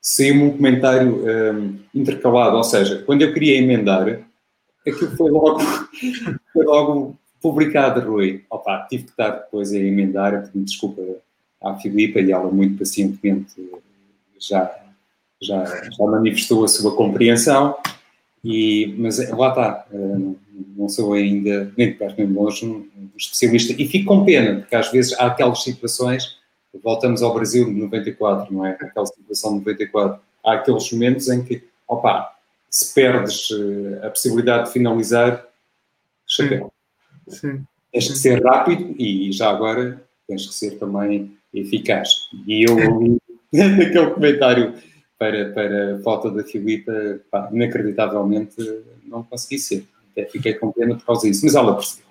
[0.00, 4.20] saiu-me um comentário um, ehm, intercalado, ou seja, quando eu queria emendar,
[4.86, 5.60] aquilo foi logo,
[6.52, 8.42] foi logo publicado, Rui.
[8.48, 11.02] Opa, tive que estar depois a emendar, pedindo desculpa
[11.62, 13.54] à Filipa e ela muito pacientemente
[14.40, 14.74] já,
[15.42, 17.76] já, já manifestou a sua compreensão,
[18.42, 20.34] e, mas lá está, eh,
[20.74, 24.60] não sou ainda, nem de perto nem de longe, um especialista, e fico com pena,
[24.60, 26.38] porque às vezes há aquelas situações,
[26.82, 28.70] voltamos ao Brasil de 94, não é?
[28.70, 32.34] Aquela situação de 94, há aqueles momentos em que, opa,
[32.70, 35.46] se perdes eh, a possibilidade de finalizar,
[36.26, 36.73] chapéu.
[37.28, 37.62] Sim.
[37.92, 42.10] Tens que ser rápido e já agora tens que ser também eficaz.
[42.46, 43.18] E eu li
[43.52, 44.74] naquele comentário
[45.18, 46.92] para, para a falta da Filipa,
[47.30, 48.56] pá, inacreditavelmente
[49.04, 49.86] não consegui ser.
[50.12, 52.04] Até fiquei com pena por causa disso, mas ela percebeu.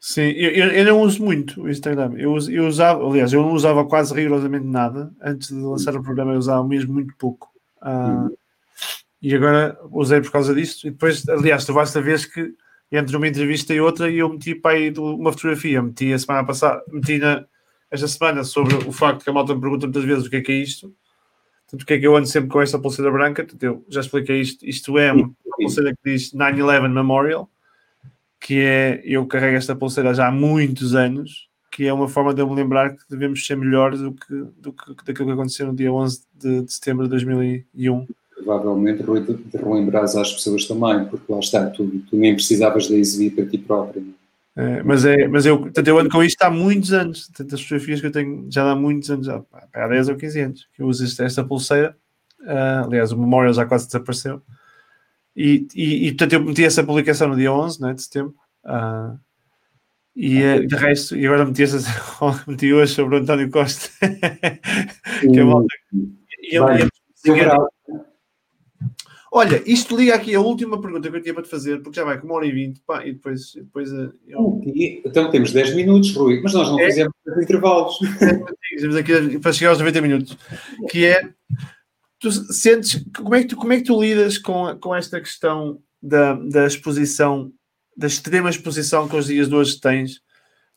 [0.00, 2.12] Sim, eu, eu, não uso muito o Instagram.
[2.16, 5.12] Eu, eu usava, aliás, eu não usava quase rigorosamente nada.
[5.20, 7.48] Antes de lançar o programa, eu usava mesmo muito pouco.
[7.82, 8.32] Uh,
[9.20, 10.86] E agora usei por causa disto.
[10.86, 12.54] E depois, aliás, tu vais vez que
[12.90, 15.82] entre uma entrevista e outra, eu meti para aí uma fotografia.
[15.82, 17.44] Meti a semana passada, meti na,
[17.90, 20.40] esta semana sobre o facto que a malta me pergunta muitas vezes o que é
[20.40, 20.94] que é isto.
[21.64, 23.44] Portanto, o que é que eu ando sempre com esta pulseira branca?
[23.44, 24.66] Portanto, eu já expliquei isto.
[24.66, 27.50] Isto é uma pulseira que diz 9-11 Memorial,
[28.40, 32.40] que é, eu carrego esta pulseira já há muitos anos, que é uma forma de
[32.40, 35.76] eu me lembrar que devemos ser melhores do que, do que daquilo que aconteceu no
[35.76, 38.06] dia 11 de, de setembro de 2001
[38.42, 43.34] provavelmente de relembrar às pessoas também, porque lá está, tu, tu nem precisavas de exibir
[43.34, 44.02] para ti próprio.
[44.02, 44.18] É?
[44.58, 47.28] É, mas, é, mas eu, portanto, eu ando com isto há muitos anos.
[47.28, 49.40] Tanto as fotografias que eu tenho já há muitos anos, já,
[49.72, 51.96] há 10 ou 15 anos, que eu uso esta, pulseira.
[52.40, 54.42] Uh, aliás, o Memorial já quase desapareceu.
[55.36, 58.34] E, e, e, portanto, eu meti essa publicação no dia 11 né, de setembro.
[58.64, 59.16] Uh,
[60.16, 61.78] e uh, de resto, e agora meti, essa,
[62.48, 63.88] meti hoje sobre o António Costa,
[65.20, 65.68] que é malta.
[66.42, 66.88] E ele,
[69.30, 72.04] Olha, isto liga aqui a última pergunta que eu tinha para te fazer, porque já
[72.04, 73.52] vai com uma hora e vinte, pá, e depois.
[73.54, 74.60] depois eh, eu...
[75.04, 76.86] Então temos 10 minutos, Rui, mas nós não é?
[76.86, 77.98] fizemos intervalos.
[78.78, 80.38] Temos aqui para chegar aos 90 minutos,
[80.90, 81.30] que é
[82.20, 85.80] tu sentes, como é que tu, como é que tu lidas com, com esta questão
[86.02, 87.50] da, da exposição,
[87.96, 90.20] da extrema exposição que os dias de hoje tens,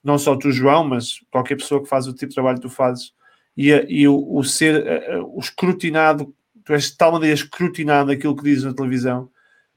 [0.04, 2.70] não só tu, João, mas qualquer pessoa que faz o tipo de trabalho que tu
[2.70, 3.12] fazes,
[3.56, 4.84] e, e o, o ser
[5.26, 6.34] o escrutinado,
[6.64, 9.30] tu és de tal maneira escrutinado aquilo que dizes na televisão,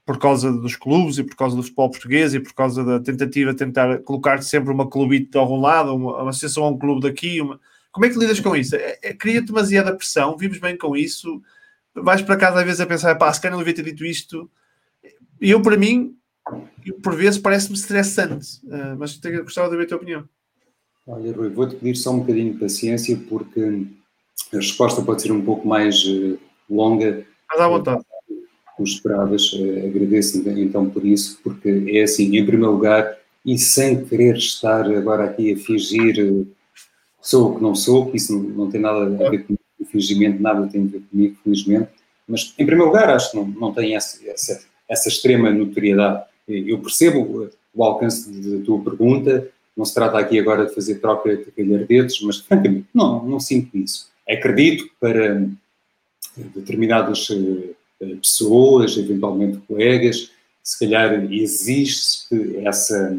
[0.05, 3.51] por causa dos clubes e por causa do futebol português e por causa da tentativa
[3.51, 7.01] de tentar colocar sempre uma clubite de algum lado, uma, uma associação a um clube
[7.01, 7.41] daqui.
[7.41, 7.59] Uma...
[7.91, 8.75] Como é que lidas com isso?
[8.75, 11.41] É, é, Cria-te demasiada pressão, vives bem com isso,
[11.95, 14.49] vais para casa às vezes a pensar, pá, se calhar não devia ter dito isto.
[15.41, 16.15] E eu, para mim,
[17.01, 20.29] por vezes parece-me estressante, uh, mas tenho, gostava de ver a tua opinião.
[21.07, 23.87] Olha, Rui, vou-te pedir só um bocadinho de paciência, porque
[24.53, 27.25] a resposta pode ser um pouco mais uh, longa.
[27.49, 28.03] Mas à vontade.
[28.75, 34.03] Como esperavas, uh, agradeço então por isso, porque é assim, em primeiro lugar, e sem
[34.03, 36.45] querer estar agora aqui a fingir uh,
[37.21, 40.41] sou o que não sou, que isso não, tem nada a ver com o fingimento,
[40.41, 41.89] nada tem a ver comigo, felizmente,
[42.27, 46.79] mas em primeiro lugar acho que não, não tem essa, essa, essa extrema notoriedade eu
[46.79, 51.51] percebo o alcance da tua pergunta, não se trata aqui agora de fazer troca de
[51.57, 54.09] galhardetes, mas francamente não, não sinto isso.
[54.27, 55.47] Acredito para
[56.37, 60.31] determinadas eh, pessoas, eventualmente colegas,
[60.63, 63.17] se calhar existe essa,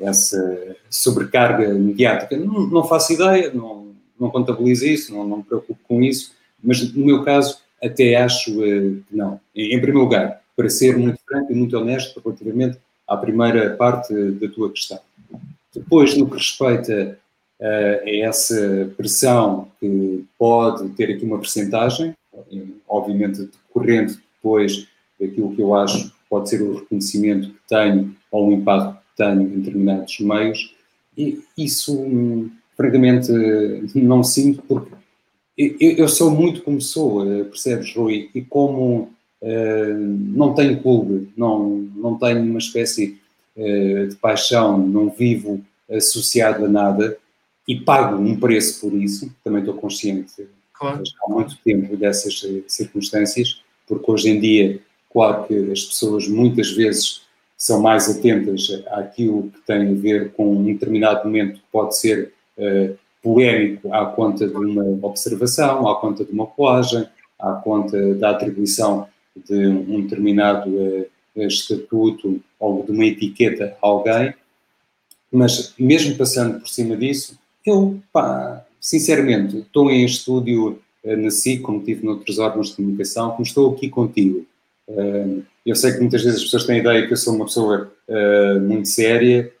[0.00, 2.36] essa sobrecarga mediática.
[2.36, 6.92] Não, não faço ideia, não, não contabilizo isso, não, não me preocupo com isso, mas
[6.92, 9.40] no meu caso até acho uh, que não.
[9.54, 14.48] Em, primeiro lugar, para ser muito franco e muito honesto relativamente à primeira parte da
[14.48, 14.98] tua questão.
[15.74, 17.18] Depois, no que respeita
[17.60, 22.14] uh, a essa pressão que pode ter aqui uma percentagem,
[22.88, 24.86] obviamente decorrente depois
[25.20, 29.42] daquilo que eu acho pode ser o reconhecimento que tenho ou o impacto que tenho
[29.42, 30.74] em determinados meios,
[31.16, 33.32] e isso, francamente,
[33.94, 34.92] não sinto, porque
[35.56, 38.28] eu, sou muito como sou, eh, percebes, Rui?
[38.34, 39.10] E como
[39.40, 43.18] uh, não tenho clube, não, não tenho uma espécie
[43.56, 47.16] uh, de paixão, não vivo associado a nada
[47.66, 50.46] e pago um preço por isso, também estou consciente
[50.78, 51.02] claro.
[51.22, 54.80] há muito tempo dessas circunstâncias, porque hoje em dia,
[55.12, 57.22] claro que as pessoas muitas vezes
[57.56, 62.32] são mais atentas àquilo que tem a ver com um determinado momento que pode ser
[62.58, 67.08] uh, polémico à conta de uma observação, à conta de uma colagem,
[67.38, 74.34] à conta da atribuição de um determinado uh, estatuto ou de uma etiqueta a alguém,
[75.32, 81.60] mas mesmo passando por cima disso, eu, pá, sinceramente, estou em estúdio uh, na SIC,
[81.60, 84.46] como tive noutros órgãos de comunicação, como estou aqui contigo.
[84.86, 87.46] Uh, eu sei que muitas vezes as pessoas têm a ideia que eu sou uma
[87.46, 89.52] pessoa uh, muito séria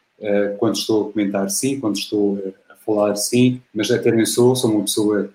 [0.58, 4.70] quando estou a comentar sim, quando estou a falar sim, mas até nem sou, sou
[4.70, 5.28] uma pessoa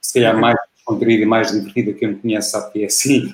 [0.00, 0.56] se calhar mais
[0.86, 3.30] contraída e mais divertida, quem me conhece sabe que é assim,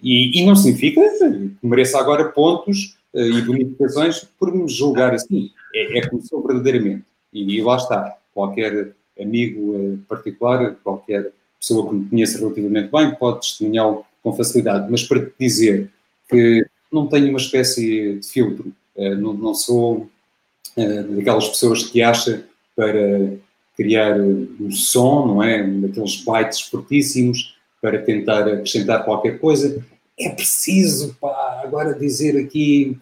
[0.00, 5.50] e, não significa que mereça agora pontos e bonificações por me julgar assim.
[5.74, 7.02] É, é como sou verdadeiramente.
[7.32, 8.16] E, e, lá está.
[8.38, 14.88] Qualquer amigo uh, particular, qualquer pessoa que me conheça relativamente bem, pode testemunhá-lo com facilidade.
[14.88, 15.90] Mas para te dizer
[16.30, 20.08] que não tenho uma espécie de filtro, não, não, sou
[21.16, 22.44] daquelas pessoas que acha
[22.76, 23.32] para
[23.76, 25.64] criar um som, não é?
[25.64, 29.84] Daqueles bytes fortíssimos para tentar acrescentar qualquer coisa.
[30.18, 32.98] É preciso, pá, agora dizer aqui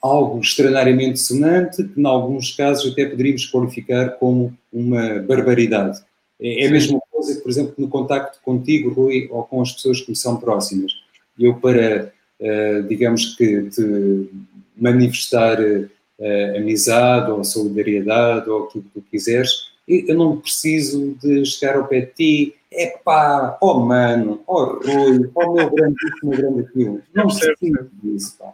[0.00, 6.00] algo extraordinariamente sonante, que em alguns casos até poderíamos qualificar como uma barbaridade.
[6.40, 9.72] É, é a mesma coisa que, por exemplo, no contacto contigo, Rui, ou com as
[9.72, 10.92] pessoas que me são próximas.
[11.38, 14.30] Eu, para, uh, digamos que, te
[14.76, 19.50] manifestar uh, amizade ou solidariedade ou aquilo que tu quiseres,
[19.88, 25.30] eu não preciso de chegar ao pé de ti, é pá, oh mano, oh Rui,
[25.34, 27.02] oh meu grandíssimo, grande aquilo.
[27.14, 28.52] Não preciso disso, pá.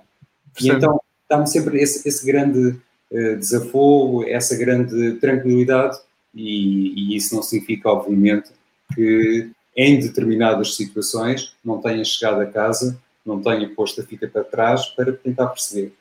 [0.61, 1.01] E então
[1.33, 2.79] dá-me sempre esse, esse grande
[3.11, 5.99] uh, desafogo, essa grande tranquilidade,
[6.35, 8.51] e, e, isso não significa, obviamente,
[8.95, 14.45] que em determinadas situações não tenha chegado a casa, não tenha posto a fita para
[14.45, 15.95] trás para tentar perceber,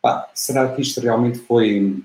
[0.00, 2.02] pá, será que isto realmente foi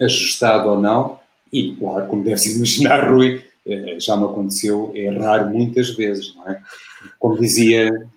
[0.00, 1.20] ajustado ou não?
[1.52, 6.60] E, claro, como deves imaginar, Rui, eh, já me aconteceu errar muitas vezes, não é?
[7.18, 8.08] Como dizia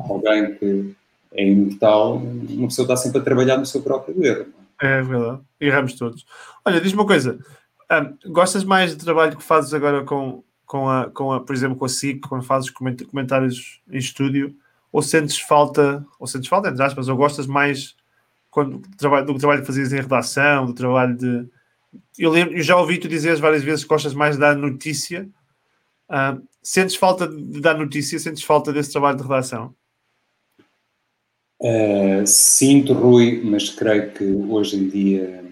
[0.00, 0.94] alguém que
[1.32, 4.46] é imortal, uma pessoa está sempre a trabalhar no seu próprio erro.
[4.80, 4.98] É?
[4.98, 5.02] é?
[5.02, 6.26] verdade, erramos todos.
[6.64, 7.38] Olha, diz-me uma coisa,
[7.90, 11.76] um, gostas mais do trabalho que fazes agora com, com, a, com a, por exemplo,
[11.76, 14.54] com a SIC, quando fazes comentários em estúdio,
[14.90, 17.94] ou sentes falta, ou sentes falta, entre aspas, ou gostas mais
[18.50, 21.48] quando, do, trabalho, do trabalho que fazias em redação, do trabalho de
[22.18, 25.26] eu, lembro, eu já ouvi tu dizeres várias vezes que gostas mais da notícia
[26.08, 28.18] Uh, sentes falta de dar notícia?
[28.18, 29.74] Sentes falta desse trabalho de redação?
[31.60, 35.44] Uh, sinto, Rui, mas creio que hoje em dia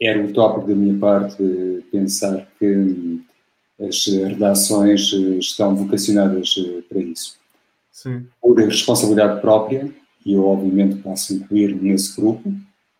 [0.00, 3.20] era utópico da minha parte pensar que
[3.80, 6.54] as redações estão vocacionadas
[6.88, 7.36] para isso.
[7.90, 8.26] Sim.
[8.40, 9.90] Por responsabilidade própria,
[10.24, 12.52] e eu obviamente passo a incluir nesse grupo,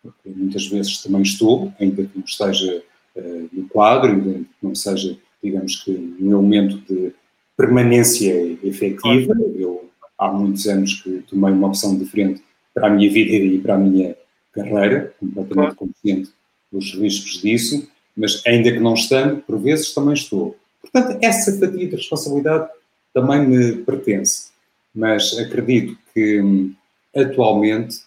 [0.03, 2.83] porque muitas vezes também estou, ainda que não esteja
[3.15, 7.13] uh, no quadro, ainda que não seja, digamos que, no meu momento de
[7.57, 9.35] permanência efetiva.
[9.55, 12.43] Eu, há muitos anos que tomei uma opção diferente
[12.79, 14.17] para a minha vida e para a minha
[14.53, 16.31] carreira, completamente consciente
[16.71, 20.57] dos riscos disso, mas ainda que não estando, por vezes também estou.
[20.81, 22.69] Portanto, essa fatia de responsabilidade
[23.13, 24.51] também me pertence,
[24.95, 26.73] mas acredito que hum,
[27.15, 27.99] atualmente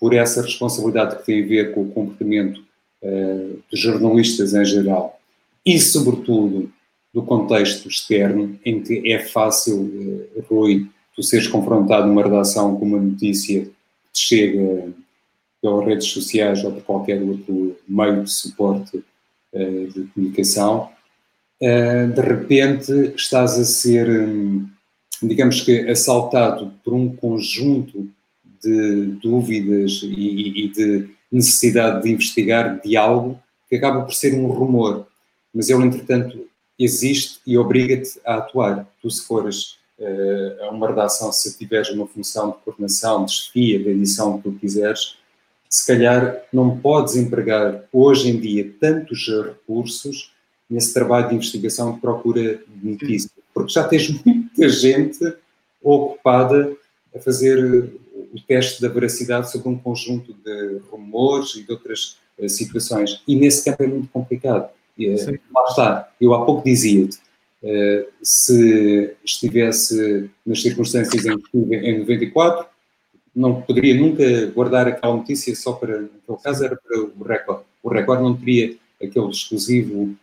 [0.00, 2.62] por essa responsabilidade que tem a ver com o comportamento
[3.02, 5.20] uh, dos jornalistas em geral
[5.64, 6.70] e, sobretudo,
[7.12, 12.84] do contexto externo, em que é fácil, uh, Rui, tu seres confrontado numa redação com
[12.84, 13.68] uma notícia
[14.18, 14.92] chega
[15.60, 19.02] pelas redes sociais ou por qualquer outro meio de suporte
[19.52, 20.90] uh, de comunicação,
[21.60, 24.68] uh, de repente estás a ser, um,
[25.22, 28.08] digamos que, assaltado por um conjunto
[28.62, 33.38] de dúvidas e, e, de necessidade de investigar de algo
[33.68, 35.06] que acaba por ser um rumor,
[35.54, 36.46] mas ele, entretanto,
[36.78, 38.88] existe e obriga-te a atuar.
[39.02, 39.77] Tu, se fores
[40.60, 44.52] a uma redação, se tiveres uma função de coordenação, de chefia, de edição, que tu
[44.52, 45.16] quiseres,
[45.68, 50.32] se calhar não podes empregar hoje em dia tantos recursos
[50.68, 55.36] nesse trabalho de investigação que procura de notícia, porque já tens muita gente
[55.82, 56.72] ocupada
[57.14, 57.92] a fazer
[58.32, 63.22] o teste da veracidade sobre um conjunto de rumores e de outras uh, situações.
[63.26, 64.68] E nesse campo é muito complicado.
[64.96, 66.12] E, uh, lá está.
[66.20, 67.18] Eu há pouco dizia-te,
[68.22, 72.66] se estivesse nas circunstâncias em que estive em 94,
[73.34, 77.64] não poderia nunca guardar aquela notícia só para, naquele caso era para o recorde.
[77.82, 80.14] O recorde não teria aquele exclusivo,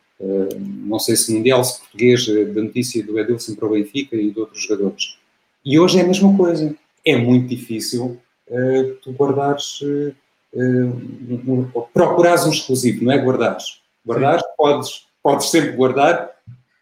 [0.59, 4.39] não sei se mundial, se português, da notícia do Edilson para o Benfica e de
[4.39, 5.17] outros jogadores.
[5.63, 6.75] E hoje é a mesma coisa
[7.05, 10.15] é muito difícil uh, tu guardares, uh,
[10.53, 13.81] um, um, procurares um exclusivo, não é guardares.
[14.05, 16.31] Guardares, podes, podes sempre guardar,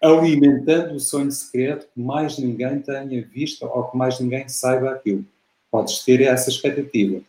[0.04, 5.26] alimentando o sonho secreto que mais ninguém tenha visto ou que mais ninguém saiba aquilo.
[5.72, 7.22] Podes ter essa expectativa.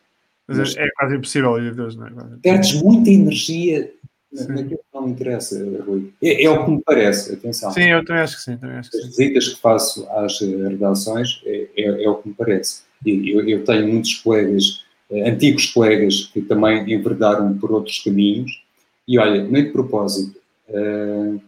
[0.47, 2.11] Mas, mas é quase impossível, Deus, não é?
[2.43, 3.91] Perdes muita energia
[4.35, 4.49] Sim.
[4.49, 6.13] naquilo que não me interessa, Rui.
[6.21, 7.71] É, é, o que me parece, atenção.
[7.71, 8.57] Sim, eu também acho que sim.
[8.57, 12.35] Também acho que As visitas que faço às redações é, é, é o que me
[12.35, 12.83] parece.
[13.07, 18.63] Eu, eu tenho muitos colegas, eh, antigos colegas, que também enverdaram por outros caminhos.
[19.07, 20.41] E olha, nem de propósito,
[20.71, 21.41] uh,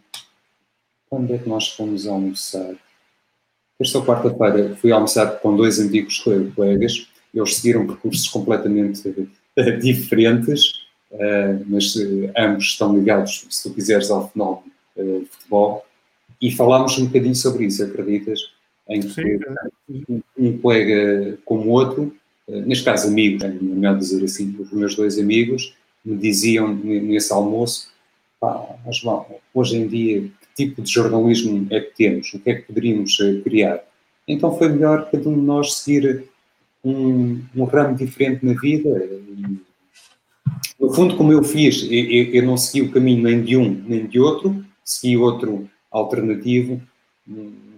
[1.08, 2.74] quando é que nós fomos almoçar?
[3.78, 6.18] Esta quarta-feira fui almoçar com dois antigos
[6.54, 7.08] colegas.
[7.34, 9.02] Eles seguiram percursos completamente
[9.80, 14.64] diferentes, uh, mas uh, ambos estão ligados, se tu quiseres, ao fenómeno
[14.96, 15.84] de futebol.
[16.40, 18.56] E falámos um bocadinho sobre isso, acreditas?
[18.88, 19.40] em que Sim.
[20.08, 22.14] um, um colega como outro,
[22.48, 25.74] eh, neste caso amigo, é melhor dizer assim, os meus dois amigos,
[26.04, 27.90] me diziam nesse almoço,
[28.38, 32.32] pá, João, hoje em dia, tipo de jornalismo é que temos?
[32.32, 33.84] O que é que poderíamos eh, criar?
[34.26, 36.24] Então foi melhor cada um de nós seguir
[36.82, 39.08] um, um ramo diferente na vida.
[40.80, 44.06] No fundo, como eu fiz, eu, eu não segui o caminho nem de um nem
[44.06, 46.80] de outro, segui outro alternativo,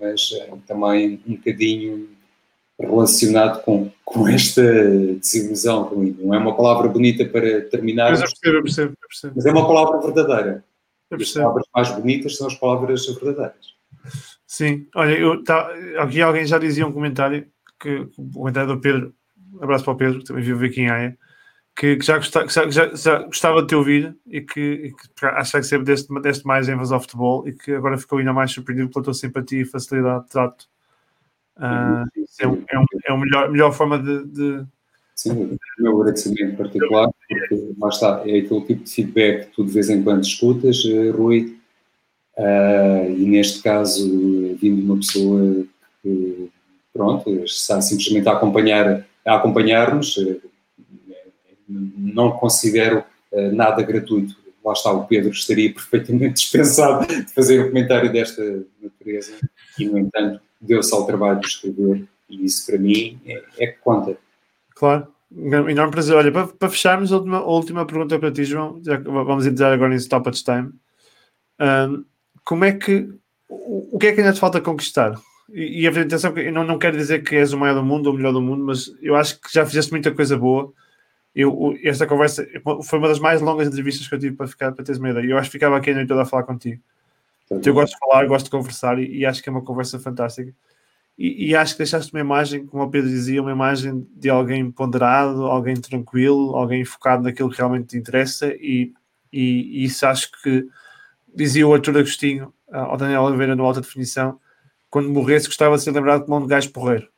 [0.01, 2.09] mas eh, também um bocadinho
[2.79, 5.91] relacionado com, com esta desilusão.
[6.21, 8.11] Não é uma palavra bonita para terminar.
[8.11, 9.33] Mas eu percebo, eu percebo, eu percebo.
[9.37, 10.65] Mas é uma palavra verdadeira.
[11.11, 13.79] As palavras mais bonitas são as palavras verdadeiras.
[14.47, 17.47] Sim, olha, eu, tá, aqui alguém já dizia um comentário,
[17.79, 19.15] que, o comentário do Pedro,
[19.61, 21.19] abraço para o Pedro, que também vive aqui em Haia,
[21.77, 25.09] que, que, já, gostava, que já, já, gostava de te ouvir e que, e que
[25.15, 28.91] que sempre deste, deste mais ênfase ao futebol e que agora ficou ainda mais surpreendido
[28.91, 30.69] pela tua simpatia e facilidade de trato.
[31.57, 32.05] Uh,
[32.41, 34.67] é, um, é, um, é a melhor, melhor forma de, de...
[35.15, 39.65] Sim, o meu agradecimento particular, porque lá está, é aquele tipo de feedback que tu
[39.65, 41.59] de vez em quando escutas, uh, Rui,
[42.37, 44.09] uh, e neste caso,
[44.57, 45.67] vindo de uma pessoa
[46.03, 46.49] que,
[46.93, 50.17] pronto, está simplesmente a acompanhar a acompanhar-nos,
[51.69, 54.35] não considero uh, nada gratuito.
[54.65, 59.35] Lá está, o Pedro estaria perfeitamente dispensado de fazer um comentário desta natureza
[59.79, 63.79] e, no entanto, deu-se ao trabalho de escrever e isso, para mim, é, é que
[63.81, 64.17] conta.
[64.75, 65.09] Claro.
[65.31, 66.17] Enorme prazer.
[66.17, 68.81] Olha, para, para fecharmos, a última, a última pergunta para ti, João.
[68.83, 70.73] Já, vamos entrar agora em stoppage time.
[71.61, 72.05] Um,
[72.45, 73.09] como é que
[73.49, 75.15] o, o que é que ainda te falta conquistar?
[75.51, 78.13] E, e atenção, eu não, não quero dizer que és o maior do mundo ou
[78.13, 80.73] o melhor do mundo, mas eu acho que já fizeste muita coisa boa.
[81.35, 82.47] Eu, esta conversa
[82.85, 85.27] foi uma das mais longas entrevistas que eu tive para ficar para teres uma ideia.
[85.27, 86.83] Eu acho que ficava aqui a noite toda a falar contigo.
[87.51, 89.99] Então, eu gosto de falar, gosto de conversar e, e acho que é uma conversa
[89.99, 90.53] fantástica.
[91.19, 94.71] E, e, acho que deixaste uma imagem, como o Pedro dizia, uma imagem de alguém
[94.71, 98.55] ponderado, alguém tranquilo, alguém focado naquilo que realmente te interessa.
[98.55, 98.93] E,
[99.33, 100.67] e, e isso acho que
[101.35, 104.39] dizia o Arthur Agostinho ao Daniel Oliveira no Alta Definição
[104.91, 107.09] quando morresse, gostava de ser lembrado como um gajo porreiro.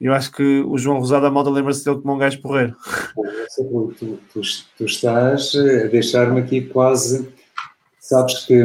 [0.00, 2.74] Eu acho que o João Rosado, a malta lembra-se dele como um gajo porreiro.
[3.54, 4.40] Tu, tu, tu,
[4.78, 7.30] tu estás a deixar-me aqui quase.
[7.98, 8.64] Sabes que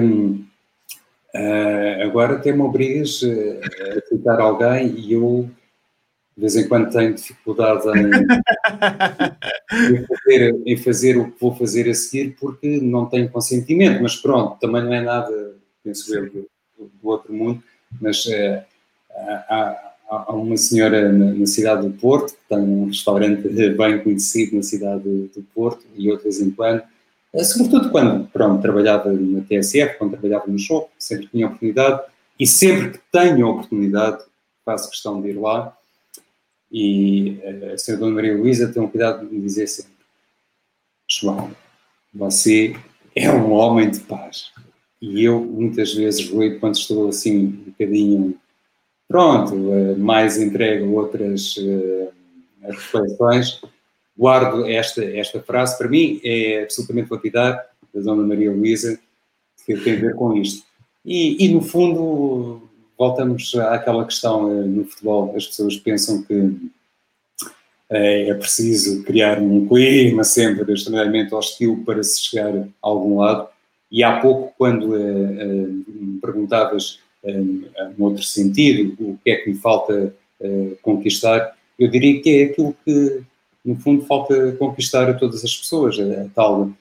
[1.35, 5.49] uh, agora até me obrigas a citar alguém e eu
[6.35, 8.09] de vez em quando tenho dificuldade em,
[9.95, 14.17] em, fazer, em, fazer, o que vou fazer a seguir porque não tenho consentimento, mas
[14.17, 17.63] pronto, também não é nada, penso eu, do, do outro mundo
[18.01, 18.63] mas uh,
[19.09, 24.55] há, há, uma senhora na, na, cidade do Porto, que tem um restaurante bem conhecido
[24.55, 26.83] na cidade do Porto, e eu de vez em quando,
[27.43, 32.01] sobretudo quando pronto, trabalhava na TSF, quando trabalhava no show, sempre tinha oportunidade,
[32.39, 34.23] e sempre que tenho oportunidade,
[34.63, 35.75] faço questão de ir lá.
[36.71, 39.93] E uh, a senhora Dona Maria Luísa tem um cuidado de me dizer sempre:
[41.09, 41.51] João,
[42.13, 42.75] você
[43.15, 44.51] é um homem de paz.
[45.01, 48.39] E eu, muitas vezes, Rui, quando estou assim um bocadinho,
[49.07, 51.55] pronto, eh, mais entregue a outras
[52.61, 53.61] reflexões,
[54.17, 55.77] guardo esta, esta frase.
[55.77, 58.99] Para mim, é absolutamente lapidar, da Dona Maria Luísa,
[59.65, 60.65] que tem a ver com isto.
[61.03, 65.33] E, e, no fundo, voltamos àquela questão uh, no futebol.
[65.35, 66.55] As pessoas pensam que
[67.87, 73.47] é preciso criar um clima sempre extremamente hostil para se chegar a algum lado.
[73.91, 76.99] E há pouco, quando uh, me perguntavas,
[77.97, 80.13] no outro sentido, o que é que me falta
[80.83, 83.23] conquistar, eu diria que é aquilo que,
[83.65, 86.71] no fundo, falta conquistar a todas as pessoas, a, tal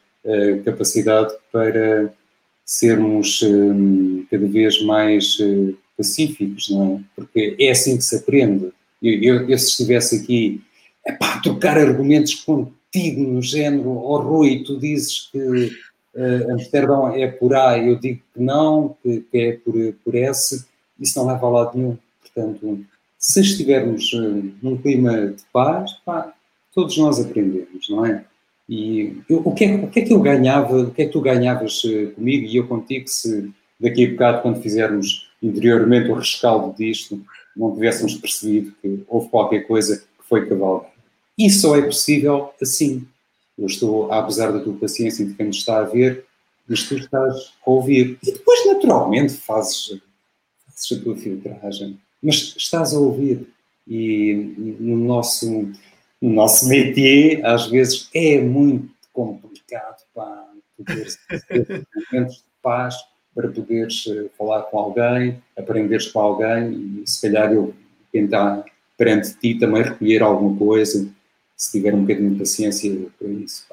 [0.65, 2.11] capacidade para
[2.65, 5.37] sermos um, cada vez mais
[5.97, 7.01] pacíficos, não é?
[7.15, 8.73] Porque é assim que se aprende.
[9.03, 10.63] Eu, eu, eu se estivesse aqui
[11.07, 15.39] epá, a trocar argumentos contigo no género, oh Rui, tu dizes que
[16.15, 19.75] uh, Amsterdão é por A, eu digo que não, que, que, é por,
[20.05, 20.65] por S,
[20.99, 21.99] isso não leva a lado nenhum.
[22.23, 22.85] Portanto,
[23.19, 26.34] se estivermos uh, num clima de paz, pá,
[26.75, 28.25] todos nós aprendemos, não é?
[28.69, 31.13] E eu, o, que é, o que é que eu ganhava, o que é que
[31.13, 36.15] tu ganhavas uh, comigo e eu contigo se daqui a bocado, quando fizermos interiormente o
[36.15, 37.23] rescaldo disto,
[37.55, 40.91] não tivéssemos percebido que houve qualquer coisa que foi cavalgar.
[41.37, 43.07] Isso só é possível assim,
[43.59, 46.25] eu estou a abusar da tua paciência e de quem nos está a ver,
[46.67, 48.19] mas tu estás a ouvir.
[48.23, 50.01] E depois, naturalmente, fazes,
[50.67, 53.47] fazes a tua filtragem, mas estás a ouvir.
[53.87, 55.71] E no nosso,
[56.25, 62.97] no nosso métier, às vezes, é muito complicado para poderes ter momentos de paz,
[63.35, 67.75] para poderes eh, falar com alguém, aprenderes com alguém e, se calhar, eu
[68.11, 68.65] tentar
[68.97, 71.07] perante ti também recolher alguma coisa
[71.57, 73.67] se tiver um bocadinho de paciência para isso.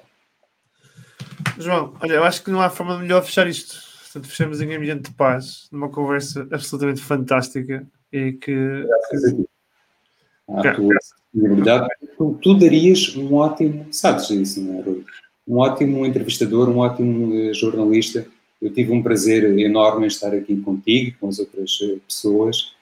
[1.58, 3.78] João, olha, eu acho que não há forma de melhor fechar isto.
[4.04, 8.84] Portanto, fechamos em ambiente de paz, numa conversa absolutamente fantástica e que.
[8.86, 9.46] Graças
[10.60, 10.68] ti.
[10.68, 10.90] Ah, tu,
[12.18, 15.06] tu, tu, darias um ótimo, sabes isso, não é, Rui?
[15.48, 18.26] Um ótimo entrevistador, um ótimo uh, jornalista.
[18.62, 22.74] Eu tive um prazer enorme em estar aqui contigo, com as outras uh, pessoas.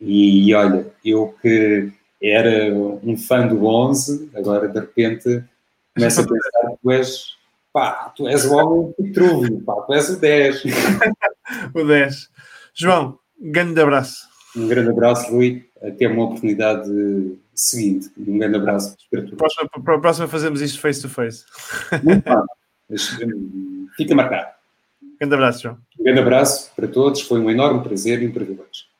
[0.00, 5.44] E, e olha, eu que era um fã do 11, agora de repente
[5.94, 7.24] começa a pensar que tu és,
[7.72, 10.62] pá, tu és o homem Petrúvio, pá, tu és o 10.
[11.74, 12.28] o 10.
[12.74, 14.31] João, grande abraço.
[14.56, 15.64] Um grande abraço, Rui.
[15.82, 16.88] Até uma oportunidade
[17.54, 18.10] seguinte.
[18.18, 18.96] Um grande abraço.
[19.36, 21.44] Próxima, para a próxima fazemos isto face to face.
[22.02, 22.42] Muito bem.
[23.96, 24.48] Fica marcado.
[25.02, 25.78] Um grande abraço, João.
[25.98, 27.20] Um grande abraço para todos.
[27.22, 28.91] Foi um enorme prazer e um privilégio.